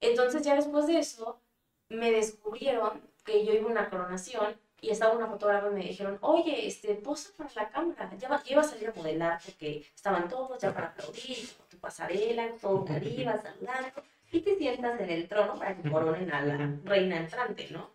Entonces 0.00 0.42
ya 0.42 0.54
después 0.54 0.86
de 0.86 0.98
eso, 0.98 1.42
me 1.90 2.10
descubrieron 2.10 3.02
que 3.22 3.44
yo 3.44 3.52
iba 3.52 3.68
a 3.68 3.72
una 3.72 3.90
coronación 3.90 4.56
y 4.80 4.90
estaba 4.90 5.14
una 5.14 5.26
fotógrafa 5.26 5.68
y 5.70 5.74
me 5.74 5.84
dijeron, 5.84 6.18
oye, 6.20 6.66
este, 6.66 6.94
posa 6.94 7.30
para 7.36 7.50
la 7.54 7.68
cámara, 7.70 8.10
ya, 8.18 8.28
va- 8.28 8.42
ya 8.42 8.52
iba 8.52 8.60
a 8.62 8.64
salir 8.64 8.88
a 8.88 8.92
modelar 8.94 9.40
porque 9.44 9.84
estaban 9.94 10.28
todos 10.28 10.60
ya 10.60 10.72
para 10.72 10.88
aplaudir, 10.88 11.48
tu 11.68 11.78
pasarela, 11.78 12.48
todo 12.60 12.86
arriba, 12.90 13.32
saludando, 13.42 14.02
y 14.30 14.40
te 14.40 14.56
sientas 14.56 15.00
en 15.00 15.10
el 15.10 15.28
trono 15.28 15.58
para 15.58 15.76
que 15.76 15.90
coronen 15.90 16.32
a 16.32 16.44
la 16.44 16.74
reina 16.84 17.16
entrante, 17.16 17.68
¿no? 17.70 17.90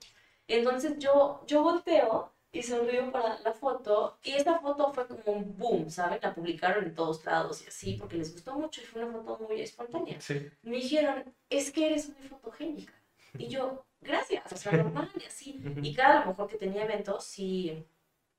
Entonces 0.47 0.97
yo, 0.99 1.41
yo 1.47 1.63
volteo 1.63 2.31
y 2.51 2.61
sonrío 2.61 3.11
para 3.11 3.39
la 3.39 3.53
foto 3.53 4.17
y 4.23 4.33
esta 4.33 4.59
foto 4.59 4.93
fue 4.93 5.07
como 5.07 5.23
un 5.25 5.57
boom, 5.57 5.89
¿saben? 5.89 6.19
La 6.21 6.33
publicaron 6.35 6.83
en 6.83 6.93
todos 6.95 7.23
lados 7.25 7.63
y 7.63 7.67
así 7.67 7.93
porque 7.99 8.17
les 8.17 8.33
gustó 8.33 8.53
mucho 8.55 8.81
y 8.81 8.83
fue 8.85 9.03
una 9.03 9.13
foto 9.23 9.45
muy 9.47 9.61
espontánea. 9.61 10.19
Sí. 10.21 10.49
Me 10.63 10.75
dijeron, 10.77 11.23
es 11.49 11.71
que 11.71 11.87
eres 11.87 12.09
muy 12.09 12.27
fotogénica. 12.27 12.93
Y 13.37 13.47
yo, 13.47 13.85
gracias, 14.03 14.51
o 14.51 14.57
sea, 14.57 14.71
normal 14.83 15.09
y 15.19 15.25
así. 15.25 15.61
Y 15.81 15.93
cada 15.95 16.21
a 16.21 16.25
lo 16.25 16.31
mejor 16.31 16.47
que 16.49 16.57
tenía 16.57 16.83
eventos, 16.83 17.23
sí 17.25 17.85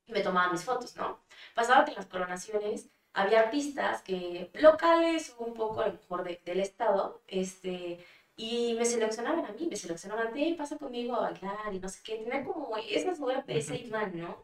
me 0.09 0.21
tomaba 0.21 0.53
mis 0.53 0.65
fotos, 0.65 0.97
¿no? 0.97 1.21
Pasaba 1.55 1.85
que 1.85 1.93
en 1.93 1.97
las 1.99 2.07
coronaciones 2.07 2.89
había 3.15 3.41
artistas 3.41 4.03
que, 4.03 4.51
locales 4.55 5.35
o 5.39 5.45
un 5.45 5.55
poco 5.55 5.81
a 5.83 5.87
lo 5.89 5.93
mejor 5.95 6.25
de- 6.25 6.41
del 6.45 6.61
estado, 6.61 7.23
este, 7.29 8.05
y 8.37 8.75
me 8.75 8.85
seleccionaban 8.85 9.45
a 9.47 9.53
mí, 9.53 9.67
me 9.71 9.77
seleccionaban, 9.77 10.33
de, 10.35 10.55
pasa 10.59 10.77
conmigo 10.79 11.15
a 11.17 11.31
bailar 11.31 11.73
y 11.73 11.79
no 11.81 11.89
sé 11.89 12.01
qué, 12.05 12.17
tenía 12.19 12.45
como 12.45 12.77
esa 12.77 13.15
suerte, 13.15 13.57
ese 13.59 13.77
imán, 13.77 14.19
¿no? 14.19 14.43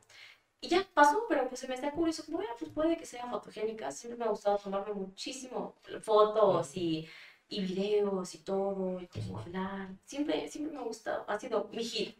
Y 0.63 0.69
ya 0.69 0.87
pasó, 0.95 1.25
pero 1.29 1.49
pues 1.49 1.61
se 1.61 1.69
me 1.69 1.75
hacía 1.75 1.91
curioso, 1.93 2.25
como, 2.27 2.41
"Ah, 2.41 2.55
pues 2.59 2.71
puede 2.73 2.97
que 2.97 3.07
sea 3.07 3.27
fotogénica, 3.29 3.91
siempre 3.91 4.19
me 4.19 4.25
ha 4.27 4.29
gustado 4.29 4.59
tomarme 4.59 4.93
muchísimo 4.95 5.75
fotos 6.03 6.77
y, 6.77 7.09
y 7.51 7.61
videos 7.63 8.35
y 8.35 8.39
todo, 8.39 9.01
y 9.01 9.09
hablar, 9.37 9.89
siempre, 10.07 10.49
siempre 10.49 10.75
me 10.75 10.81
ha 10.81 10.85
gustado, 10.85 11.25
ha 11.29 11.39
sido 11.39 11.69
mi 11.73 11.85
hit. 11.85 12.17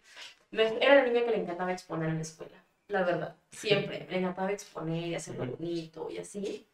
Era 0.53 0.97
la 0.97 1.05
niña 1.07 1.25
que 1.25 1.31
le 1.33 1.43
encantaba 1.43 1.73
exponer 1.73 2.11
en 2.11 2.17
la 2.17 2.23
escuela, 2.23 2.65
la 2.89 3.05
verdad, 3.05 3.37
siempre, 3.51 4.07
me 4.11 4.19
encantaba 4.19 4.53
exponer 4.53 5.07
y 5.07 5.15
hacerlo 5.15 5.47
bonito 5.47 6.09
y 6.11 6.19
así. 6.19 6.67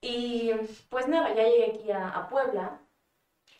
Y 0.00 0.52
pues 0.90 1.08
nada, 1.08 1.34
ya 1.34 1.44
llegué 1.44 1.72
aquí 1.74 1.90
a, 1.90 2.08
a 2.10 2.28
Puebla 2.28 2.80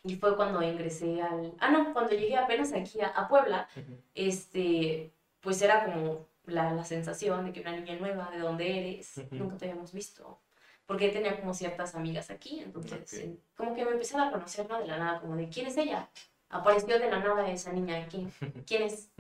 y 0.05 0.17
fue 0.17 0.37
cuando 0.37 0.63
ingresé 0.63 1.21
al... 1.23 1.55
Ah, 1.61 1.71
no, 1.71 1.93
cuando 1.93 2.13
llegué 2.13 2.37
apenas 2.37 2.73
aquí 2.73 3.01
a, 3.01 3.09
a 3.09 3.29
Puebla, 3.29 3.69
este, 4.15 5.13
pues 5.41 5.61
era 5.63 5.85
como 5.85 6.27
la, 6.47 6.73
la 6.73 6.85
sensación 6.85 7.45
de 7.47 7.53
que 7.53 7.61
una 7.61 7.73
niña 7.77 7.97
nueva, 7.97 8.31
¿de 8.31 8.39
dónde 8.39 8.79
eres? 8.79 9.19
Ujú. 9.19 9.37
Nunca 9.37 9.57
te 9.57 9.67
habíamos 9.67 9.93
visto. 9.93 10.41
Porque 10.89 11.11
tenía 11.11 11.39
como 11.39 11.53
ciertas 11.53 11.95
amigas 11.95 12.31
aquí, 12.31 12.61
entonces 12.61 13.13
Ok. 13.13 13.19
eh, 13.21 13.37
como 13.55 13.75
que 13.75 13.85
me 13.85 13.91
empezaron 13.91 14.27
a 14.27 14.33
conocer, 14.33 14.67
¿no? 14.71 14.79
De 14.81 14.87
la 14.87 14.97
nada, 14.97 15.21
como 15.21 15.37
de, 15.37 15.51
¿quién 15.51 15.67
es 15.67 15.77
ella? 15.77 16.09
Apareció 16.49 16.99
de 16.99 17.11
la 17.11 17.19
nada 17.21 17.51
esa 17.51 17.73
niña 17.73 18.03
aquí. 18.03 18.27
¿Quién 18.67 18.85
es? 18.85 19.11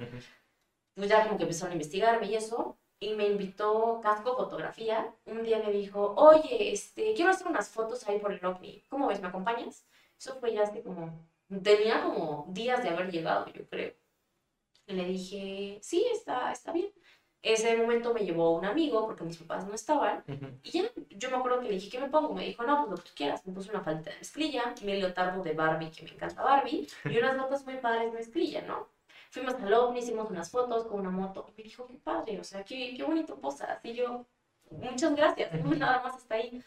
Pues 0.94 1.10
ya 1.10 1.24
como 1.24 1.36
que 1.36 1.42
empezaron 1.42 1.72
a 1.72 1.74
investigarme 1.74 2.26
y 2.26 2.36
eso. 2.36 2.78
Y 3.00 3.14
me 3.14 3.26
invitó 3.28 4.00
Casco 4.02 4.34
Fotografía. 4.34 5.14
Un 5.26 5.42
día 5.42 5.58
me 5.58 5.70
dijo, 5.70 6.14
oye, 6.16 6.72
este, 6.72 7.12
quiero 7.12 7.30
hacer 7.32 7.46
unas 7.46 7.68
fotos 7.68 8.08
ahí 8.08 8.18
por 8.18 8.32
el 8.32 8.42
OVNI. 8.42 8.86
¿Cómo 8.88 9.06
ves? 9.06 9.20
¿Me 9.20 9.28
acompañas? 9.28 9.84
Eso 10.18 10.36
fue 10.40 10.54
ya 10.54 10.62
hace 10.62 10.82
como, 10.82 11.28
tenía 11.62 12.02
como 12.02 12.46
días 12.48 12.82
de 12.82 12.88
haber 12.88 13.12
llegado, 13.12 13.46
yo 13.52 13.68
creo. 13.68 13.92
Y 14.86 14.94
le 14.94 15.04
dije, 15.04 15.78
sí, 15.82 16.06
está, 16.10 16.50
está 16.50 16.72
bien. 16.72 16.90
Ese 17.42 17.76
momento 17.76 18.12
me 18.12 18.20
llevó 18.20 18.56
un 18.56 18.64
amigo 18.64 19.06
porque 19.06 19.24
mis 19.24 19.38
papás 19.38 19.66
no 19.66 19.74
estaban. 19.74 20.24
Y 20.62 20.70
ya, 20.70 20.90
yo 21.10 21.30
me 21.30 21.36
acuerdo 21.36 21.60
que 21.60 21.68
le 21.68 21.74
dije, 21.74 21.88
¿qué 21.88 22.00
me 22.00 22.08
pongo? 22.08 22.34
Me 22.34 22.44
dijo, 22.44 22.64
no, 22.64 22.78
pues 22.78 22.90
lo 22.90 22.96
que 22.96 23.08
tú 23.08 23.14
quieras. 23.14 23.46
Me 23.46 23.52
puso 23.52 23.70
una 23.70 23.82
falta 23.82 24.10
de 24.10 24.16
mezclilla, 24.16 24.74
mi 24.82 24.96
leotardo 24.96 25.42
de 25.42 25.52
Barbie, 25.52 25.90
que 25.90 26.02
me 26.04 26.10
encanta 26.10 26.42
Barbie, 26.42 26.88
y 27.04 27.18
unas 27.18 27.38
botas 27.38 27.64
muy 27.64 27.76
padres 27.76 28.12
de 28.12 28.18
mezclilla, 28.18 28.62
¿no? 28.62 28.88
Fuimos 29.30 29.54
al 29.54 29.72
OVNI, 29.72 29.98
hicimos 30.00 30.30
unas 30.30 30.50
fotos 30.50 30.86
con 30.86 31.00
una 31.00 31.10
moto. 31.10 31.46
Y 31.48 31.52
me 31.58 31.64
dijo, 31.64 31.86
qué 31.86 31.94
padre, 31.94 32.40
o 32.40 32.44
sea, 32.44 32.64
qué, 32.64 32.94
qué 32.96 33.02
bonito 33.04 33.38
posas. 33.40 33.78
Y 33.84 33.94
yo, 33.94 34.26
muchas 34.70 35.14
gracias, 35.14 35.52
nada 35.64 36.02
más 36.02 36.16
hasta 36.16 36.34
ahí. 36.36 36.62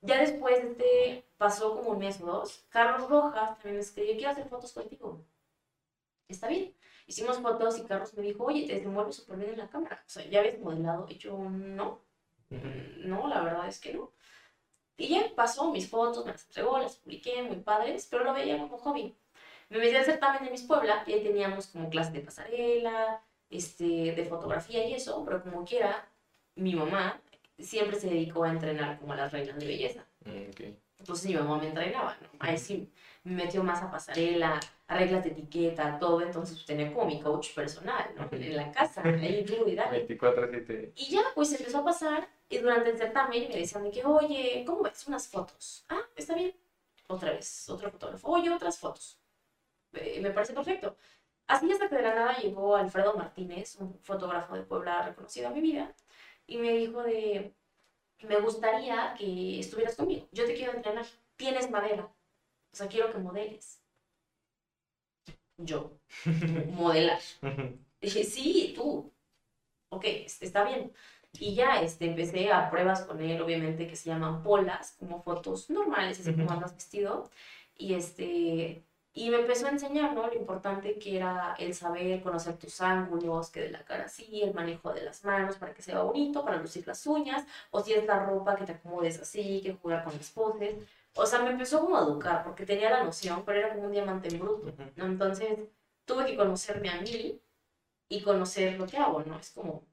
Ya 0.00 0.20
después, 0.20 0.58
este, 0.62 1.26
pasó 1.36 1.76
como 1.76 1.90
un 1.90 1.98
mes 1.98 2.20
o 2.20 2.26
dos. 2.26 2.64
Carlos 2.68 3.08
Rojas 3.08 3.56
también 3.58 3.76
me 3.76 3.80
escribió, 3.80 4.14
quiero 4.14 4.30
hacer 4.30 4.48
fotos 4.48 4.72
contigo. 4.72 5.24
Está 6.28 6.48
bien. 6.48 6.74
Hicimos 7.06 7.38
fotos 7.38 7.78
y 7.78 7.84
Carlos 7.84 8.14
me 8.14 8.22
dijo, 8.22 8.44
oye, 8.44 8.66
te 8.66 8.74
desenvuelves 8.74 9.16
súper 9.16 9.38
bien 9.38 9.50
en 9.50 9.58
la 9.58 9.68
cámara. 9.68 10.02
O 10.06 10.10
sea, 10.10 10.24
¿ya 10.26 10.42
ves 10.42 10.58
modelado? 10.58 11.06
Y 11.08 11.18
yo, 11.18 11.38
no. 11.38 12.00
No, 12.50 13.28
la 13.28 13.42
verdad 13.42 13.68
es 13.68 13.80
que 13.80 13.92
no. 13.94 14.12
Y 14.96 15.08
ya 15.08 15.34
pasó 15.34 15.70
mis 15.70 15.88
fotos, 15.88 16.24
me 16.24 16.32
las 16.32 16.46
entregó, 16.46 16.78
las 16.78 16.96
publiqué, 16.96 17.42
muy 17.42 17.56
padres, 17.56 18.06
pero 18.10 18.24
lo 18.24 18.32
veía 18.32 18.58
como 18.58 18.78
hobby. 18.78 19.16
Me 19.68 19.78
metí 19.78 19.96
al 19.96 20.04
certamen 20.04 20.44
de 20.44 20.50
Miss 20.50 20.62
Puebla 20.62 21.02
y 21.06 21.12
ahí 21.12 21.22
teníamos 21.22 21.66
como 21.66 21.90
clases 21.90 22.12
de 22.12 22.20
pasarela, 22.20 23.22
este, 23.50 24.12
de 24.14 24.24
fotografía 24.24 24.86
y 24.86 24.94
eso, 24.94 25.24
pero 25.24 25.42
como 25.42 25.64
quiera, 25.64 26.08
mi 26.54 26.74
mamá 26.74 27.20
siempre 27.58 27.98
se 27.98 28.08
dedicó 28.08 28.44
a 28.44 28.50
entrenar 28.50 28.98
como 28.98 29.14
a 29.14 29.16
las 29.16 29.32
reinas 29.32 29.58
de 29.58 29.66
belleza. 29.66 30.06
Entonces 30.98 31.26
mi 31.26 31.34
mamá 31.34 31.58
me 31.58 31.68
entrenaba, 31.68 32.16
¿no? 32.20 32.28
Ahí 32.38 32.56
sí 32.56 32.90
me 33.24 33.44
metió 33.44 33.62
más 33.64 33.82
a 33.82 33.90
pasarela, 33.90 34.60
a 34.86 34.96
reglas 34.96 35.24
de 35.24 35.30
etiqueta, 35.30 35.98
todo, 35.98 36.20
entonces 36.20 36.64
tenía 36.64 36.92
como 36.92 37.06
mi 37.06 37.20
coach 37.20 37.54
personal, 37.54 38.10
¿no? 38.16 38.28
En 38.30 38.56
la 38.56 38.70
casa, 38.70 39.02
ahí 39.02 39.44
tú 39.44 39.66
y 39.66 39.74
dale. 39.74 40.06
24-7. 40.06 40.92
Y 40.94 41.06
ya, 41.06 41.22
pues 41.34 41.52
empezó 41.52 41.78
a 41.78 41.84
pasar 41.84 42.28
y 42.48 42.58
durante 42.58 42.90
el 42.90 42.98
certamen 42.98 43.48
me 43.48 43.56
decían 43.56 43.84
de 43.84 43.90
que, 43.90 44.04
oye, 44.04 44.64
¿cómo 44.66 44.82
ves? 44.82 45.06
Unas 45.08 45.26
fotos. 45.28 45.84
Ah, 45.88 46.02
está 46.16 46.34
bien. 46.34 46.54
Otra 47.08 47.32
vez, 47.32 47.68
otro 47.68 47.90
fotógrafo. 47.90 48.28
Oye, 48.28 48.50
otras 48.50 48.78
fotos. 48.78 49.18
Eh, 49.94 50.20
me 50.20 50.30
parece 50.30 50.52
perfecto. 50.52 50.96
Así 51.46 51.70
hasta 51.70 51.88
que 51.88 51.96
de 51.96 52.02
la 52.02 52.14
nada 52.14 52.36
llegó 52.38 52.76
Alfredo 52.76 53.14
Martínez, 53.14 53.76
un 53.76 53.98
fotógrafo 54.02 54.54
de 54.54 54.62
Puebla 54.62 55.02
reconocido 55.02 55.48
a 55.48 55.50
mi 55.50 55.60
vida, 55.60 55.94
y 56.46 56.56
me 56.56 56.72
dijo 56.72 57.02
de, 57.02 57.54
me 58.28 58.40
gustaría 58.40 59.14
que 59.18 59.60
estuvieras 59.60 59.96
conmigo. 59.96 60.26
Yo 60.32 60.46
te 60.46 60.54
quiero 60.54 60.72
entrenar. 60.72 61.06
Tienes 61.36 61.70
madera. 61.70 62.04
O 62.04 62.76
sea, 62.76 62.88
quiero 62.88 63.12
que 63.12 63.18
modeles. 63.18 63.80
Yo, 65.56 65.92
modelar. 66.72 67.20
Dije, 68.00 68.24
sí, 68.24 68.72
tú. 68.74 69.12
Ok, 69.90 70.04
está 70.40 70.64
bien. 70.64 70.92
Y 71.38 71.54
ya 71.54 71.82
este, 71.82 72.06
empecé 72.06 72.52
a 72.52 72.70
pruebas 72.70 73.02
con 73.04 73.20
él, 73.20 73.40
obviamente, 73.40 73.86
que 73.86 73.96
se 73.96 74.10
llaman 74.10 74.42
polas, 74.42 74.92
como 74.98 75.22
fotos 75.22 75.70
normales, 75.70 76.20
así 76.20 76.32
como 76.32 76.50
andas 76.50 76.74
vestido. 76.74 77.30
Y, 77.76 77.94
este, 77.94 78.84
y 79.16 79.30
me 79.30 79.38
empezó 79.38 79.66
a 79.66 79.70
enseñar, 79.70 80.12
¿no? 80.12 80.26
Lo 80.26 80.34
importante 80.34 80.98
que 80.98 81.16
era 81.16 81.54
el 81.58 81.72
saber 81.74 82.20
conocer 82.22 82.56
tus 82.58 82.80
ángulos, 82.80 83.50
que 83.50 83.60
de 83.60 83.70
la 83.70 83.84
cara 83.84 84.06
así, 84.06 84.42
el 84.42 84.52
manejo 84.52 84.92
de 84.92 85.02
las 85.02 85.24
manos 85.24 85.56
para 85.56 85.72
que 85.72 85.82
se 85.82 85.92
vea 85.92 86.02
bonito, 86.02 86.44
para 86.44 86.56
lucir 86.58 86.86
las 86.86 87.06
uñas, 87.06 87.44
o 87.70 87.80
si 87.80 87.92
es 87.94 88.04
la 88.06 88.24
ropa 88.26 88.56
que 88.56 88.64
te 88.66 88.72
acomodes 88.72 89.20
así, 89.20 89.60
que 89.62 89.74
jugar 89.74 90.02
con 90.04 90.14
las 90.16 90.30
poses. 90.30 90.74
O 91.14 91.26
sea, 91.26 91.40
me 91.40 91.50
empezó 91.50 91.80
como 91.80 91.96
a 91.96 92.02
educar, 92.02 92.42
porque 92.44 92.66
tenía 92.66 92.90
la 92.90 93.04
noción, 93.04 93.44
pero 93.46 93.60
era 93.60 93.74
como 93.74 93.86
un 93.86 93.92
diamante 93.92 94.28
en 94.28 94.40
bruto. 94.40 94.72
¿no? 94.96 95.06
Entonces, 95.06 95.60
tuve 96.04 96.26
que 96.26 96.36
conocerme 96.36 96.90
a 96.90 97.00
mí 97.00 97.40
y 98.08 98.22
conocer 98.22 98.78
lo 98.78 98.86
que 98.86 98.98
hago, 98.98 99.22
¿no? 99.22 99.38
Es 99.38 99.50
como, 99.50 99.84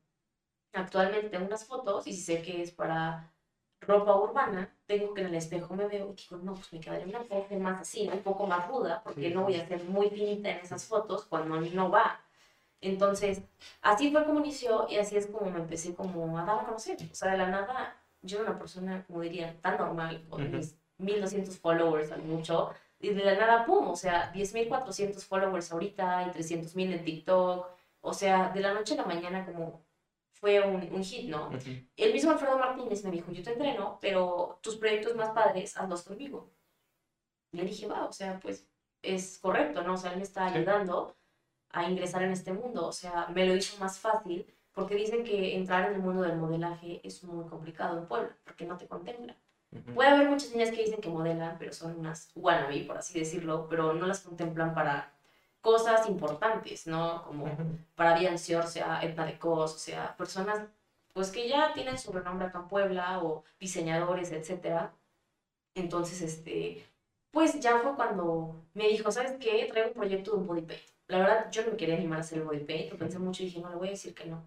actualmente 0.73 1.29
tengo 1.29 1.45
unas 1.45 1.65
fotos 1.65 2.07
y 2.07 2.13
si 2.13 2.21
sé 2.21 2.41
que 2.41 2.61
es 2.63 2.71
para 2.71 3.30
ropa 3.81 4.15
urbana, 4.15 4.73
tengo 4.85 5.13
que 5.13 5.21
en 5.21 5.27
el 5.27 5.35
espejo 5.35 5.73
me 5.73 5.87
veo 5.87 6.11
y 6.11 6.15
digo, 6.15 6.37
no, 6.43 6.53
pues 6.53 6.71
me 6.71 6.79
quedaría 6.79 7.07
una 7.07 7.23
foto 7.23 7.55
más 7.55 7.81
así, 7.81 8.09
un 8.11 8.19
poco 8.19 8.45
más 8.47 8.67
ruda, 8.67 9.01
porque 9.03 9.29
no 9.31 9.43
voy 9.43 9.55
a 9.55 9.67
ser 9.67 9.83
muy 9.85 10.09
finita 10.09 10.49
en 10.49 10.57
esas 10.57 10.85
fotos 10.85 11.25
cuando 11.25 11.59
no 11.59 11.89
va. 11.89 12.19
Entonces, 12.81 13.41
así 13.81 14.11
fue 14.11 14.25
como 14.25 14.39
inició 14.39 14.87
y 14.89 14.97
así 14.97 15.15
es 15.17 15.27
como 15.27 15.49
me 15.51 15.59
empecé 15.59 15.93
como 15.95 16.37
a 16.37 16.45
dar 16.45 16.59
a 16.59 16.65
conocer. 16.65 16.97
O 17.11 17.15
sea, 17.15 17.31
de 17.31 17.37
la 17.37 17.47
nada, 17.47 17.95
yo 18.21 18.39
era 18.39 18.51
una 18.51 18.59
persona, 18.59 19.03
como 19.07 19.21
dirían, 19.21 19.57
tan 19.61 19.77
normal, 19.77 20.25
con 20.29 20.51
mis 20.51 20.77
1200 20.97 21.57
followers 21.59 22.11
al 22.11 22.23
mucho, 22.23 22.71
y 22.99 23.09
de 23.09 23.23
la 23.23 23.35
nada, 23.35 23.65
pum, 23.65 23.89
o 23.89 23.95
sea, 23.95 24.31
10.400 24.33 25.25
followers 25.25 25.71
ahorita 25.71 26.27
y 26.27 26.31
300.000 26.31 26.93
en 26.93 27.03
TikTok. 27.03 27.67
O 28.01 28.13
sea, 28.13 28.49
de 28.49 28.61
la 28.61 28.73
noche 28.73 28.93
a 28.93 28.97
la 28.97 29.05
mañana 29.05 29.45
como 29.45 29.81
fue 30.31 30.61
un, 30.61 30.93
un 30.93 31.03
hit, 31.03 31.29
¿no? 31.29 31.49
El 31.95 32.13
mismo 32.13 32.31
Alfredo 32.31 32.57
Martínez 32.57 33.03
me 33.03 33.11
dijo, 33.11 33.31
yo 33.31 33.43
te 33.43 33.53
entreno, 33.53 33.99
pero 34.01 34.59
tus 34.61 34.77
proyectos 34.77 35.15
más 35.15 35.31
padres, 35.31 35.77
hazlos 35.77 36.03
conmigo. 36.03 36.51
Y 37.51 37.57
le 37.57 37.65
dije, 37.65 37.87
va, 37.87 38.05
o 38.05 38.13
sea, 38.13 38.39
pues 38.39 38.67
es 39.01 39.39
correcto, 39.39 39.83
¿no? 39.83 39.93
O 39.93 39.97
sea, 39.97 40.11
él 40.11 40.17
me 40.17 40.23
está 40.23 40.45
ayudando 40.45 41.15
a 41.69 41.89
ingresar 41.89 42.23
en 42.23 42.31
este 42.31 42.53
mundo, 42.53 42.87
o 42.87 42.91
sea, 42.91 43.27
me 43.27 43.45
lo 43.45 43.55
hizo 43.55 43.77
más 43.77 43.99
fácil, 43.99 44.45
porque 44.73 44.95
dicen 44.95 45.23
que 45.23 45.55
entrar 45.55 45.89
en 45.89 45.95
el 45.95 46.01
mundo 46.01 46.21
del 46.21 46.37
modelaje 46.37 47.01
es 47.03 47.23
muy 47.23 47.45
complicado 47.47 47.97
en 47.97 48.07
Puebla, 48.07 48.35
porque 48.43 48.65
no 48.65 48.77
te 48.77 48.87
contemplan. 48.87 49.37
Puede 49.93 50.09
haber 50.09 50.29
muchas 50.29 50.51
niñas 50.51 50.71
que 50.71 50.83
dicen 50.83 50.99
que 50.99 51.09
modelan, 51.09 51.57
pero 51.57 51.71
son 51.71 51.97
unas 51.97 52.29
wannabe, 52.35 52.83
por 52.83 52.97
así 52.97 53.17
decirlo, 53.17 53.67
pero 53.69 53.93
no 53.93 54.05
las 54.05 54.19
contemplan 54.19 54.73
para 54.73 55.13
cosas 55.61 56.07
importantes, 56.09 56.87
¿no? 56.87 57.23
Como 57.23 57.45
para 57.95 58.17
Biancio, 58.17 58.59
o 58.59 58.67
sea, 58.67 59.01
Edna 59.01 59.25
de 59.25 59.37
Cos, 59.37 59.75
o 59.75 59.77
sea, 59.77 60.15
personas 60.17 60.67
pues 61.13 61.31
que 61.31 61.47
ya 61.47 61.73
tienen 61.73 61.97
su 61.97 62.11
renombre 62.11 62.47
acá 62.47 62.59
en 62.59 62.67
Puebla 62.67 63.21
o 63.23 63.43
diseñadores, 63.59 64.31
etcétera. 64.31 64.93
Entonces, 65.75 66.21
este, 66.21 66.85
pues 67.31 67.59
ya 67.59 67.79
fue 67.79 67.95
cuando 67.95 68.65
me 68.73 68.87
dijo, 68.87 69.11
¿sabes 69.11 69.33
qué? 69.39 69.67
Traigo 69.71 69.89
un 69.89 69.95
proyecto 69.95 70.31
de 70.31 70.37
un 70.37 70.47
body 70.47 70.61
paint. 70.61 70.83
La 71.07 71.19
verdad, 71.19 71.51
yo 71.51 71.63
no 71.65 71.71
me 71.71 71.77
quería 71.77 71.95
animar 71.95 72.19
a 72.19 72.21
hacer 72.21 72.39
el 72.39 72.45
body 72.45 72.63
paint, 72.63 72.91
lo 72.91 72.97
pensé 72.97 73.19
mucho 73.19 73.43
y 73.43 73.47
dije, 73.47 73.59
no, 73.59 73.69
le 73.69 73.75
voy 73.75 73.89
a 73.89 73.91
decir 73.91 74.13
que 74.13 74.25
no. 74.25 74.43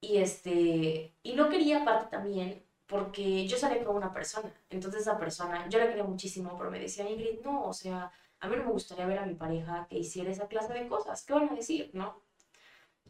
Y 0.00 0.18
este, 0.18 1.14
y 1.22 1.32
no 1.34 1.48
quería 1.48 1.82
aparte 1.82 2.08
también 2.10 2.62
porque 2.86 3.46
yo 3.46 3.56
salí 3.56 3.82
con 3.82 3.96
una 3.96 4.12
persona. 4.12 4.52
Entonces 4.68 5.02
esa 5.02 5.18
persona, 5.18 5.68
yo 5.68 5.78
la 5.78 5.88
quería 5.88 6.04
muchísimo, 6.04 6.56
pero 6.58 6.70
me 6.70 6.78
decía, 6.78 7.08
Ingrid, 7.08 7.40
no, 7.42 7.64
o 7.64 7.72
sea, 7.72 8.12
a 8.44 8.48
mí 8.48 8.56
no 8.56 8.64
me 8.64 8.72
gustaría 8.72 9.06
ver 9.06 9.18
a 9.18 9.26
mi 9.26 9.34
pareja 9.34 9.86
que 9.88 9.98
hiciera 9.98 10.30
esa 10.30 10.48
clase 10.48 10.74
de 10.74 10.86
cosas. 10.86 11.24
¿Qué 11.24 11.32
van 11.32 11.48
a 11.48 11.54
decir, 11.54 11.90
no? 11.94 12.20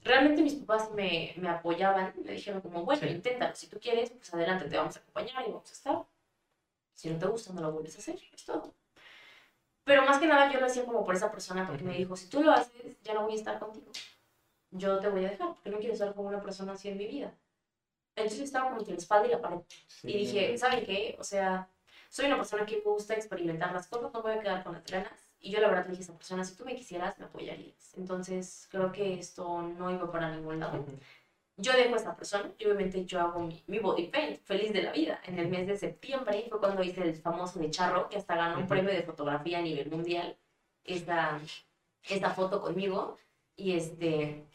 Realmente 0.02 0.42
mis 0.42 0.54
papás 0.54 0.92
me, 0.92 1.34
me 1.36 1.48
apoyaban, 1.48 2.14
me 2.24 2.32
dijeron 2.32 2.60
como, 2.60 2.84
bueno, 2.84 3.06
inténtalo, 3.06 3.54
si 3.56 3.66
tú 3.66 3.80
quieres, 3.80 4.10
pues 4.10 4.32
adelante, 4.32 4.68
te 4.68 4.76
vamos 4.76 4.96
a 4.96 5.00
acompañar 5.00 5.42
y 5.48 5.50
vamos 5.50 5.68
a 5.68 5.72
estar. 5.72 6.06
Si 6.94 7.10
no 7.10 7.18
te 7.18 7.26
gusta, 7.26 7.52
no 7.52 7.62
lo 7.62 7.72
vuelves 7.72 7.96
a 7.96 7.98
hacer, 7.98 8.20
es 8.32 8.44
todo. 8.44 8.72
Pero 9.82 10.04
más 10.04 10.18
que 10.18 10.26
nada 10.26 10.52
yo 10.52 10.60
lo 10.60 10.66
hacía 10.66 10.84
como 10.84 11.04
por 11.04 11.16
esa 11.16 11.32
persona, 11.32 11.66
porque 11.66 11.82
me 11.82 11.96
dijo, 11.96 12.16
si 12.16 12.28
tú 12.28 12.42
lo 12.42 12.52
haces, 12.52 13.02
ya 13.02 13.14
no 13.14 13.24
voy 13.24 13.32
a 13.32 13.36
estar 13.36 13.58
contigo. 13.58 13.90
Yo 14.70 15.00
te 15.00 15.08
voy 15.08 15.24
a 15.24 15.30
dejar, 15.30 15.48
porque 15.54 15.70
no 15.70 15.78
quiero 15.78 15.94
estar 15.94 16.14
con 16.14 16.26
una 16.26 16.40
persona 16.40 16.74
así 16.74 16.88
en 16.88 16.98
mi 16.98 17.06
vida. 17.06 17.34
Entonces 18.14 18.40
estaba 18.42 18.66
como 18.66 18.78
entre 18.78 18.94
la 18.94 18.98
espalda 18.98 19.26
y 19.26 19.30
la 19.32 19.40
pared. 19.40 19.60
y 20.04 20.16
dije, 20.16 20.56
¿saben 20.58 20.86
qué? 20.86 21.16
O 21.18 21.24
sea, 21.24 21.68
soy 22.14 22.26
una 22.26 22.36
persona 22.36 22.64
que 22.64 22.76
me 22.76 22.82
gusta 22.82 23.14
experimentar 23.14 23.72
las 23.72 23.88
cosas, 23.88 24.12
no 24.12 24.22
voy 24.22 24.32
a 24.32 24.40
quedar 24.40 24.62
con 24.62 24.74
las 24.74 24.84
ganas. 24.84 25.23
Y 25.44 25.50
yo 25.50 25.60
la 25.60 25.68
verdad 25.68 25.84
le 25.84 25.90
dije 25.90 26.04
a 26.04 26.04
esa 26.04 26.16
persona, 26.16 26.42
si 26.42 26.56
tú 26.56 26.64
me 26.64 26.74
quisieras, 26.74 27.18
me 27.18 27.26
apoyarías. 27.26 27.92
Entonces 27.98 28.66
creo 28.70 28.90
que 28.90 29.18
esto 29.18 29.60
no 29.60 29.90
iba 29.90 30.10
para 30.10 30.34
ningún 30.34 30.58
lado. 30.58 30.82
Yo 31.58 31.72
dejo 31.74 31.92
a 31.92 31.98
esta 31.98 32.16
persona 32.16 32.50
y 32.58 32.64
obviamente 32.64 33.04
yo 33.04 33.20
hago 33.20 33.40
mi, 33.40 33.62
mi, 33.66 33.78
body 33.78 34.08
paint, 34.08 34.40
feliz 34.40 34.72
de 34.72 34.82
la 34.82 34.92
vida. 34.92 35.20
En 35.26 35.38
el 35.38 35.48
mes 35.48 35.66
de 35.66 35.76
septiembre 35.76 36.46
fue 36.48 36.58
cuando 36.58 36.82
hice 36.82 37.02
el 37.02 37.14
famoso 37.14 37.58
de 37.58 37.70
Charro, 37.70 38.08
que 38.08 38.16
hasta 38.16 38.36
ganó 38.36 38.58
un 38.58 38.66
premio 38.66 38.90
de 38.90 39.02
fotografía 39.02 39.58
a 39.58 39.62
nivel 39.62 39.90
mundial, 39.90 40.34
esta, 40.82 41.38
esta 42.08 42.30
foto 42.30 42.62
conmigo. 42.62 43.18
Y 43.54 43.76
este, 43.76 44.46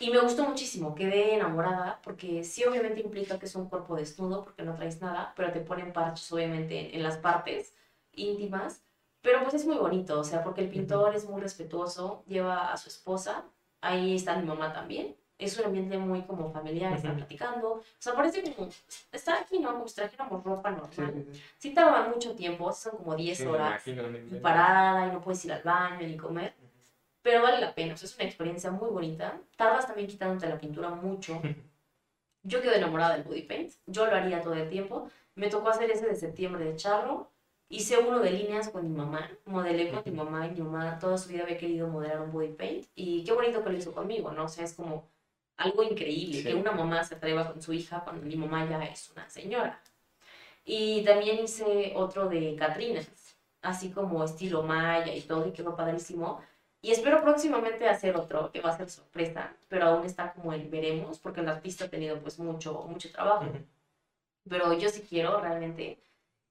y 0.00 0.10
me 0.10 0.18
gustó 0.18 0.44
muchísimo, 0.48 0.96
quedé 0.96 1.36
enamorada, 1.36 2.00
porque 2.02 2.42
sí 2.42 2.64
obviamente 2.64 3.00
implica 3.00 3.38
que 3.38 3.46
es 3.46 3.54
un 3.54 3.68
cuerpo 3.68 3.94
desnudo, 3.94 4.42
porque 4.42 4.64
no 4.64 4.74
traes 4.74 5.00
nada, 5.00 5.32
pero 5.36 5.52
te 5.52 5.60
ponen 5.60 5.92
parches 5.92 6.32
obviamente 6.32 6.96
en 6.96 7.04
las 7.04 7.18
partes 7.18 7.76
íntimas, 8.10 8.82
pero 9.22 9.42
pues 9.42 9.54
es 9.54 9.64
muy 9.64 9.76
bonito, 9.76 10.20
o 10.20 10.24
sea, 10.24 10.42
porque 10.44 10.60
el 10.60 10.68
pintor 10.68 11.14
es 11.14 11.28
muy 11.28 11.40
respetuoso, 11.40 12.24
lleva 12.26 12.72
a 12.72 12.76
su 12.76 12.88
esposa, 12.90 13.44
ahí 13.80 14.16
está 14.16 14.36
mi 14.36 14.46
mamá 14.46 14.72
también, 14.72 15.16
es 15.38 15.58
un 15.58 15.64
ambiente 15.64 15.96
muy 15.96 16.22
como 16.22 16.52
familiar, 16.52 16.92
están 16.92 17.16
platicando, 17.16 17.72
o 17.72 17.82
sea, 17.98 18.14
parece 18.14 18.42
como, 18.54 18.68
está 19.10 19.40
aquí, 19.40 19.58
¿no? 19.58 19.72
Como 19.72 19.88
si 19.88 19.94
trajéramos 19.94 20.44
ropa 20.44 20.70
normal. 20.70 21.26
Sí, 21.58 21.72
tarda 21.72 22.08
mucho 22.08 22.34
tiempo, 22.36 22.72
son 22.72 22.98
como 22.98 23.16
10 23.16 23.46
horas, 23.46 23.82
parada, 24.42 25.08
y 25.08 25.12
no 25.12 25.20
puedes 25.20 25.44
ir 25.44 25.52
al 25.52 25.62
baño 25.62 26.06
ni 26.06 26.16
comer, 26.16 26.54
pero 27.22 27.42
vale 27.42 27.60
la 27.60 27.74
pena, 27.74 27.94
o 27.94 27.96
sea, 27.96 28.08
es 28.08 28.16
una 28.16 28.24
experiencia 28.24 28.70
muy 28.70 28.90
bonita. 28.90 29.40
Tardas 29.56 29.86
también 29.86 30.08
quitándote 30.08 30.48
la 30.48 30.58
pintura 30.58 30.90
mucho. 30.90 31.40
Yo 32.42 32.60
quedo 32.60 32.74
enamorada 32.74 33.14
del 33.14 33.22
body 33.22 33.42
paint, 33.42 33.72
yo 33.86 34.06
lo 34.06 34.16
haría 34.16 34.42
todo 34.42 34.54
el 34.54 34.68
tiempo. 34.68 35.08
Me 35.36 35.48
tocó 35.48 35.68
hacer 35.68 35.90
ese 35.90 36.06
de 36.06 36.16
septiembre 36.16 36.64
de 36.64 36.76
charro. 36.76 37.31
Hice 37.72 37.96
uno 37.98 38.20
de 38.20 38.30
líneas 38.30 38.68
con 38.68 38.82
mi 38.86 38.94
mamá, 38.94 39.30
modelé 39.46 39.90
con 39.90 40.02
mi 40.04 40.12
mamá 40.12 40.46
y 40.46 40.50
mi 40.50 40.60
mamá 40.60 40.98
toda 40.98 41.16
su 41.16 41.30
vida 41.30 41.44
había 41.44 41.56
querido 41.56 41.88
modelar 41.88 42.20
un 42.20 42.30
body 42.30 42.52
paint. 42.52 42.86
Y 42.94 43.24
qué 43.24 43.32
bonito 43.32 43.64
que 43.64 43.70
lo 43.70 43.78
hizo 43.78 43.92
conmigo, 43.92 44.30
¿no? 44.30 44.44
O 44.44 44.48
sea, 44.48 44.64
es 44.64 44.74
como 44.74 45.08
algo 45.56 45.82
increíble 45.82 46.42
que 46.42 46.54
una 46.54 46.72
mamá 46.72 47.02
se 47.02 47.14
atreva 47.14 47.50
con 47.50 47.62
su 47.62 47.72
hija 47.72 48.04
cuando 48.04 48.26
mi 48.26 48.36
mamá 48.36 48.68
ya 48.68 48.84
es 48.84 49.10
una 49.10 49.28
señora. 49.30 49.80
Y 50.64 51.02
también 51.04 51.42
hice 51.44 51.94
otro 51.96 52.28
de 52.28 52.56
Catrinas, 52.56 53.08
así 53.62 53.90
como 53.90 54.22
estilo 54.22 54.62
maya 54.62 55.14
y 55.14 55.22
todo, 55.22 55.48
y 55.48 55.52
quedó 55.52 55.74
padrísimo 55.74 56.40
y 56.82 56.90
espero 56.90 57.22
próximamente 57.22 57.88
hacer 57.88 58.16
otro, 58.16 58.50
que 58.50 58.60
va 58.60 58.70
a 58.70 58.76
ser 58.76 58.90
sorpresa, 58.90 59.54
pero 59.68 59.86
aún 59.86 60.04
está 60.04 60.32
como 60.34 60.52
el 60.52 60.68
veremos, 60.68 61.18
porque 61.20 61.40
el 61.40 61.48
artista 61.48 61.84
ha 61.84 61.88
tenido 61.88 62.18
pues 62.20 62.38
mucho, 62.40 62.82
mucho 62.88 63.10
trabajo. 63.12 63.46
Pero 64.48 64.72
yo 64.76 64.88
sí 64.88 65.06
quiero 65.08 65.40
realmente. 65.40 65.98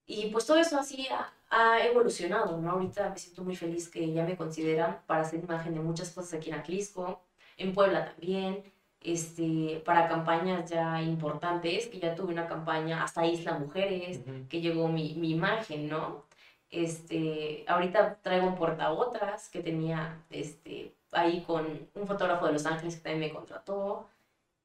Y 0.05 0.27
pues 0.31 0.45
todo 0.45 0.57
eso 0.57 0.79
así 0.79 1.07
ha, 1.49 1.85
evolucionado, 1.85 2.57
¿no? 2.57 2.71
Ahorita 2.71 3.09
me 3.09 3.17
siento 3.17 3.43
muy 3.43 3.55
feliz 3.55 3.89
que 3.89 4.11
ya 4.13 4.25
me 4.25 4.37
consideran 4.37 5.01
para 5.05 5.21
hacer 5.21 5.43
imagen 5.43 5.73
de 5.73 5.81
muchas 5.81 6.11
cosas 6.11 6.35
aquí 6.35 6.49
en 6.49 6.55
Atlisco, 6.55 7.21
en 7.57 7.73
Puebla 7.73 8.05
también, 8.05 8.63
este, 9.01 9.81
para 9.85 10.07
campañas 10.07 10.69
ya 10.69 11.01
importantes, 11.01 11.87
que 11.87 11.99
ya 11.99 12.15
tuve 12.15 12.33
una 12.33 12.47
campaña 12.47 13.03
hasta 13.03 13.25
Isla 13.25 13.57
Mujeres, 13.59 14.21
que 14.49 14.61
llegó 14.61 14.87
mi, 14.87 15.15
mi 15.15 15.31
imagen, 15.31 15.89
¿no? 15.89 16.25
Este, 16.69 17.65
ahorita 17.67 18.19
traigo 18.21 18.47
un 18.47 18.55
portaotras 18.55 19.49
que 19.49 19.61
tenía 19.61 20.23
este, 20.29 20.95
ahí 21.11 21.43
con 21.43 21.89
un 21.93 22.07
fotógrafo 22.07 22.45
de 22.47 22.53
Los 22.53 22.65
Ángeles 22.65 22.95
que 22.95 23.01
también 23.01 23.31
me 23.31 23.35
contrató. 23.35 24.07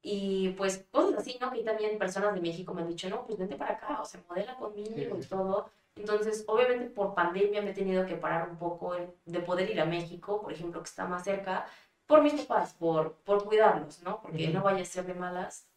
Y 0.09 0.51
pues 0.51 0.85
cosas 0.89 1.19
así, 1.19 1.37
¿no? 1.41 1.51
Que 1.51 1.63
también 1.63 1.97
personas 1.97 2.33
de 2.33 2.39
México 2.39 2.73
me 2.73 2.81
han 2.81 2.87
dicho, 2.87 3.09
no, 3.09 3.25
pues 3.25 3.37
vente 3.37 3.57
para 3.57 3.73
acá, 3.73 3.99
o 4.01 4.05
sea, 4.05 4.21
modela 4.29 4.55
conmigo 4.55 5.17
y 5.17 5.25
todo. 5.25 5.69
Entonces, 5.97 6.45
obviamente 6.47 6.85
por 6.85 7.13
pandemia 7.13 7.61
me 7.61 7.71
he 7.71 7.73
tenido 7.73 8.05
que 8.05 8.15
parar 8.15 8.49
un 8.49 8.57
poco 8.57 8.95
de 9.25 9.39
poder 9.41 9.69
ir 9.69 9.81
a 9.81 9.85
México, 9.85 10.41
por 10.41 10.53
ejemplo, 10.53 10.81
que 10.81 10.87
está 10.87 11.05
más 11.07 11.25
cerca, 11.25 11.65
por 12.05 12.21
mis 12.23 12.41
papás, 12.41 12.73
por, 12.75 13.15
por 13.25 13.43
cuidarlos, 13.43 14.01
¿no? 14.01 14.21
Porque 14.21 14.47
no 14.47 14.63
vaya 14.63 14.83
a 14.83 14.85
ser 14.85 15.05
de 15.05 15.13
malas, 15.13 15.67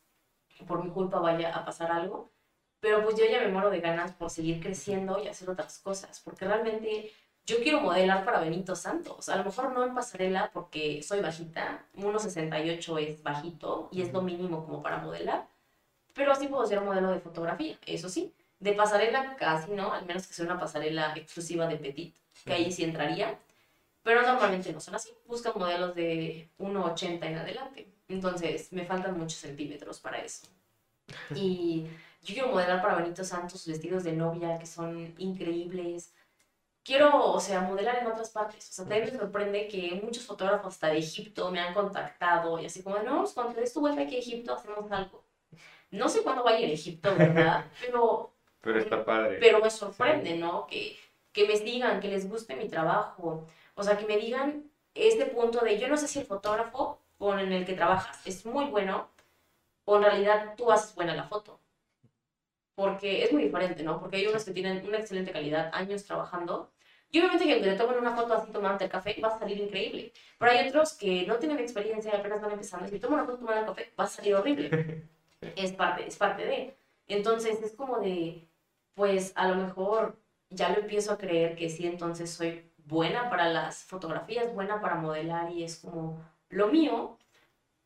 por 0.64 0.84
mi 0.84 0.90
culpa 0.92 1.18
vaya 1.18 1.52
a 1.52 1.64
pasar 1.64 1.90
algo. 1.90 2.30
Pero 2.78 3.02
pues 3.02 3.16
yo 3.16 3.24
ya 3.24 3.40
me 3.40 3.48
muero 3.48 3.68
de 3.68 3.80
ganas 3.80 4.12
por 4.12 4.30
seguir 4.30 4.60
creciendo 4.60 5.20
y 5.20 5.26
hacer 5.26 5.50
otras 5.50 5.80
cosas, 5.80 6.20
porque 6.20 6.44
realmente 6.44 7.10
yo 7.50 7.62
quiero 7.62 7.80
modelar 7.80 8.24
para 8.24 8.40
Benito 8.40 8.76
Santos. 8.76 9.28
A 9.28 9.36
lo 9.36 9.44
mejor 9.44 9.72
no 9.72 9.84
en 9.84 9.94
pasarela 9.94 10.50
porque 10.52 11.02
soy 11.02 11.20
bajita, 11.20 11.84
1,68 11.96 13.00
es 13.00 13.22
bajito 13.22 13.88
y 13.90 14.02
es 14.02 14.12
lo 14.12 14.22
mínimo 14.22 14.64
como 14.64 14.82
para 14.82 14.98
modelar, 14.98 15.48
pero 16.14 16.34
sí 16.36 16.46
puedo 16.46 16.64
ser 16.66 16.80
modelo 16.80 17.10
de 17.10 17.20
fotografía, 17.20 17.76
eso 17.86 18.08
sí. 18.08 18.32
De 18.60 18.72
pasarela 18.72 19.36
casi 19.36 19.72
no, 19.72 19.92
al 19.92 20.06
menos 20.06 20.26
que 20.26 20.34
sea 20.34 20.44
una 20.44 20.60
pasarela 20.60 21.14
exclusiva 21.16 21.66
de 21.66 21.76
Petit, 21.76 22.14
que 22.44 22.52
ahí 22.52 22.70
sí 22.70 22.84
entraría, 22.84 23.38
pero 24.02 24.22
normalmente 24.22 24.72
no 24.72 24.80
son 24.80 24.94
así. 24.94 25.10
Buscan 25.26 25.54
modelos 25.56 25.94
de 25.94 26.48
1,80 26.58 27.24
en 27.24 27.36
adelante. 27.36 27.88
Entonces 28.08 28.72
me 28.72 28.84
faltan 28.84 29.18
muchos 29.18 29.38
centímetros 29.40 29.98
para 29.98 30.18
eso. 30.18 30.46
Y 31.34 31.86
yo 32.22 32.34
quiero 32.34 32.48
modelar 32.48 32.82
para 32.82 32.96
Benito 32.96 33.24
Santos 33.24 33.66
vestidos 33.66 34.04
de 34.04 34.12
novia 34.12 34.58
que 34.58 34.66
son 34.66 35.14
increíbles. 35.18 36.12
Quiero, 36.82 37.32
o 37.32 37.40
sea, 37.40 37.60
modelar 37.60 37.98
en 37.98 38.06
otras 38.06 38.30
partes. 38.30 38.68
O 38.70 38.72
sea, 38.72 38.84
también 38.84 39.12
me 39.12 39.18
sorprende 39.18 39.68
que 39.68 40.00
muchos 40.02 40.24
fotógrafos 40.24 40.74
hasta 40.74 40.88
de 40.88 40.98
Egipto 40.98 41.50
me 41.50 41.60
han 41.60 41.74
contactado 41.74 42.58
y 42.58 42.66
así 42.66 42.82
como, 42.82 42.98
no, 43.00 43.18
pues 43.18 43.32
cuando 43.32 43.60
des 43.60 43.72
tu 43.72 43.80
vuelta 43.80 44.02
aquí 44.02 44.16
a 44.16 44.18
Egipto 44.18 44.54
hacemos 44.54 44.90
algo. 44.90 45.24
No 45.90 46.08
sé 46.08 46.22
cuándo 46.22 46.44
vaya 46.44 46.66
a 46.66 46.70
Egipto, 46.70 47.14
¿verdad? 47.16 47.66
Pero... 47.80 48.32
Pero 48.62 48.78
está 48.78 49.04
padre. 49.04 49.38
Pero 49.40 49.60
me 49.60 49.70
sorprende, 49.70 50.36
¿no? 50.36 50.66
Que, 50.66 50.96
que 51.32 51.46
me 51.46 51.58
digan, 51.58 52.00
que 52.00 52.08
les 52.08 52.28
guste 52.28 52.56
mi 52.56 52.68
trabajo. 52.68 53.46
O 53.74 53.82
sea, 53.82 53.96
que 53.96 54.06
me 54.06 54.18
digan 54.18 54.70
este 54.94 55.26
punto 55.26 55.60
de 55.60 55.78
yo 55.78 55.88
no 55.88 55.96
sé 55.96 56.08
si 56.08 56.18
el 56.18 56.26
fotógrafo 56.26 57.00
con 57.18 57.38
el 57.38 57.64
que 57.64 57.74
trabajas 57.74 58.26
es 58.26 58.44
muy 58.46 58.66
bueno 58.66 59.08
o 59.84 59.96
en 59.96 60.02
realidad 60.02 60.54
tú 60.56 60.70
haces 60.70 60.94
buena 60.94 61.14
la 61.14 61.24
foto. 61.24 61.60
Porque 62.80 63.24
es 63.24 63.32
muy 63.32 63.42
diferente, 63.42 63.82
¿no? 63.82 64.00
Porque 64.00 64.16
hay 64.16 64.26
unos 64.26 64.42
que 64.42 64.52
tienen 64.52 64.86
una 64.86 64.96
excelente 64.96 65.32
calidad, 65.32 65.70
años 65.74 66.04
trabajando, 66.04 66.70
y 67.10 67.18
obviamente 67.18 67.44
que 67.44 67.60
te 67.60 67.74
tomen 67.74 67.98
una 67.98 68.16
foto 68.16 68.32
así 68.32 68.50
tomando 68.50 68.82
el 68.82 68.90
café 68.90 69.20
va 69.22 69.28
a 69.28 69.38
salir 69.38 69.58
increíble. 69.58 70.12
Pero 70.38 70.50
hay 70.50 70.68
otros 70.68 70.94
que 70.94 71.26
no 71.26 71.36
tienen 71.36 71.58
experiencia 71.58 72.10
y 72.14 72.16
apenas 72.16 72.40
van 72.40 72.52
empezando. 72.52 72.88
Si 72.88 72.98
toman 72.98 73.20
una 73.20 73.26
foto 73.26 73.38
tomando 73.38 73.60
el 73.60 73.66
café 73.66 73.92
va 73.98 74.04
a 74.04 74.06
salir 74.06 74.34
horrible. 74.34 75.04
es, 75.56 75.72
parte, 75.72 76.06
es 76.06 76.16
parte 76.16 76.46
de. 76.46 76.76
Entonces 77.06 77.60
es 77.62 77.72
como 77.74 77.98
de, 77.98 78.48
pues 78.94 79.32
a 79.34 79.48
lo 79.48 79.56
mejor 79.56 80.18
ya 80.48 80.70
lo 80.70 80.80
empiezo 80.80 81.12
a 81.12 81.18
creer 81.18 81.56
que 81.56 81.68
sí, 81.68 81.86
entonces 81.86 82.30
soy 82.30 82.70
buena 82.78 83.28
para 83.28 83.48
las 83.50 83.84
fotografías, 83.84 84.54
buena 84.54 84.80
para 84.80 84.94
modelar 84.94 85.50
y 85.52 85.64
es 85.64 85.76
como 85.76 86.24
lo 86.48 86.68
mío 86.68 87.18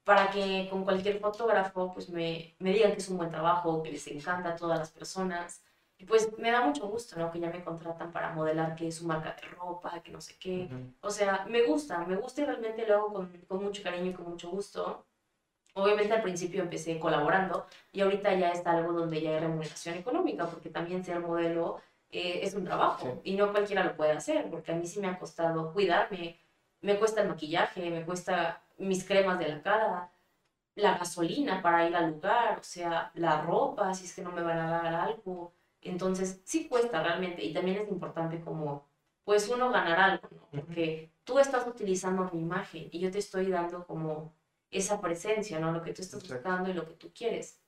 para 0.04 0.30
que 0.30 0.68
con 0.70 0.84
cualquier 0.84 1.18
fotógrafo 1.20 1.92
pues 1.92 2.08
me, 2.10 2.54
me 2.58 2.72
digan 2.72 2.92
que 2.92 2.98
es 2.98 3.08
un 3.08 3.16
buen 3.16 3.30
trabajo, 3.30 3.82
que 3.82 3.92
les 3.92 4.06
encanta 4.08 4.50
a 4.50 4.56
todas 4.56 4.78
las 4.78 4.90
personas 4.90 5.64
pues 6.06 6.36
me 6.38 6.50
da 6.50 6.64
mucho 6.64 6.86
gusto, 6.88 7.18
¿no? 7.18 7.30
Que 7.30 7.40
ya 7.40 7.50
me 7.50 7.62
contratan 7.62 8.12
para 8.12 8.32
modelar 8.32 8.74
que 8.74 8.88
es 8.88 8.96
su 8.96 9.06
marca 9.06 9.36
de 9.40 9.48
ropa, 9.48 10.00
que 10.02 10.10
no 10.10 10.20
sé 10.20 10.36
qué. 10.38 10.68
O 11.00 11.10
sea, 11.10 11.46
me 11.48 11.62
gusta, 11.62 11.98
me 12.04 12.16
gusta 12.16 12.42
y 12.42 12.44
realmente 12.44 12.86
lo 12.86 12.94
hago 12.94 13.12
con, 13.12 13.32
con, 13.48 13.62
mucho 13.62 13.82
cariño 13.82 14.10
y 14.10 14.14
con 14.14 14.28
mucho 14.28 14.50
gusto. 14.50 15.06
Obviamente 15.74 16.14
al 16.14 16.22
principio 16.22 16.62
empecé 16.62 16.98
colaborando 16.98 17.66
y 17.92 18.00
ahorita 18.00 18.34
ya 18.34 18.50
está 18.50 18.72
algo 18.72 18.92
donde 18.92 19.20
ya 19.20 19.30
hay 19.30 19.40
remuneración 19.40 19.96
económica, 19.96 20.46
porque 20.46 20.70
también 20.70 21.04
ser 21.04 21.20
modelo 21.20 21.80
eh, 22.10 22.40
es 22.42 22.54
un 22.54 22.64
trabajo 22.64 23.20
y 23.24 23.34
no 23.36 23.50
cualquiera 23.50 23.84
lo 23.84 23.96
puede 23.96 24.12
hacer, 24.12 24.48
porque 24.50 24.72
a 24.72 24.76
mí 24.76 24.86
sí 24.86 25.00
me 25.00 25.08
ha 25.08 25.18
costado 25.18 25.72
cuidarme, 25.72 26.38
me 26.80 26.96
cuesta 26.98 27.22
el 27.22 27.28
maquillaje, 27.28 27.90
me 27.90 28.04
cuesta 28.04 28.62
mis 28.78 29.04
cremas 29.04 29.38
de 29.38 29.48
la 29.48 29.62
cara, 29.62 30.12
la 30.76 30.98
gasolina 30.98 31.62
para 31.62 31.88
ir 31.88 31.96
al 31.96 32.12
lugar, 32.12 32.58
o 32.60 32.64
sea, 32.64 33.10
la 33.14 33.42
ropa, 33.42 33.94
si 33.94 34.06
es 34.06 34.14
que 34.14 34.22
no 34.22 34.32
me 34.32 34.42
van 34.42 34.58
a 34.58 34.70
dar 34.70 34.94
algo 34.94 35.54
entonces, 35.84 36.40
sí 36.44 36.66
cuesta 36.66 37.02
realmente 37.02 37.44
y 37.44 37.52
también 37.52 37.78
es 37.78 37.88
importante 37.88 38.40
como, 38.40 38.88
pues 39.22 39.48
uno 39.48 39.70
ganar 39.70 40.00
algo, 40.00 40.28
¿no? 40.30 40.48
Porque 40.50 41.12
tú 41.24 41.38
estás 41.38 41.66
utilizando 41.66 42.28
mi 42.32 42.40
imagen 42.40 42.88
y 42.90 43.00
yo 43.00 43.10
te 43.10 43.18
estoy 43.18 43.50
dando 43.50 43.86
como 43.86 44.34
esa 44.70 45.00
presencia, 45.00 45.60
¿no? 45.60 45.72
Lo 45.72 45.82
que 45.82 45.92
tú 45.92 46.02
estás 46.02 46.26
buscando 46.26 46.70
y 46.70 46.72
lo 46.72 46.86
que 46.86 46.94
tú 46.94 47.12
quieres. 47.14 47.60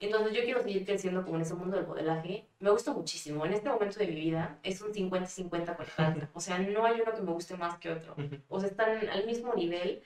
Entonces 0.00 0.36
yo 0.36 0.44
quiero 0.44 0.62
seguir 0.62 0.84
creciendo 0.84 1.24
como 1.24 1.36
en 1.36 1.42
ese 1.42 1.54
mundo 1.54 1.76
del 1.76 1.86
modelaje. 1.86 2.48
Me 2.60 2.70
gusta 2.70 2.92
muchísimo. 2.92 3.44
En 3.44 3.54
este 3.54 3.68
momento 3.68 3.98
de 3.98 4.06
mi 4.06 4.14
vida 4.14 4.58
es 4.62 4.80
un 4.80 4.92
50-50 4.92 5.76
con 5.76 5.86
O 6.34 6.40
sea, 6.40 6.58
no 6.58 6.84
hay 6.84 7.00
uno 7.00 7.12
que 7.12 7.22
me 7.22 7.32
guste 7.32 7.56
más 7.56 7.78
que 7.78 7.90
otro. 7.90 8.14
O 8.48 8.60
sea, 8.60 8.68
están 8.68 9.08
al 9.08 9.26
mismo 9.26 9.54
nivel. 9.54 10.02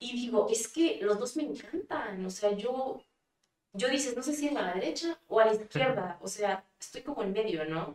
Y 0.00 0.12
digo, 0.14 0.48
es 0.50 0.66
que 0.68 0.98
los 1.02 1.18
dos 1.20 1.36
me 1.36 1.44
encantan. 1.44 2.24
O 2.26 2.30
sea, 2.30 2.52
yo 2.52 3.04
yo 3.72 3.88
dices, 3.88 4.16
no 4.16 4.22
sé 4.22 4.34
si 4.34 4.48
es 4.48 4.56
a 4.56 4.62
la 4.62 4.74
derecha 4.74 5.18
o 5.28 5.40
a 5.40 5.46
la 5.46 5.54
izquierda, 5.60 6.18
o 6.22 6.28
sea, 6.28 6.64
estoy 6.78 7.02
como 7.02 7.22
en 7.22 7.32
medio, 7.32 7.64
¿no? 7.64 7.94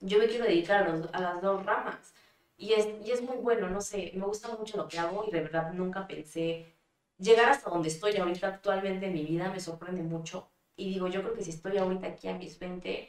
Yo 0.00 0.18
me 0.18 0.28
quiero 0.28 0.44
dedicar 0.44 0.88
a, 1.12 1.20
las 1.20 1.42
dos 1.42 1.64
ramas 1.64 2.14
y 2.56 2.72
es, 2.74 2.88
y 3.04 3.10
es 3.10 3.22
muy 3.22 3.36
bueno, 3.38 3.68
no 3.70 3.80
sé, 3.80 4.12
me 4.14 4.26
gusta 4.26 4.48
mucho 4.56 4.76
lo 4.76 4.88
que 4.88 4.98
hago 4.98 5.24
y 5.26 5.30
de 5.30 5.42
verdad 5.42 5.72
nunca 5.72 6.06
pensé 6.06 6.74
llegar 7.18 7.50
hasta 7.50 7.70
donde 7.70 7.88
estoy 7.88 8.16
ahorita 8.16 8.48
actualmente 8.48 9.06
en 9.06 9.14
mi 9.14 9.24
vida, 9.24 9.50
me 9.50 9.60
sorprende 9.60 10.02
mucho 10.02 10.48
y 10.76 10.94
digo, 10.94 11.08
yo 11.08 11.22
creo 11.22 11.34
que 11.34 11.44
si 11.44 11.50
estoy 11.50 11.76
ahorita 11.78 12.06
aquí 12.06 12.28
a 12.28 12.34
mis 12.34 12.58
20, 12.58 13.08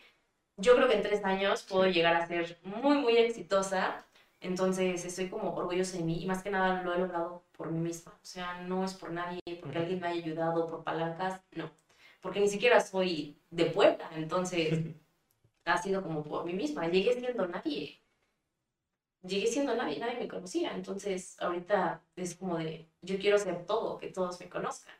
yo 0.57 0.75
creo 0.75 0.87
que 0.87 0.95
en 0.95 1.03
tres 1.03 1.23
años 1.23 1.63
puedo 1.63 1.87
llegar 1.87 2.15
a 2.15 2.27
ser 2.27 2.59
muy, 2.63 2.97
muy 2.97 3.17
exitosa. 3.17 4.05
Entonces 4.41 5.05
estoy 5.05 5.29
como 5.29 5.55
orgullosa 5.55 5.97
de 5.97 6.03
mí 6.03 6.21
y 6.21 6.25
más 6.25 6.43
que 6.43 6.49
nada 6.49 6.81
lo 6.81 6.93
he 6.93 6.99
logrado 6.99 7.43
por 7.61 7.71
mí 7.71 7.79
misma. 7.79 8.11
O 8.11 8.25
sea, 8.25 8.61
no 8.61 8.83
es 8.83 8.93
por 8.93 9.11
nadie, 9.11 9.39
porque 9.61 9.77
alguien 9.77 9.99
me 9.99 10.07
haya 10.07 10.23
ayudado, 10.23 10.67
por 10.67 10.83
palancas, 10.83 11.41
no 11.51 11.69
porque 12.21 12.39
ni 12.39 12.47
siquiera 12.47 12.79
soy 12.79 13.37
de 13.49 13.65
Puebla, 13.65 14.09
entonces 14.15 14.79
ha 15.65 15.77
sido 15.81 16.01
como 16.01 16.23
por 16.23 16.45
mí 16.45 16.53
misma. 16.53 16.87
Llegué 16.87 17.13
siendo 17.19 17.47
nadie. 17.47 17.99
Llegué 19.23 19.47
siendo 19.47 19.75
nadie, 19.75 19.99
nadie 19.99 20.19
me 20.19 20.27
conocía. 20.27 20.73
Entonces, 20.75 21.39
ahorita 21.39 22.01
es 22.15 22.35
como 22.35 22.57
de, 22.57 22.87
yo 23.01 23.17
quiero 23.19 23.37
ser 23.37 23.65
todo, 23.65 23.97
que 23.97 24.07
todos 24.07 24.39
me 24.39 24.49
conozcan. 24.49 24.95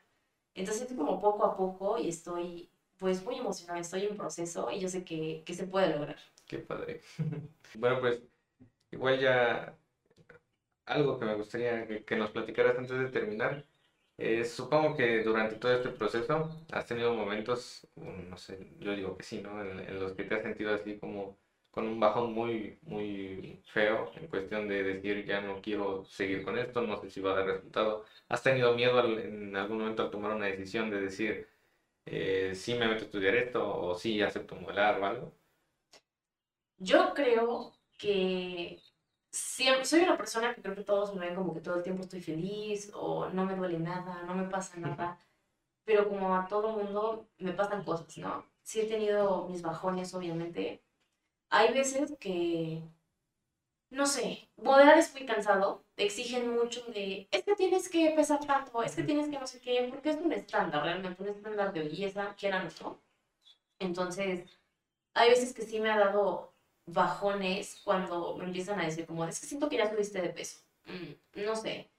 Entonces, 0.54 0.92
es 0.92 0.98
como 0.98 1.20
poco 1.20 1.46
a 1.46 1.56
poco 1.56 1.98
y 1.98 2.10
estoy, 2.10 2.70
pues, 2.98 3.24
muy 3.24 3.38
emocionada. 3.38 3.80
Estoy 3.80 4.06
en 4.06 4.18
proceso 4.18 4.70
y 4.72 4.80
yo 4.80 4.90
sé 4.90 5.04
que, 5.04 5.44
que 5.46 5.54
se 5.54 5.66
puede 5.66 5.96
lograr. 5.96 6.18
Qué 6.46 6.60
padre. 6.60 7.02
bueno, 7.76 8.00
pues, 8.00 8.22
igual 8.92 9.20
ya 9.20 9.76
algo 10.86 11.20
que 11.20 11.26
me 11.26 11.36
gustaría 11.36 11.88
que, 11.88 12.04
que 12.06 12.16
nos 12.16 12.32
platicaras 12.32 12.78
antes 12.78 12.98
de 12.98 13.10
terminar 13.10 13.66
eh, 14.24 14.46
supongo 14.46 14.96
que 14.96 15.24
durante 15.24 15.56
todo 15.56 15.74
este 15.74 15.90
proceso 15.90 16.64
has 16.72 16.86
tenido 16.86 17.12
momentos, 17.16 17.88
mm, 17.96 18.30
no 18.30 18.38
sé, 18.38 18.72
yo 18.80 18.94
digo 18.96 19.18
que 19.18 19.24
sí, 19.24 19.42
¿no? 19.42 19.60
En, 19.64 20.00
los 20.00 20.14
que 20.14 20.26
te 20.26 20.36
has 20.36 20.44
sentido 20.44 20.76
así 20.76 21.00
como 21.00 21.40
con 21.72 21.88
un 21.88 22.00
bajón 22.00 22.32
muy, 22.34 22.78
muy 22.84 23.64
feo 23.66 24.12
en 24.16 24.28
cuestión 24.28 24.68
de 24.68 24.84
decir 24.84 25.26
ya 25.26 25.42
no 25.42 25.60
quiero 25.62 26.06
seguir 26.06 26.44
con 26.44 26.58
esto, 26.60 26.82
no 26.84 27.02
sé 27.02 27.10
si 27.10 27.20
va 27.20 27.32
a 27.32 27.36
dar 27.38 27.48
resultado. 27.48 28.06
¿Has 28.30 28.44
tenido 28.44 28.76
miedo 28.76 29.00
en 29.18 29.56
algún 29.56 29.80
momento 29.80 30.04
a 30.04 30.12
tomar 30.12 30.34
una 30.36 30.46
decisión 30.46 30.92
de 30.92 31.02
decir 31.02 31.48
eh, 32.06 32.54
sí 32.56 32.76
me 32.76 32.88
meto 32.88 33.02
a 33.02 33.06
estudiar 33.06 33.36
esto 33.36 33.76
o 33.76 33.96
sí 33.96 34.22
acepto 34.22 34.56
modelar 34.56 35.00
o 35.02 35.06
algo? 35.06 35.34
Yo 36.78 37.14
creo 37.16 37.74
que 37.98 38.80
soy 39.32 40.02
una 40.02 40.18
persona 40.18 40.54
que 40.54 40.62
creo 40.62 40.76
que 40.76 40.84
todos 40.84 41.14
me 41.16 41.26
ven 41.26 41.36
como 41.36 41.54
que 41.54 41.62
todo 41.62 41.78
el 41.78 41.84
tiempo 41.84 42.04
estoy 42.04 42.22
feliz 42.22 42.92
o 42.94 43.30
no 43.30 43.46
me 43.46 43.56
duele 43.56 43.80
nada, 43.80 44.24
no 44.24 44.36
me 44.36 44.50
pasa 44.50 44.78
nada, 44.78 45.20
pero 45.86 46.08
como 46.10 46.36
a 46.36 46.48
todo 46.48 46.78
mundo 46.78 47.28
me 47.38 47.54
pasan 47.54 47.84
cosas, 47.84 48.18
¿no? 48.18 48.46
Sí 48.64 48.82
he 48.82 48.86
tenido 48.86 49.48
mis 49.48 49.62
bajones, 49.62 50.14
obviamente. 50.14 50.84
Hay 51.50 51.74
veces 51.74 52.14
que, 52.20 52.84
no 53.90 54.06
sé, 54.06 54.50
modelar 54.58 54.98
es 54.98 55.14
muy 55.14 55.26
cansado, 55.26 55.84
te 55.96 56.06
exigen 56.06 56.54
mucho 56.56 56.84
de, 56.88 57.28
es 57.32 57.44
que 57.44 57.56
tienes 57.56 57.90
que 57.90 58.12
pesar 58.12 58.40
tanto, 58.46 58.84
es 58.84 58.96
que 58.96 59.04
tienes 59.04 59.30
que 59.30 59.40
no 59.40 59.48
sé 59.48 59.60
qué, 59.62 59.88
porque 59.90 60.12
es 60.12 60.18
un 60.18 60.32
estándar 60.34 60.84
realmente, 60.84 61.22
un 61.24 61.30
estándar 61.30 61.74
de 61.74 61.82
belleza, 61.82 62.36
quieran 62.38 62.68
o 62.68 62.84
no. 62.84 63.02
Entonces, 63.80 64.50
hay 65.14 65.30
veces 65.32 65.54
que 65.54 65.64
sí 65.64 65.80
me 65.80 65.92
ha 65.92 65.98
dado 66.00 66.51
bajones 66.86 67.82
cuando 67.84 68.36
me 68.38 68.46
empiezan 68.46 68.80
a 68.80 68.86
decir 68.86 69.06
como, 69.06 69.26
es 69.26 69.40
que 69.40 69.48
siento 69.48 69.70
que 69.70 69.78
ya 69.78 69.90
subiste 69.90 70.22
de 70.22 70.30
peso, 70.30 70.60
mm, 70.86 71.42
no 71.46 71.56
sé, 71.56 71.92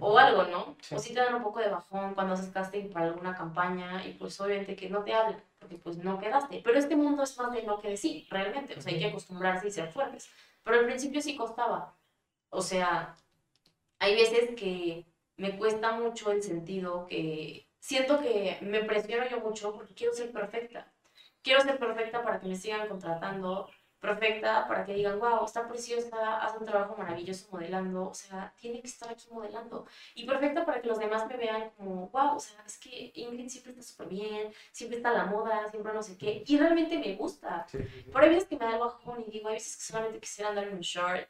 o 0.00 0.18
algo, 0.18 0.44
¿no? 0.44 0.76
O 0.94 0.98
si 0.98 1.12
te 1.12 1.20
dan 1.20 1.34
un 1.34 1.42
poco 1.42 1.60
de 1.60 1.68
bajón 1.68 2.14
cuando 2.14 2.34
haces 2.34 2.52
casting 2.52 2.90
para 2.90 3.06
alguna 3.06 3.34
campaña 3.34 4.06
y 4.06 4.12
pues 4.12 4.40
obviamente 4.40 4.76
que 4.76 4.88
no 4.88 5.02
te 5.02 5.12
hablan, 5.14 5.42
porque 5.58 5.76
pues 5.76 5.96
no 5.98 6.18
quedaste. 6.18 6.60
Pero 6.64 6.78
este 6.78 6.96
mundo 6.96 7.22
es 7.22 7.36
más 7.38 7.52
de 7.52 7.62
no 7.62 7.80
que 7.80 7.90
decir, 7.90 8.26
realmente, 8.30 8.76
o 8.76 8.80
sea, 8.80 8.92
hay 8.92 9.00
que 9.00 9.06
acostumbrarse 9.06 9.68
y 9.68 9.70
ser 9.70 9.90
fuertes. 9.90 10.30
Pero 10.62 10.78
al 10.78 10.86
principio 10.86 11.20
sí 11.20 11.36
costaba, 11.36 11.96
o 12.50 12.62
sea, 12.62 13.16
hay 13.98 14.14
veces 14.14 14.54
que 14.56 15.06
me 15.36 15.56
cuesta 15.56 15.92
mucho 15.92 16.30
el 16.30 16.42
sentido 16.42 17.06
que 17.06 17.68
siento 17.78 18.20
que 18.20 18.58
me 18.60 18.84
presiono 18.84 19.28
yo 19.28 19.40
mucho 19.40 19.74
porque 19.74 19.94
quiero 19.94 20.12
ser 20.12 20.32
perfecta. 20.32 20.92
Quiero 21.42 21.60
ser 21.60 21.78
perfecta 21.78 22.22
para 22.22 22.40
que 22.40 22.48
me 22.48 22.56
sigan 22.56 22.88
contratando, 22.88 23.70
perfecta 24.08 24.66
para 24.66 24.84
que 24.84 24.94
digan, 24.94 25.18
wow, 25.18 25.44
está 25.44 25.68
preciosa, 25.68 26.38
hace 26.38 26.58
un 26.58 26.64
trabajo 26.64 26.96
maravilloso 26.96 27.48
modelando, 27.50 28.08
o 28.08 28.14
sea, 28.14 28.52
tiene 28.60 28.80
que 28.80 28.86
estar 28.86 29.10
aquí 29.10 29.26
modelando. 29.30 29.86
Y 30.14 30.24
perfecta 30.24 30.64
para 30.64 30.80
que 30.80 30.88
los 30.88 30.98
demás 30.98 31.26
me 31.28 31.36
vean 31.36 31.70
como, 31.76 32.08
wow, 32.08 32.36
o 32.36 32.40
sea, 32.40 32.62
es 32.66 32.78
que 32.78 33.12
Ingrid 33.14 33.48
siempre 33.48 33.72
está 33.72 33.82
súper 33.82 34.08
bien, 34.08 34.52
siempre 34.72 34.98
está 34.98 35.10
a 35.10 35.14
la 35.14 35.24
moda, 35.26 35.68
siempre 35.70 35.92
no 35.92 36.02
sé 36.02 36.16
qué. 36.16 36.42
Y 36.46 36.56
realmente 36.56 36.98
me 36.98 37.14
gusta. 37.16 37.66
Pero 37.70 38.18
hay 38.18 38.30
veces 38.30 38.48
que 38.48 38.56
me 38.56 38.64
da 38.64 38.72
el 38.74 38.80
bajón 38.80 39.24
y 39.26 39.30
digo, 39.30 39.48
hay 39.48 39.54
veces 39.54 39.76
que 39.76 39.82
solamente 39.82 40.20
quisiera 40.20 40.50
andar 40.50 40.68
en 40.68 40.74
un 40.74 40.80
short, 40.80 41.28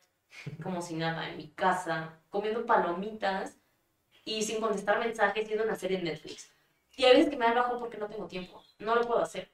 como 0.63 0.81
si 0.81 0.95
nada, 0.95 1.29
en 1.29 1.37
mi 1.37 1.49
casa, 1.49 2.21
comiendo 2.31 2.65
palomitas 2.65 3.57
y 4.25 4.43
sin 4.43 4.61
contestar 4.61 4.99
mensajes, 4.99 5.47
viendo 5.47 5.65
una 5.65 5.77
serie 5.77 5.99
en 5.99 6.05
Netflix. 6.05 6.51
Y 6.97 7.05
hay 7.05 7.17
veces 7.17 7.31
que 7.31 7.37
me 7.37 7.45
da 7.47 7.53
el 7.53 7.59
bajón 7.59 7.79
porque 7.79 7.97
no 7.97 8.09
tengo 8.09 8.27
tiempo, 8.27 8.63
no 8.79 8.95
lo 8.95 9.07
puedo 9.07 9.21
hacer 9.21 9.51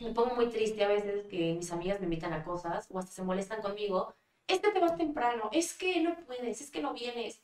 me 0.00 0.12
pongo 0.12 0.34
muy 0.34 0.48
triste 0.48 0.82
a 0.84 0.88
veces 0.88 1.26
que 1.26 1.54
mis 1.54 1.70
amigas 1.72 2.00
me 2.00 2.06
invitan 2.06 2.32
a 2.32 2.44
cosas 2.44 2.86
o 2.90 2.98
hasta 2.98 3.12
se 3.12 3.22
molestan 3.22 3.62
conmigo. 3.62 4.14
Es 4.46 4.60
que 4.60 4.70
te 4.70 4.80
vas 4.80 4.96
temprano, 4.96 5.50
es 5.52 5.74
que 5.74 6.00
no 6.00 6.16
puedes, 6.26 6.60
es 6.60 6.70
que 6.70 6.82
no 6.82 6.92
vienes, 6.92 7.40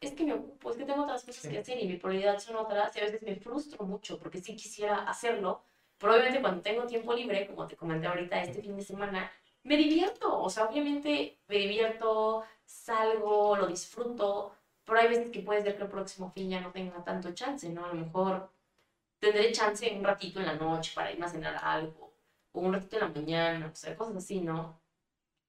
es 0.00 0.12
que 0.12 0.24
me 0.24 0.32
ocupo, 0.32 0.70
es 0.70 0.76
que 0.76 0.84
tengo 0.84 1.04
otras 1.04 1.24
cosas 1.24 1.46
que 1.50 1.58
hacer 1.58 1.78
y 1.78 1.86
mi 1.86 1.96
prioridad 1.96 2.38
son 2.38 2.56
otras 2.56 2.96
y 2.96 3.00
a 3.00 3.04
veces 3.04 3.22
me 3.22 3.36
frustro 3.36 3.84
mucho 3.84 4.18
porque 4.18 4.40
sí 4.40 4.56
quisiera 4.56 5.08
hacerlo. 5.08 5.62
Probablemente 5.98 6.40
cuando 6.40 6.62
tengo 6.62 6.86
tiempo 6.86 7.12
libre, 7.14 7.46
como 7.46 7.66
te 7.66 7.76
comenté 7.76 8.06
ahorita 8.06 8.42
este 8.42 8.62
fin 8.62 8.76
de 8.76 8.82
semana, 8.82 9.30
me 9.62 9.76
divierto, 9.76 10.40
o 10.40 10.48
sea, 10.48 10.64
obviamente 10.64 11.38
me 11.46 11.56
divierto, 11.58 12.42
salgo, 12.64 13.56
lo 13.56 13.66
disfruto, 13.66 14.52
pero 14.84 15.00
hay 15.00 15.08
veces 15.08 15.30
que 15.30 15.40
puede 15.40 15.62
ser 15.62 15.76
que 15.76 15.82
el 15.82 15.90
próximo 15.90 16.30
fin 16.30 16.48
ya 16.48 16.60
no 16.60 16.72
tenga 16.72 17.04
tanto 17.04 17.32
chance, 17.32 17.68
¿no? 17.68 17.84
A 17.84 17.88
lo 17.88 17.94
mejor 17.94 18.50
tendré 19.20 19.52
chance 19.52 19.90
un 19.96 20.04
ratito 20.04 20.40
en 20.40 20.46
la 20.46 20.54
noche 20.56 20.92
para 20.94 21.12
irme 21.12 21.26
a 21.26 21.28
cenar 21.28 21.56
algo, 21.62 22.14
o 22.52 22.60
un 22.60 22.72
ratito 22.74 22.96
en 22.96 23.02
la 23.02 23.08
mañana, 23.20 23.70
o 23.72 23.76
sea, 23.76 23.96
cosas 23.96 24.16
así, 24.16 24.40
¿no? 24.40 24.80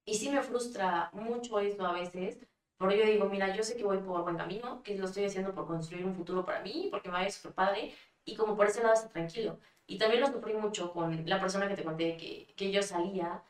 Y 0.05 0.15
sí 0.15 0.29
me 0.29 0.41
frustra 0.43 1.09
mucho 1.13 1.59
eso 1.59 1.85
a 1.85 1.93
veces, 1.93 2.39
Pero 2.77 2.93
yo 2.93 3.05
digo, 3.05 3.29
mira, 3.29 3.55
yo 3.55 3.63
sé 3.63 3.75
que 3.77 3.83
voy 3.83 3.99
por 3.99 4.23
buen 4.23 4.37
camino, 4.37 4.81
que 4.83 4.97
lo 4.97 5.05
estoy 5.05 5.25
haciendo 5.25 5.53
por 5.53 5.67
construir 5.67 6.05
un 6.05 6.15
futuro 6.15 6.43
para 6.45 6.61
mí, 6.63 6.87
porque 6.91 7.09
me 7.09 7.13
va 7.13 7.19
a 7.21 7.25
ir 7.25 7.31
súper 7.31 7.53
padre, 7.53 7.95
y 8.25 8.35
como 8.35 8.55
por 8.55 8.67
ese 8.67 8.81
lado 8.81 8.95
está 8.95 9.09
tranquilo. 9.09 9.59
Y 9.87 9.97
también 9.99 10.21
lo 10.21 10.27
sufrí 10.27 10.53
mucho 10.55 10.91
con 10.93 11.27
la 11.29 11.39
persona 11.39 11.67
que 11.67 11.75
te 11.75 11.83
conté 11.83 12.17
que, 12.17 12.53
que 12.55 12.71
yo 12.71 12.81
salía, 12.81 13.43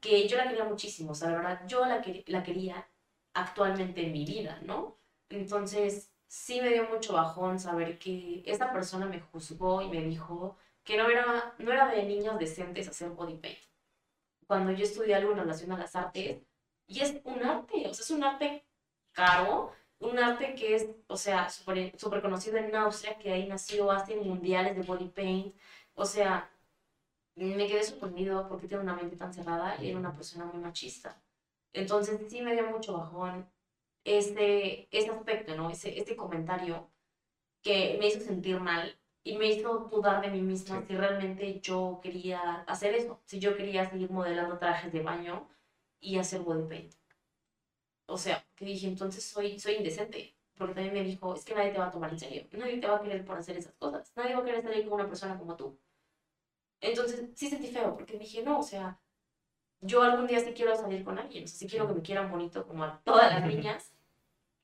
que 0.00 0.26
yo 0.28 0.36
la 0.38 0.48
quería 0.48 0.64
muchísimo, 0.64 1.12
o 1.12 1.14
sea, 1.14 1.30
la 1.30 1.36
verdad, 1.38 1.60
yo 1.66 1.84
la, 1.86 2.02
la 2.26 2.42
quería 2.42 2.88
actualmente 3.34 4.06
en 4.06 4.12
mi 4.12 4.24
vida, 4.24 4.60
¿no? 4.62 4.98
Entonces, 5.28 6.12
sí 6.28 6.60
me 6.60 6.68
dio 6.70 6.88
mucho 6.88 7.14
bajón 7.14 7.58
saber 7.58 7.98
que 7.98 8.42
esta 8.46 8.72
persona 8.72 9.06
me 9.06 9.20
juzgó 9.20 9.82
y 9.82 9.88
me 9.88 10.02
dijo 10.02 10.56
que 10.84 10.96
no 10.96 11.08
era, 11.08 11.54
no 11.58 11.72
era 11.72 11.88
de 11.88 12.04
niños 12.04 12.38
decentes 12.38 12.88
hacer 12.88 13.10
body 13.10 13.36
paint. 13.38 13.58
Cuando 14.46 14.72
yo 14.72 14.84
estudié 14.84 15.14
algo 15.14 15.32
en 15.32 15.38
relación 15.38 15.72
a 15.72 15.78
las 15.78 15.96
artes, 15.96 16.40
y 16.86 17.00
es 17.00 17.20
un 17.24 17.42
arte, 17.42 17.86
o 17.86 17.94
sea, 17.94 18.04
es 18.04 18.10
un 18.10 18.24
arte 18.24 18.64
caro, 19.12 19.72
un 19.98 20.18
arte 20.18 20.54
que 20.54 20.74
es, 20.76 20.88
o 21.08 21.16
sea, 21.16 21.50
súper 21.50 22.22
conocido 22.22 22.56
en 22.56 22.74
Austria, 22.74 23.18
que 23.18 23.32
ahí 23.32 23.46
nació, 23.46 23.90
hacen 23.90 24.26
mundiales 24.26 24.76
de 24.76 24.82
body 24.82 25.08
paint, 25.08 25.54
o 25.94 26.04
sea, 26.04 26.50
me 27.34 27.66
quedé 27.66 27.82
sorprendido 27.84 28.48
porque 28.48 28.68
tiene 28.68 28.82
una 28.82 28.94
mente 28.94 29.16
tan 29.16 29.32
cerrada 29.34 29.76
y 29.80 29.90
era 29.90 29.98
una 29.98 30.14
persona 30.14 30.44
muy 30.46 30.60
machista. 30.62 31.20
Entonces 31.72 32.20
sí 32.28 32.40
me 32.42 32.54
dio 32.54 32.66
mucho 32.70 32.94
bajón 32.96 33.46
este, 34.16 34.88
este 34.96 35.10
aspecto, 35.10 35.56
¿no? 35.56 35.70
Ese, 35.70 35.98
este 35.98 36.16
comentario 36.16 36.90
que 37.62 37.96
me 37.98 38.08
hizo 38.08 38.20
sentir 38.20 38.60
mal 38.60 38.98
y 39.24 39.36
me 39.36 39.48
hizo 39.48 39.88
dudar 39.90 40.22
de 40.22 40.30
mí 40.30 40.40
misma 40.40 40.84
si 40.86 40.96
realmente 40.96 41.60
yo 41.60 42.00
quería 42.02 42.62
hacer 42.62 42.94
eso, 42.94 43.20
si 43.24 43.38
yo 43.38 43.56
quería 43.56 43.88
seguir 43.90 44.10
modelando 44.10 44.58
trajes 44.58 44.92
de 44.92 45.02
baño 45.02 45.48
y 46.00 46.18
hacer 46.18 46.40
body 46.40 46.68
paint. 46.68 46.94
O 48.06 48.16
sea, 48.16 48.46
que 48.56 48.64
dije, 48.64 48.86
entonces 48.86 49.24
soy, 49.24 49.58
soy 49.58 49.74
indecente 49.74 50.38
porque 50.58 50.74
también 50.74 50.94
me 50.94 51.02
dijo, 51.02 51.34
es 51.34 51.44
que 51.44 51.54
nadie 51.54 51.70
te 51.70 51.78
va 51.78 51.86
a 51.86 51.90
tomar 51.90 52.10
en 52.10 52.18
serio, 52.18 52.46
nadie 52.52 52.78
te 52.78 52.86
va 52.86 52.96
a 52.96 53.02
querer 53.02 53.24
por 53.24 53.38
hacer 53.38 53.56
esas 53.56 53.74
cosas, 53.74 54.12
nadie 54.16 54.34
va 54.34 54.42
a 54.42 54.44
querer 54.44 54.62
salir 54.62 54.84
con 54.84 54.94
una 54.94 55.06
persona 55.06 55.38
como 55.38 55.56
tú. 55.56 55.78
Entonces, 56.80 57.28
sí 57.34 57.48
sentí 57.48 57.68
feo, 57.68 57.94
porque 57.96 58.18
dije, 58.18 58.42
no, 58.42 58.58
o 58.58 58.62
sea, 58.62 59.00
yo 59.80 60.02
algún 60.02 60.26
día 60.26 60.40
sí 60.40 60.52
quiero 60.54 60.74
salir 60.74 61.04
con 61.04 61.18
alguien, 61.18 61.44
o 61.44 61.46
sea, 61.46 61.58
sí 61.58 61.68
quiero 61.68 61.86
que 61.86 61.94
me 61.94 62.02
quieran 62.02 62.30
bonito 62.30 62.66
como 62.66 62.84
a 62.84 63.00
todas 63.04 63.32
las 63.32 63.46
niñas. 63.54 63.94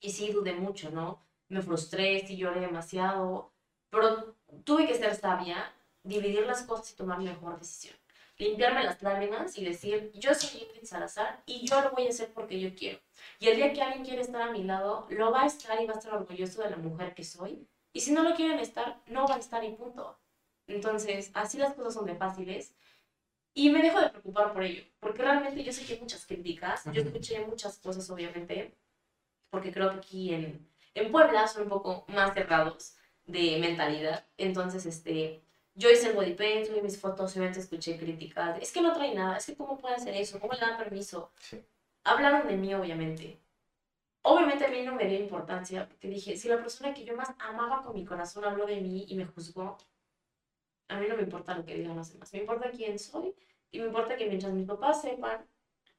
Y 0.05 0.11
sí 0.11 0.31
dudé 0.31 0.53
mucho, 0.53 0.91
¿no? 0.91 1.23
Me 1.49 1.63
frustré, 1.63 2.27
sí 2.27 2.37
lloré 2.37 2.61
demasiado, 2.61 3.55
pero 3.89 4.37
tuve 4.63 4.87
que 4.87 4.95
ser 4.95 5.15
sabia, 5.15 5.73
dividir 6.03 6.45
las 6.45 6.63
cosas 6.65 6.93
y 6.93 6.97
tomar 6.97 7.21
mejor 7.21 7.59
decisión. 7.59 7.97
Limpiarme 8.37 8.85
las 8.85 9.01
lágrimas 9.03 9.57
y 9.57 9.65
decir, 9.65 10.13
yo 10.13 10.35
soy 10.35 10.61
Ingrid 10.61 10.85
Salazar 10.85 11.43
y 11.47 11.67
yo 11.67 11.81
lo 11.81 11.93
voy 11.93 12.07
a 12.07 12.11
hacer 12.11 12.31
porque 12.35 12.61
yo 12.61 12.75
quiero. 12.75 13.01
Y 13.39 13.49
el 13.49 13.57
día 13.57 13.73
que 13.73 13.81
alguien 13.81 14.05
quiere 14.05 14.21
estar 14.21 14.43
a 14.43 14.53
mi 14.53 14.63
lado, 14.63 15.07
lo 15.09 15.31
va 15.31 15.45
a 15.45 15.47
estar 15.47 15.81
y 15.81 15.87
va 15.87 15.95
a 15.95 15.97
estar 15.97 16.13
orgulloso 16.13 16.63
de 16.63 16.69
la 16.69 16.77
mujer 16.77 17.15
que 17.15 17.25
soy. 17.25 17.67
Y 17.95 18.01
si 18.01 18.13
no 18.13 18.23
lo 18.25 18.35
quieren 18.35 18.59
estar, 18.59 19.01
no 19.07 19.27
va 19.27 19.37
a 19.37 19.39
estar 19.39 19.65
y 19.65 19.71
punto. 19.71 20.19
Entonces, 20.67 21.31
así 21.33 21.57
las 21.57 21.73
cosas 21.73 21.95
son 21.95 22.05
de 22.05 22.15
fáciles. 22.15 22.75
Y 23.55 23.71
me 23.71 23.81
dejo 23.81 24.01
de 24.01 24.11
preocupar 24.11 24.53
por 24.53 24.65
ello, 24.65 24.85
porque 25.01 25.23
realmente 25.23 25.65
yo 25.65 25.73
sé 25.73 25.87
que 25.87 25.95
hay 25.95 26.01
muchas 26.01 26.27
críticas, 26.27 26.85
yo 26.93 27.01
escuché 27.01 27.41
muchas 27.47 27.79
cosas, 27.79 28.11
obviamente, 28.11 28.77
porque 29.55 29.73
creo 29.73 29.91
que 29.93 29.99
aquí 29.99 30.35
en, 30.35 30.69
en 30.95 31.13
Puebla 31.13 31.47
son 31.47 31.63
un 31.63 31.69
poco 31.69 32.05
más 32.09 32.35
cerrados 32.35 32.97
de 33.25 33.59
mentalidad. 33.61 34.27
Entonces, 34.37 34.85
este, 34.85 35.43
yo 35.75 35.89
hice 35.91 36.09
el 36.09 36.17
body 36.17 36.35
paint, 36.35 36.67
subí 36.67 36.83
mis 36.83 37.01
fotos, 37.01 37.33
obviamente 37.33 37.61
escuché 37.61 37.97
críticas, 37.97 38.61
es 38.61 38.73
que 38.73 38.83
no 38.83 38.93
trae 38.93 39.15
nada, 39.15 39.37
es 39.37 39.47
que 39.47 39.57
cómo 39.57 39.79
puede 39.79 39.95
hacer 39.95 40.15
eso, 40.17 40.41
cómo 40.41 40.55
le 40.55 40.59
dan 40.59 40.77
permiso. 40.77 41.31
Hablaron 42.03 42.49
de 42.49 42.57
mí, 42.57 42.75
obviamente. 42.75 43.39
Obviamente 44.23 44.65
a 44.65 44.71
mí 44.71 44.83
no 44.83 44.97
me 44.97 45.07
dio 45.07 45.21
importancia, 45.21 45.89
porque 45.89 46.09
dije, 46.09 46.37
si 46.37 46.49
la 46.49 46.59
persona 46.59 46.93
que 46.93 47.05
yo 47.05 47.17
más 47.17 47.31
amaba 47.39 47.85
con 47.85 47.95
mi 47.95 48.05
corazón 48.05 48.45
habló 48.45 48.67
de 48.67 48.81
mí 48.81 49.05
y 49.09 49.15
me 49.15 49.27
juzgó, 49.27 49.79
a 50.89 50.99
mí 50.99 51.07
no 51.09 51.17
me 51.17 51.23
importa 51.23 51.55
lo 51.55 51.65
que 51.65 51.77
digan 51.77 51.97
los 51.97 52.13
demás, 52.13 52.33
me 52.33 52.41
importa 52.41 52.71
quién 52.73 52.99
soy 52.99 53.35
y 53.71 53.79
me 53.79 53.87
importa 53.87 54.17
que 54.17 54.27
mientras 54.27 54.53
mis 54.53 54.67
papás 54.67 55.01
sepan 55.03 55.47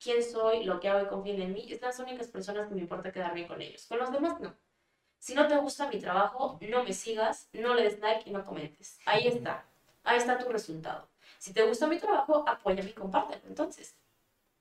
quién 0.05 0.23
soy, 0.23 0.63
lo 0.63 0.79
que 0.79 0.87
hago 0.87 1.03
y 1.03 1.07
confíen 1.07 1.41
en 1.41 1.53
mí, 1.53 1.65
es 1.67 1.81
las 1.81 1.97
únicas 1.97 2.27
personas 2.27 2.67
que 2.67 2.75
me 2.75 2.81
importa 2.81 3.11
quedar 3.11 3.33
bien 3.33 3.47
con 3.47 3.59
ellos. 3.59 3.87
Con 3.87 3.97
los 3.97 4.11
demás 4.11 4.39
no. 4.39 4.55
Si 5.17 5.33
no 5.33 5.47
te 5.47 5.57
gusta 5.57 5.89
mi 5.89 5.99
trabajo, 5.99 6.59
no 6.61 6.83
me 6.83 6.93
sigas, 6.93 7.49
no 7.53 7.73
le 7.73 7.83
des 7.83 7.99
like 7.99 8.29
y 8.29 8.31
no 8.31 8.45
comentes. 8.45 8.99
Ahí 9.07 9.27
está. 9.27 9.65
Ahí 10.03 10.17
está 10.19 10.37
tu 10.37 10.47
resultado. 10.49 11.09
Si 11.39 11.51
te 11.53 11.63
gusta 11.63 11.87
mi 11.87 11.97
trabajo, 11.97 12.47
apóyame 12.47 12.91
y 12.91 12.93
compártelo. 12.93 13.41
Entonces, 13.47 13.95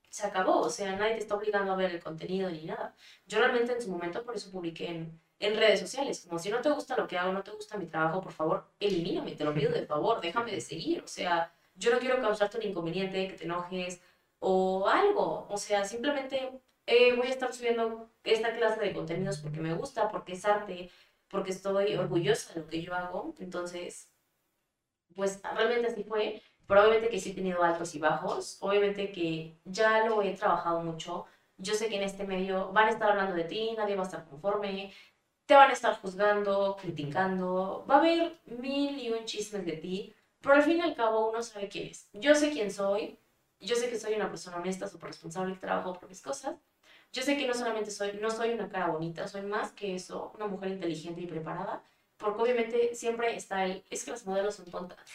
se 0.09 0.25
acabó. 0.25 0.61
O 0.61 0.69
sea, 0.71 0.95
nadie 0.95 1.13
te 1.13 1.19
está 1.19 1.35
obligando 1.35 1.73
a 1.73 1.75
ver 1.75 1.91
el 1.91 2.01
contenido 2.01 2.49
ni 2.49 2.63
nada. 2.65 2.95
Yo 3.27 3.37
realmente 3.37 3.73
en 3.73 3.81
su 3.83 3.91
momento 3.91 4.23
por 4.23 4.35
eso 4.35 4.49
publiqué 4.49 4.87
en, 4.89 5.21
en 5.39 5.55
redes 5.55 5.79
sociales. 5.79 6.25
Como 6.27 6.39
si 6.39 6.49
no 6.49 6.59
te 6.61 6.71
gusta 6.71 6.97
lo 6.97 7.07
que 7.07 7.19
hago, 7.19 7.31
no 7.31 7.43
te 7.43 7.51
gusta 7.51 7.77
mi 7.77 7.85
trabajo, 7.85 8.21
por 8.21 8.31
favor, 8.31 8.65
elimíname, 8.79 9.33
te 9.33 9.43
lo 9.43 9.53
pido 9.53 9.71
de 9.71 9.85
favor, 9.85 10.19
déjame 10.21 10.51
de 10.51 10.61
seguir. 10.61 11.03
O 11.03 11.07
sea, 11.07 11.53
yo 11.75 11.91
no 11.91 11.99
quiero 11.99 12.19
causarte 12.19 12.57
un 12.57 12.63
inconveniente, 12.63 13.27
que 13.27 13.35
te 13.35 13.43
enojes 13.43 14.01
o 14.39 14.87
algo. 14.87 15.47
O 15.49 15.57
sea, 15.57 15.85
simplemente 15.85 16.51
eh, 16.85 17.15
voy 17.15 17.27
a 17.27 17.29
estar 17.31 17.53
subiendo 17.53 18.09
esta 18.23 18.53
clase 18.55 18.79
de 18.81 18.93
contenidos 18.93 19.39
porque 19.39 19.59
me 19.59 19.73
gusta, 19.73 20.09
porque 20.09 20.33
es 20.33 20.45
arte, 20.45 20.91
porque 21.27 21.51
estoy 21.51 21.95
orgullosa 21.95 22.53
de 22.53 22.61
lo 22.61 22.67
que 22.67 22.81
yo 22.81 22.93
hago. 22.93 23.35
Entonces, 23.39 24.11
pues 25.15 25.41
realmente 25.43 25.87
así 25.87 26.03
fue. 26.03 26.41
Probablemente 26.67 27.09
que 27.09 27.19
sí 27.19 27.31
he 27.31 27.35
tenido 27.35 27.63
altos 27.63 27.93
y 27.95 27.99
bajos. 27.99 28.57
Obviamente 28.61 29.11
que 29.11 29.59
ya 29.65 30.05
lo 30.07 30.21
he 30.21 30.33
trabajado 30.35 30.81
mucho. 30.81 31.25
Yo 31.57 31.73
sé 31.73 31.89
que 31.89 31.95
en 31.97 32.03
este 32.03 32.25
medio 32.25 32.71
van 32.73 32.87
a 32.87 32.91
estar 32.91 33.09
hablando 33.11 33.35
de 33.35 33.45
ti, 33.45 33.73
nadie 33.77 33.95
va 33.95 34.03
a 34.03 34.05
estar 34.05 34.25
conforme, 34.25 34.91
te 35.45 35.55
van 35.55 35.69
a 35.69 35.73
estar 35.73 35.99
juzgando, 36.01 36.75
criticando, 36.75 37.85
va 37.89 37.95
a 37.95 37.99
haber 37.99 38.39
mil 38.45 38.99
y 38.99 39.11
un 39.11 39.25
chismes 39.25 39.65
de 39.65 39.73
ti, 39.77 40.13
pero 40.41 40.55
al 40.55 40.63
fin 40.63 40.77
y 40.77 40.81
al 40.81 40.95
cabo 40.95 41.29
uno 41.29 41.41
sabe 41.41 41.69
quién 41.69 41.87
es. 41.87 42.09
Yo 42.13 42.35
sé 42.35 42.51
quién 42.51 42.71
soy, 42.71 43.17
yo 43.65 43.75
sé 43.75 43.89
que 43.89 43.99
soy 43.99 44.13
una 44.15 44.29
persona 44.29 44.57
honesta, 44.57 44.87
súper 44.87 45.09
responsable, 45.09 45.53
que 45.53 45.59
trabajo 45.59 45.93
por 45.93 46.09
mis 46.09 46.21
cosas. 46.21 46.55
Yo 47.11 47.21
sé 47.21 47.37
que 47.37 47.47
no 47.47 47.53
solamente 47.53 47.91
soy, 47.91 48.13
no 48.21 48.29
soy 48.29 48.49
una 48.51 48.69
cara 48.69 48.87
bonita, 48.87 49.27
soy 49.27 49.43
más 49.43 49.71
que 49.71 49.95
eso, 49.95 50.31
una 50.35 50.47
mujer 50.47 50.71
inteligente 50.71 51.21
y 51.21 51.27
preparada, 51.27 51.83
porque 52.17 52.41
obviamente 52.41 52.95
siempre 52.95 53.35
está 53.35 53.65
el, 53.65 53.83
es 53.89 54.03
que 54.03 54.11
las 54.11 54.25
modelos 54.25 54.55
son 54.55 54.65
tontas. 54.65 55.09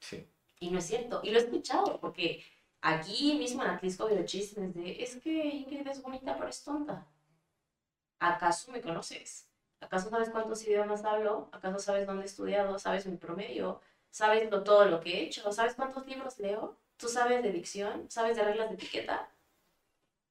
Sí. 0.00 0.26
Y 0.60 0.70
no 0.70 0.78
es 0.78 0.86
cierto, 0.86 1.20
y 1.22 1.30
lo 1.30 1.38
he 1.38 1.42
escuchado, 1.42 2.00
porque 2.00 2.44
aquí 2.80 3.34
mismo 3.34 3.62
en 3.62 3.70
Atlisco 3.70 4.06
veo 4.06 4.24
chismes 4.24 4.74
de, 4.74 5.02
es 5.02 5.16
que 5.16 5.30
Ingrid 5.30 5.86
es 5.86 6.02
bonita, 6.02 6.36
pero 6.36 6.48
es 6.48 6.62
tonta. 6.64 7.06
¿Acaso 8.18 8.72
me 8.72 8.80
conoces? 8.80 9.48
¿Acaso 9.80 10.08
sabes 10.08 10.30
cuántos 10.30 10.66
idiomas 10.66 11.04
hablo? 11.04 11.50
¿Acaso 11.52 11.78
sabes 11.78 12.06
dónde 12.06 12.22
he 12.22 12.26
estudiado? 12.26 12.78
¿Sabes 12.78 13.04
mi 13.06 13.18
promedio? 13.18 13.80
¿Sabes 14.10 14.48
todo 14.48 14.86
lo 14.86 15.00
que 15.00 15.10
he 15.10 15.24
hecho? 15.24 15.52
¿Sabes 15.52 15.74
cuántos 15.74 16.06
libros 16.06 16.38
leo? 16.38 16.78
¿Tú 17.04 17.10
sabes 17.10 17.42
de 17.42 17.52
dicción? 17.52 18.10
¿Sabes 18.10 18.34
de 18.34 18.44
reglas 18.44 18.70
de 18.70 18.76
etiqueta? 18.76 19.28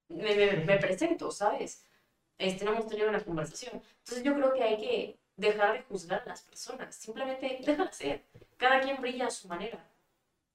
Me, 0.10 0.34
me, 0.66 0.78
presento, 0.80 1.30
¿sabes? 1.30 1.86
Este, 2.40 2.66
no 2.66 2.72
hemos 2.72 2.88
tenido 2.88 3.10
una 3.10 3.24
conversación. 3.24 3.80
Entonces 4.00 4.24
yo 4.24 4.34
creo 4.34 4.54
que 4.56 4.64
hay 4.64 4.78
que 4.78 5.20
dejar 5.36 5.74
de 5.74 5.84
juzgar 5.84 6.24
a 6.24 6.30
las 6.30 6.42
personas. 6.42 6.96
Simplemente 6.96 7.60
déjala 7.64 7.92
ser. 7.92 8.26
Cada 8.58 8.82
quien 8.82 9.00
brilla 9.00 9.28
a 9.28 9.30
su 9.30 9.48
manera. 9.48 9.88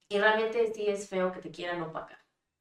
Y 0.08 0.18
realmente 0.18 0.72
sí 0.74 0.88
es 0.88 1.08
feo 1.08 1.30
que 1.30 1.38
te 1.38 1.52
quieran 1.52 1.82
opacar. 1.82 2.18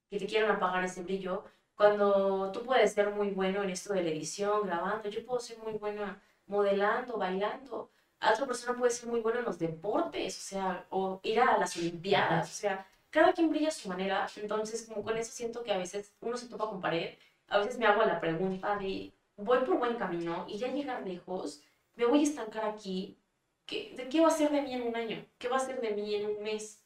Que 0.08 0.20
te 0.20 0.28
quieran 0.28 0.52
apagar 0.52 0.84
ese 0.84 1.02
brillo 1.02 1.44
cuando 1.74 2.52
tú 2.52 2.62
puedes 2.62 2.94
ser 2.94 3.10
muy 3.10 3.32
bueno 3.32 3.64
en 3.64 3.72
esto 3.72 3.92
de 3.92 4.04
la 4.04 4.10
edición, 4.12 4.68
grabando, 4.68 5.10
yo 5.10 5.26
puedo 5.26 5.40
ser 5.40 5.58
muy 5.58 5.74
buena 5.80 6.22
modelando, 6.46 7.18
bailando, 7.18 7.90
otra 8.22 8.46
persona 8.46 8.78
puede 8.78 8.92
ser 8.92 9.10
muy 9.10 9.22
buena 9.22 9.40
en 9.40 9.46
los 9.46 9.58
deportes, 9.58 10.38
o 10.38 10.42
sea, 10.42 10.86
o 10.92 11.20
ir 11.24 11.40
a 11.40 11.58
las 11.58 11.76
olimpiadas, 11.76 12.52
o 12.52 12.54
sea, 12.54 12.88
cada 13.18 13.34
quien 13.34 13.50
brilla 13.50 13.70
a 13.70 13.72
su 13.72 13.90
manera, 13.90 14.28
entonces 14.36 14.86
como 14.88 15.04
con 15.04 15.18
eso 15.18 15.32
siento 15.32 15.64
que 15.64 15.74
a 15.74 15.78
veces 15.80 16.14
uno 16.22 16.38
se 16.38 16.48
topa 16.48 16.70
con 16.70 16.80
pared, 16.80 17.16
a 17.48 17.58
veces 17.58 17.80
me 17.80 17.88
hago 17.88 18.04
la 18.04 18.20
pregunta 18.20 18.78
de, 18.78 19.12
voy 19.38 19.60
por 19.66 19.80
buen 19.80 19.96
camino 19.96 20.46
y 20.48 20.60
ya 20.60 20.68
llegar 20.68 21.02
lejos, 21.02 21.64
me 21.96 22.06
voy 22.06 22.20
a 22.20 22.24
estancar 22.24 22.66
aquí, 22.66 23.18
¿Qué, 23.66 23.94
¿de 23.98 24.08
qué 24.08 24.22
va 24.22 24.28
a 24.28 24.32
ser 24.32 24.52
de 24.52 24.62
mí 24.62 24.72
en 24.74 24.84
un 24.84 24.96
año? 24.96 25.26
¿Qué 25.40 25.50
va 25.50 25.58
a 25.58 25.60
ser 25.68 25.82
de 25.82 25.92
mí 25.92 26.14
en 26.14 26.28
un 26.28 26.44
mes? 26.44 26.82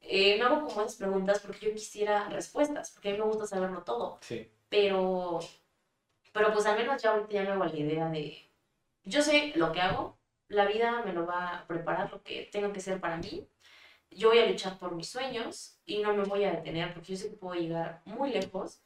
Eh, 0.00 0.38
me 0.38 0.44
hago 0.44 0.66
como 0.66 0.80
esas 0.80 0.96
preguntas 0.96 1.40
porque 1.40 1.66
yo 1.66 1.72
quisiera 1.72 2.28
respuestas, 2.30 2.90
porque 2.90 3.10
a 3.10 3.12
mí 3.12 3.18
me 3.18 3.24
gusta 3.26 3.46
saberlo 3.46 3.82
todo. 3.82 4.18
Sí. 4.22 4.50
Pero, 4.70 5.40
pero 6.32 6.52
pues 6.54 6.64
al 6.64 6.78
menos 6.78 7.02
ya 7.02 7.10
ahorita 7.10 7.32
ya 7.32 7.42
me 7.42 7.50
hago 7.50 7.64
la 7.64 7.76
idea 7.76 8.08
de, 8.08 8.50
yo 9.04 9.22
sé 9.22 9.52
lo 9.56 9.72
que 9.72 9.80
hago, 9.82 10.18
la 10.48 10.64
vida 10.64 11.02
me 11.04 11.12
lo 11.12 11.26
va 11.26 11.58
a 11.58 11.66
preparar 11.66 12.10
lo 12.10 12.22
que 12.22 12.48
tengo 12.50 12.72
que 12.72 12.80
ser 12.80 12.98
para 12.98 13.18
mí. 13.18 13.46
Yo 14.10 14.28
voy 14.28 14.38
a 14.38 14.46
luchar 14.46 14.78
por 14.78 14.94
mis 14.94 15.08
sueños 15.08 15.78
y 15.84 15.98
no 15.98 16.14
me 16.14 16.24
voy 16.24 16.44
a 16.44 16.52
detener 16.52 16.92
porque 16.94 17.12
yo 17.12 17.18
sé 17.18 17.30
que 17.30 17.36
puedo 17.36 17.54
llegar 17.60 18.02
muy 18.04 18.30
lejos. 18.32 18.80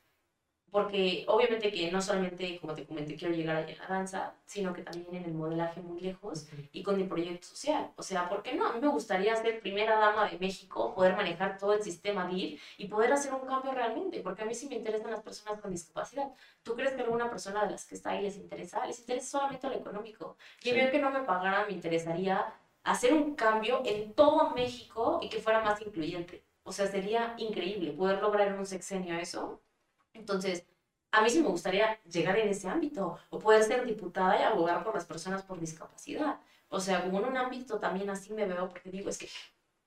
porque 0.70 1.24
obviamente 1.28 1.72
que 1.72 1.90
no 1.90 2.00
solamente, 2.00 2.58
como 2.60 2.74
te 2.74 2.86
comenté, 2.86 3.16
quiero 3.16 3.34
llegar 3.34 3.66
la 3.68 3.88
danza, 3.88 4.34
sino 4.46 4.72
que 4.72 4.82
también 4.82 5.12
en 5.16 5.24
el 5.24 5.34
modelaje 5.34 5.80
muy 5.80 6.00
lejos 6.00 6.48
y 6.72 6.82
con 6.84 6.96
mi 6.96 7.04
proyecto 7.04 7.48
social. 7.48 7.90
O 7.96 8.02
sea, 8.04 8.28
¿por 8.28 8.42
qué 8.42 8.54
no? 8.54 8.66
A 8.66 8.72
mí 8.74 8.80
me 8.80 8.86
gustaría 8.88 9.34
ser 9.34 9.60
primera 9.60 9.98
dama 9.98 10.30
de 10.30 10.38
México, 10.38 10.94
poder 10.94 11.16
manejar 11.16 11.58
todo 11.58 11.72
el 11.74 11.82
sistema 11.82 12.26
DIR 12.28 12.60
y 12.78 12.86
poder 12.86 13.12
hacer 13.12 13.34
un 13.34 13.46
cambio 13.48 13.72
realmente, 13.72 14.20
porque 14.20 14.42
a 14.42 14.46
mí 14.46 14.54
sí 14.54 14.68
me 14.68 14.76
interesan 14.76 15.10
las 15.10 15.22
personas 15.22 15.60
con 15.60 15.72
discapacidad. 15.72 16.30
¿Tú 16.62 16.76
crees 16.76 16.92
que 16.94 17.02
alguna 17.02 17.28
persona 17.28 17.64
de 17.64 17.72
las 17.72 17.84
que 17.84 17.96
está 17.96 18.10
ahí 18.10 18.22
les 18.22 18.36
interesa? 18.36 18.86
Les 18.86 19.00
interesa 19.00 19.26
solamente 19.38 19.68
lo 19.68 19.74
económico. 19.74 20.36
Y 20.62 20.70
sí. 20.70 20.74
que 20.92 20.98
no 21.00 21.10
me 21.10 21.22
pagaran, 21.22 21.66
me 21.66 21.72
interesaría 21.72 22.54
hacer 22.90 23.12
un 23.14 23.34
cambio 23.34 23.82
en 23.84 24.12
todo 24.14 24.50
México 24.50 25.20
y 25.22 25.28
que 25.28 25.40
fuera 25.40 25.60
más 25.62 25.80
incluyente. 25.82 26.44
O 26.62 26.72
sea, 26.72 26.86
sería 26.86 27.34
increíble 27.38 27.92
poder 27.92 28.20
lograr 28.20 28.48
en 28.48 28.58
un 28.58 28.66
sexenio 28.66 29.16
eso 29.18 29.60
entonces, 30.14 30.66
a 31.12 31.22
mí 31.22 31.30
sí 31.30 31.40
me 31.40 31.48
gustaría 31.48 32.00
llegar 32.04 32.38
en 32.38 32.48
ese 32.48 32.68
ámbito 32.68 33.18
o 33.30 33.38
poder 33.38 33.62
ser 33.64 33.84
diputada 33.86 34.40
y 34.40 34.42
abogar 34.42 34.84
por 34.84 34.94
las 34.94 35.04
personas 35.04 35.42
por 35.42 35.58
discapacidad. 35.58 36.40
O 36.68 36.80
sea, 36.80 37.02
como 37.02 37.18
en 37.18 37.26
un 37.26 37.36
ámbito 37.36 37.78
también 37.78 38.10
así 38.10 38.32
me 38.32 38.46
veo 38.46 38.68
porque 38.68 38.90
digo, 38.90 39.10
es 39.10 39.18
que 39.18 39.28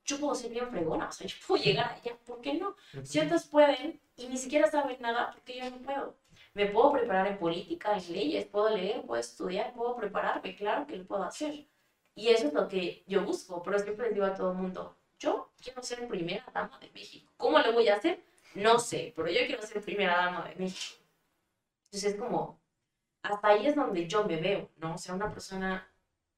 yo 0.04 0.20
puedo 0.20 0.34
ser 0.34 0.50
bien 0.50 0.68
fregona, 0.68 1.08
o 1.08 1.12
sea, 1.12 1.26
yo 1.26 1.36
puedo 1.46 1.62
llegar 1.62 1.92
allá, 1.92 2.16
¿por 2.26 2.40
qué 2.42 2.54
no? 2.54 2.76
Ciertos 3.04 3.44
pueden 3.46 4.00
y 4.16 4.28
ni 4.28 4.36
siquiera 4.36 4.70
saben 4.70 5.00
nada 5.00 5.30
porque 5.32 5.56
yo 5.58 5.70
no 5.70 5.78
puedo. 5.78 6.16
Me 6.52 6.66
puedo 6.66 6.92
preparar 6.92 7.26
en 7.26 7.38
política, 7.38 7.96
en 7.96 8.12
leyes, 8.12 8.46
puedo 8.46 8.68
leer, 8.70 9.02
puedo 9.02 9.20
estudiar, 9.20 9.72
puedo 9.74 9.96
prepararme, 9.96 10.54
claro 10.54 10.86
que 10.86 10.96
lo 10.96 11.06
puedo 11.06 11.24
hacer. 11.24 11.66
Y 12.14 12.28
eso 12.28 12.48
es 12.48 12.52
lo 12.52 12.68
que 12.68 13.02
yo 13.06 13.24
busco, 13.24 13.62
pero 13.62 13.78
siempre 13.78 14.06
les 14.06 14.14
digo 14.14 14.26
a 14.26 14.34
todo 14.34 14.52
el 14.52 14.58
mundo, 14.58 14.96
yo 15.18 15.52
quiero 15.62 15.82
ser 15.82 16.06
primera 16.06 16.46
dama 16.54 16.78
de 16.78 16.90
México. 16.92 17.32
¿Cómo 17.36 17.58
lo 17.58 17.72
voy 17.72 17.88
a 17.88 17.96
hacer? 17.96 18.22
No 18.54 18.78
sé, 18.78 19.12
pero 19.16 19.28
yo 19.28 19.46
quiero 19.46 19.62
ser 19.62 19.82
primera 19.82 20.16
dama 20.16 20.48
de 20.48 20.54
México. 20.56 21.02
Entonces 21.86 22.14
es 22.14 22.20
como, 22.20 22.60
hasta 23.22 23.48
ahí 23.48 23.66
es 23.66 23.74
donde 23.74 24.06
yo 24.06 24.24
me 24.24 24.40
veo, 24.40 24.70
¿no? 24.76 24.94
O 24.94 24.98
sea, 24.98 25.14
una 25.14 25.30
persona 25.30 25.88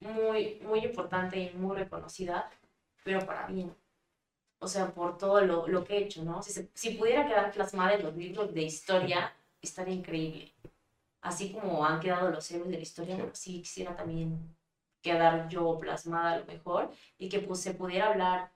muy, 0.01 0.61
muy 0.63 0.81
importante 0.81 1.39
y 1.39 1.51
muy 1.55 1.77
reconocida, 1.77 2.51
pero 3.05 3.25
para 3.27 3.47
bien. 3.47 3.75
O 4.59 4.69
sea, 4.69 4.95
por 4.95 5.19
todo 5.19 5.43
lo, 5.43 5.69
lo 5.69 5.85
que 5.85 5.99
he 5.99 6.05
hecho, 6.05 6.25
¿no? 6.25 6.43
Si, 6.43 6.71
si 6.73 6.91
pudiera 6.93 7.27
quedar 7.27 7.53
plasmada 7.53 7.95
en 7.95 8.03
los 8.05 8.17
libros 8.17 8.55
de 8.55 8.63
historia, 8.63 9.35
estaría 9.61 9.95
increíble. 9.95 10.55
Así 11.21 11.53
como 11.53 11.85
han 11.85 12.01
quedado 12.01 12.31
los 12.31 12.51
héroes 12.51 12.71
de 12.71 12.77
la 12.77 12.83
historia, 12.83 13.17
pero 13.17 13.35
sí 13.35 13.61
quisiera 13.61 13.95
también 13.95 14.56
quedar 15.07 15.49
yo 15.49 15.79
plasmada 15.79 16.33
a 16.33 16.39
lo 16.41 16.47
mejor 16.47 16.91
y 17.19 17.29
que 17.29 17.39
pues, 17.41 17.61
se 17.61 17.75
pudiera 17.75 18.09
hablar 18.11 18.53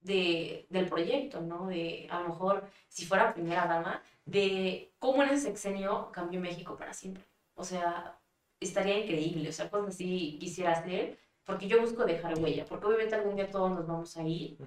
de, 0.00 0.66
del 0.70 0.88
proyecto, 0.88 1.40
¿no? 1.40 1.66
De 1.66 2.06
a 2.10 2.20
lo 2.20 2.28
mejor, 2.28 2.68
si 2.88 3.06
fuera 3.06 3.34
primera 3.34 3.66
dama, 3.66 4.02
de 4.24 4.92
cómo 4.98 5.22
en 5.22 5.30
ese 5.30 5.46
sexenio 5.48 6.10
cambió 6.12 6.40
México 6.40 6.76
para 6.76 6.92
siempre. 6.92 7.24
O 7.54 7.64
sea, 7.64 8.18
estaría 8.60 8.98
increíble, 8.98 9.48
o 9.48 9.52
sea, 9.52 9.70
cosas 9.70 9.94
así 9.94 10.36
quisiera 10.38 10.72
hacer, 10.72 11.18
porque 11.44 11.68
yo 11.68 11.80
busco 11.80 12.04
dejar 12.04 12.38
huella, 12.38 12.64
porque 12.66 12.86
obviamente 12.86 13.14
algún 13.14 13.36
día 13.36 13.50
todos 13.50 13.70
nos 13.70 13.86
vamos 13.86 14.16
a 14.16 14.22
ir, 14.22 14.58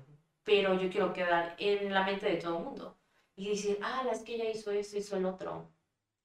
pero 0.43 0.73
yo 0.81 0.89
quiero 0.89 1.13
quedar 1.13 1.55
en 1.59 1.93
la 1.93 2.03
mente 2.03 2.25
de 2.27 2.37
todo 2.37 2.57
el 2.57 2.63
mundo 2.63 2.97
y 3.35 3.49
decir, 3.49 3.77
ah, 3.83 4.07
es 4.11 4.23
que 4.23 4.35
ella 4.35 4.49
hizo 4.49 4.71
eso, 4.71 4.97
hizo 4.97 5.15
el 5.17 5.25
otro, 5.25 5.69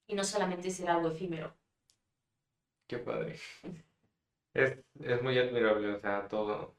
y 0.07 0.15
no 0.15 0.23
solamente 0.23 0.71
ser 0.71 0.89
algo 0.89 1.09
efímero. 1.09 1.53
Qué 2.87 2.97
padre. 2.97 3.39
Es, 4.55 4.79
es 5.03 5.21
muy 5.21 5.37
admirable, 5.37 5.93
o 5.93 5.99
sea, 5.99 6.27
todo. 6.27 6.75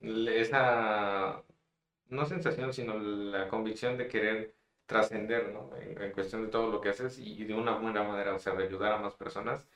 Esa 0.00 1.42
no 2.08 2.26
sensación, 2.26 2.72
sino 2.72 2.98
la 2.98 3.48
convicción 3.48 3.98
de 3.98 4.08
querer 4.08 4.54
trascender, 4.86 5.52
¿no? 5.52 5.70
En, 5.76 6.12
cuestión 6.12 6.44
de 6.46 6.50
todo 6.50 6.70
lo 6.70 6.80
que 6.80 6.90
haces 6.90 7.18
y, 7.18 7.44
de 7.44 7.54
una 7.54 7.76
buena 7.78 8.02
manera, 8.04 8.34
o 8.34 8.38
sea, 8.38 8.54
de 8.54 8.64
ayudar 8.64 8.92
a 8.92 8.98
más 8.98 9.14
personas. 9.14 9.66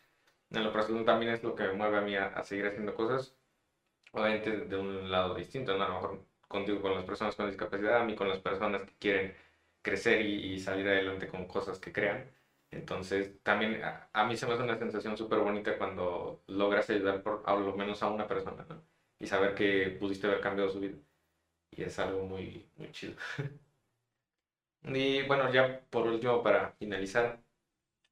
En 0.51 0.65
lo 0.65 0.73
personal 0.73 1.05
también 1.05 1.33
es 1.33 1.43
lo 1.43 1.55
que 1.55 1.65
me 1.65 1.75
mueve 1.75 1.99
a 1.99 2.01
mí 2.03 2.17
a, 2.17 2.43
seguir 2.45 2.67
haciendo 2.67 2.95
cosas, 2.95 3.35
obviamente 4.13 4.51
de 4.67 4.77
un 4.77 5.11
lado 5.11 5.35
distinto, 5.35 5.77
¿no? 5.77 5.85
A 5.85 5.89
lo 5.89 5.95
mejor 5.95 6.27
contigo 6.49 6.81
con 6.83 6.95
las 6.95 7.05
personas 7.05 7.37
con 7.37 7.47
discapacidad, 7.49 8.01
a 8.03 8.05
mí 8.05 8.17
con 8.17 8.29
las 8.29 8.41
personas 8.41 8.83
que 8.85 8.95
quieren 8.99 9.35
crecer 9.83 10.23
y, 10.27 10.59
salir 10.61 10.89
adelante 10.89 11.29
con 11.29 11.47
cosas 11.47 11.79
que 11.81 11.93
crean. 11.93 12.31
Entonces, 12.71 13.43
también 13.43 13.83
a, 14.13 14.25
mí 14.25 14.37
se 14.37 14.47
me 14.47 14.55
hace 14.55 14.63
una 14.63 14.79
sensación 14.79 15.17
súper 15.17 15.41
bonita 15.41 15.77
cuando 15.77 16.43
logras 16.47 16.89
ayudar 16.91 17.23
por 17.23 17.43
a 17.47 17.55
lo 17.57 17.75
menos 17.77 18.03
a 18.03 18.11
una 18.11 18.29
persona, 18.29 18.65
¿no? 18.69 18.83
Y 19.19 19.27
saber 19.27 19.55
que 19.55 19.97
pudiste 19.99 20.27
haber 20.27 20.41
cambiado 20.41 20.71
su 20.71 20.81
vida 20.81 20.97
y 21.71 21.83
es 21.83 21.99
algo 21.99 22.25
muy, 22.27 22.69
muy 22.77 22.93
chido. 22.93 23.15
y 24.85 25.23
bueno, 25.27 25.53
ya 25.53 25.81
por 25.91 26.07
último, 26.07 26.43
para 26.43 26.73
finalizar, 26.73 27.43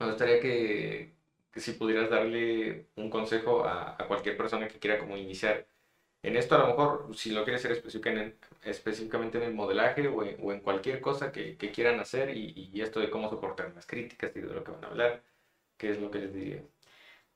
me 0.00 0.06
gustaría 0.08 0.40
que, 0.40 1.14
que 1.52 1.60
si 1.60 1.72
pudieras 1.72 2.10
darle 2.10 2.88
un 2.96 3.10
consejo 3.10 3.64
a, 3.64 3.96
a, 4.02 4.06
cualquier 4.08 4.36
persona 4.36 4.68
que 4.68 4.78
quiera 4.78 4.98
como 4.98 5.16
iniciar 5.16 5.66
en 6.22 6.36
esto, 6.36 6.56
a 6.56 6.58
lo 6.58 6.66
mejor 6.68 7.16
si 7.16 7.30
lo 7.30 7.44
quiere 7.44 7.58
hacer 7.58 7.72
específicamente 8.64 9.38
en 9.38 9.44
el 9.44 9.54
modelaje 9.54 10.08
o 10.08 10.24
en, 10.24 10.36
o 10.42 10.52
en 10.52 10.60
cualquier 10.60 11.00
cosa 11.00 11.30
que, 11.30 11.56
que, 11.56 11.70
quieran 11.70 12.00
hacer 12.00 12.36
y, 12.36 12.70
y 12.72 12.80
esto 12.80 13.00
de 13.00 13.10
cómo 13.10 13.30
soportar 13.30 13.72
las 13.74 13.86
críticas 13.86 14.34
y 14.34 14.40
de 14.40 14.52
lo 14.52 14.64
que 14.64 14.72
van 14.72 14.84
a 14.84 14.88
hablar, 14.88 15.22
¿qué 15.76 15.90
es 15.90 16.00
lo 16.00 16.10
que 16.10 16.18
les 16.18 16.34
diría? 16.34 16.62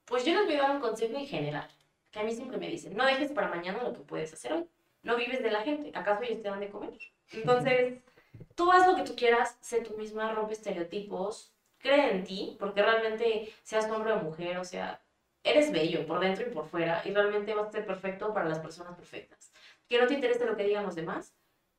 Pues 0.05 0.25
yo 0.25 0.35
les 0.35 0.47
voy 0.47 0.57
a 0.57 0.63
dar 0.63 0.77
un 0.77 0.81
consejo 0.81 1.17
en 1.17 1.27
general, 1.27 1.69
que 2.11 2.21
a 2.21 2.25
mí 2.25 2.35
siempre 2.35 2.59
me 2.59 2.69
dicen, 2.69 2.97
no 2.97 3.07
dejes 3.07 3.33
para 3.33 3.49
mañana 3.49 3.83
lo 3.83 3.93
que 3.93 4.01
puedes 4.01 4.33
hacer 4.33 4.53
hoy 4.53 4.69
no 5.03 5.17
vives 5.17 5.43
de 5.43 5.51
la 5.51 5.63
gente. 5.63 5.91
¿Acaso 5.95 6.23
ellos 6.23 6.43
te 6.43 6.49
dan 6.49 6.61
de 6.61 6.71
comer? 6.71 6.93
Entonces, 7.33 7.99
tú 8.55 8.71
haz 8.71 8.87
lo 8.87 8.97
que 8.97 9.03
tú 9.03 9.15
quieras, 9.17 9.59
sé 9.61 9.81
tú 9.81 9.97
misma, 9.97 10.33
rompe 10.33 10.55
estereotipos, 10.55 11.53
cree 11.79 12.13
en 12.13 12.25
ti, 12.25 12.57
porque 12.59 12.83
realmente 12.83 13.53
seas 13.63 13.91
hombre 13.91 14.13
o 14.13 14.19
mujer, 14.19 14.59
o 14.59 14.65
sea, 14.65 15.02
eres 15.45 15.73
bello 15.73 16.07
por 16.07 16.21
dentro 16.21 16.47
y 16.47 16.51
por 16.51 16.67
fuera, 16.67 17.03
y 17.05 17.13
realmente 17.13 17.55
vas 17.55 17.69
a 17.69 17.73
ser 17.73 17.87
perfecto 17.87 18.33
para 18.33 18.49
las 18.49 18.61
personas 18.61 18.95
perfectas. 18.97 19.53
Que 19.89 19.99
no 20.01 20.07
te 20.07 20.15
interese 20.15 20.47
lo 20.47 20.57
que 20.57 20.65
digan 20.65 20.85
los 20.85 20.95
demás, 20.95 21.35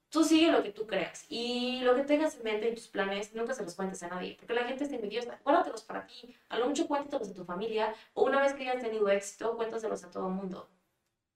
tú 0.10 0.24
sigue 0.24 0.52
lo 0.52 0.62
que 0.62 0.72
tú 0.72 0.86
creas 0.86 1.26
y 1.30 1.82
lo 1.82 1.96
que 1.96 2.04
tengas 2.04 2.36
en 2.36 2.44
mente 2.44 2.70
y 2.70 2.76
tus 2.76 2.88
planes, 2.88 3.34
nunca 3.34 3.54
se 3.54 3.64
los 3.64 3.76
cuentes 3.76 4.04
a 4.04 4.10
nadie, 4.10 4.36
porque 4.38 4.54
la 4.54 4.66
gente 4.66 4.84
está 4.84 4.96
envidiosa. 4.96 5.40
Guárdatelos 5.44 5.84
para 5.84 6.06
ti, 6.06 6.36
a 6.50 6.60
lo 6.60 6.68
mucho 6.68 6.88
cuéntatelos 6.88 7.30
a 7.30 7.34
tu 7.34 7.46
familia, 7.46 7.96
o 8.14 8.24
una 8.24 8.42
vez 8.42 8.54
que 8.54 8.70
hayas 8.70 8.84
tenido 8.84 9.10
éxito, 9.10 9.56
cuéntaselos 9.56 10.04
a 10.04 10.12
todo 10.12 10.28
el 10.28 10.34
mundo, 10.34 10.70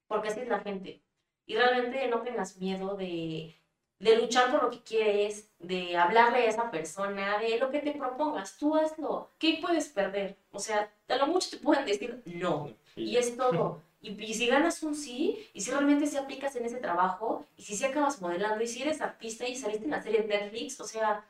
porque 0.07 0.29
así 0.29 0.41
es 0.41 0.47
la 0.47 0.59
gente. 0.59 1.01
Y 1.45 1.55
realmente 1.55 2.07
no 2.09 2.21
tengas 2.21 2.57
miedo 2.57 2.95
de, 2.95 3.55
de 3.99 4.15
luchar 4.15 4.51
por 4.51 4.63
lo 4.63 4.69
que 4.69 4.81
quieres, 4.81 5.49
de 5.59 5.97
hablarle 5.97 6.39
a 6.39 6.45
esa 6.45 6.69
persona, 6.69 7.39
de 7.39 7.57
lo 7.57 7.71
que 7.71 7.79
te 7.79 7.91
propongas, 7.91 8.57
tú 8.57 8.75
hazlo. 8.75 9.31
¿Qué 9.39 9.59
puedes 9.61 9.89
perder? 9.89 10.37
O 10.51 10.59
sea, 10.59 10.91
a 11.07 11.15
lo 11.15 11.27
mucho 11.27 11.49
te 11.49 11.57
pueden 11.57 11.85
decir 11.85 12.21
no. 12.25 12.73
Y 12.95 13.17
es 13.17 13.35
todo. 13.35 13.81
Y, 14.01 14.23
y, 14.23 14.33
si 14.35 14.47
ganas 14.47 14.83
un 14.83 14.93
sí, 14.93 15.49
y 15.53 15.61
si 15.61 15.71
realmente 15.71 16.05
se 16.05 16.19
aplicas 16.19 16.55
en 16.55 16.65
ese 16.65 16.77
trabajo, 16.77 17.45
y 17.57 17.63
si 17.63 17.75
se 17.75 17.87
acabas 17.87 18.21
modelando, 18.21 18.63
y 18.63 18.67
si 18.67 18.83
eres 18.83 19.01
artista 19.01 19.47
y 19.47 19.55
saliste 19.55 19.85
en 19.85 19.91
la 19.91 20.03
serie 20.03 20.21
de 20.21 20.27
Netflix, 20.27 20.79
o 20.79 20.85
sea, 20.85 21.25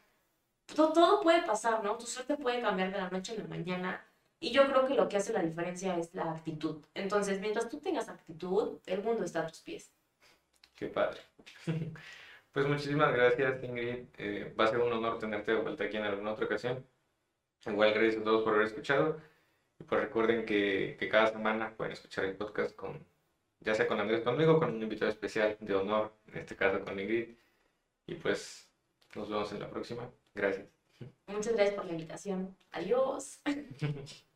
todo, 0.76 0.92
todo 0.92 1.22
puede 1.22 1.44
pasar, 1.44 1.84
¿no? 1.84 1.98
Tu 1.98 2.06
suerte 2.06 2.36
puede 2.36 2.62
cambiar 2.62 2.92
de 2.92 2.98
la 2.98 3.10
noche 3.10 3.34
a 3.34 3.42
la 3.42 3.48
mañana. 3.48 4.06
Y 4.40 4.52
yo 4.52 4.68
creo 4.68 4.86
que 4.86 4.94
lo 4.94 5.08
que 5.08 5.18
hace 5.18 5.34
la 5.34 5.42
diferencia 5.42 5.98
es 5.98 6.14
la 6.14 6.30
actitud. 6.32 6.84
Entonces, 6.94 7.40
mientras 7.40 7.70
tú 7.70 7.80
tengas 7.80 8.10
actitud, 8.10 8.80
el 8.86 9.02
mundo 9.02 9.24
está 9.24 9.42
a 9.42 9.48
tus 9.48 9.62
pies. 9.62 9.92
Qué 10.76 10.88
padre. 10.88 11.22
Pues 12.52 12.68
muchísimas 12.68 13.14
gracias, 13.14 13.64
Ingrid. 13.64 14.06
Eh, 14.18 14.54
va 14.60 14.66
a 14.66 14.68
ser 14.68 14.80
un 14.80 14.92
honor 14.92 15.20
tenerte 15.20 15.52
de 15.52 15.62
vuelta 15.62 15.84
aquí 15.84 15.98
en 15.98 16.04
alguna 16.04 16.32
otra 16.32 16.46
ocasión. 16.46 16.86
Igual 17.66 17.94
gracias 17.94 18.22
a 18.22 18.24
todos 18.24 18.44
por 18.44 18.54
haber 18.54 18.68
escuchado. 18.68 19.22
Y 19.80 19.84
pues 19.84 20.02
recuerden 20.02 20.46
que, 20.46 20.98
que 21.00 21.10
cada 21.10 21.28
semana 21.28 21.76
pueden 21.76 21.94
escuchar 21.94 22.26
el 22.26 22.36
podcast 22.36 22.76
con, 22.76 23.06
ya 23.60 23.76
sea 23.76 23.88
con 23.88 24.00
Andrés 24.00 24.22
conmigo, 24.22 24.60
con 24.60 24.74
un 24.76 24.82
invitado 24.82 25.12
especial 25.12 25.58
de 25.60 25.76
honor, 25.76 26.14
en 26.28 26.38
este 26.38 26.56
caso 26.56 26.84
con 26.84 27.00
Ingrid. 27.00 27.36
Y 28.08 28.16
pues 28.16 28.72
nos 29.16 29.30
vemos 29.30 29.52
en 29.52 29.60
la 29.60 29.70
próxima. 29.70 30.10
Gracias. 30.34 30.68
Muchas 31.28 31.54
gracias 31.54 31.76
por 31.76 31.86
la 31.86 31.92
invitación. 31.92 32.58
Adiós. 32.72 33.42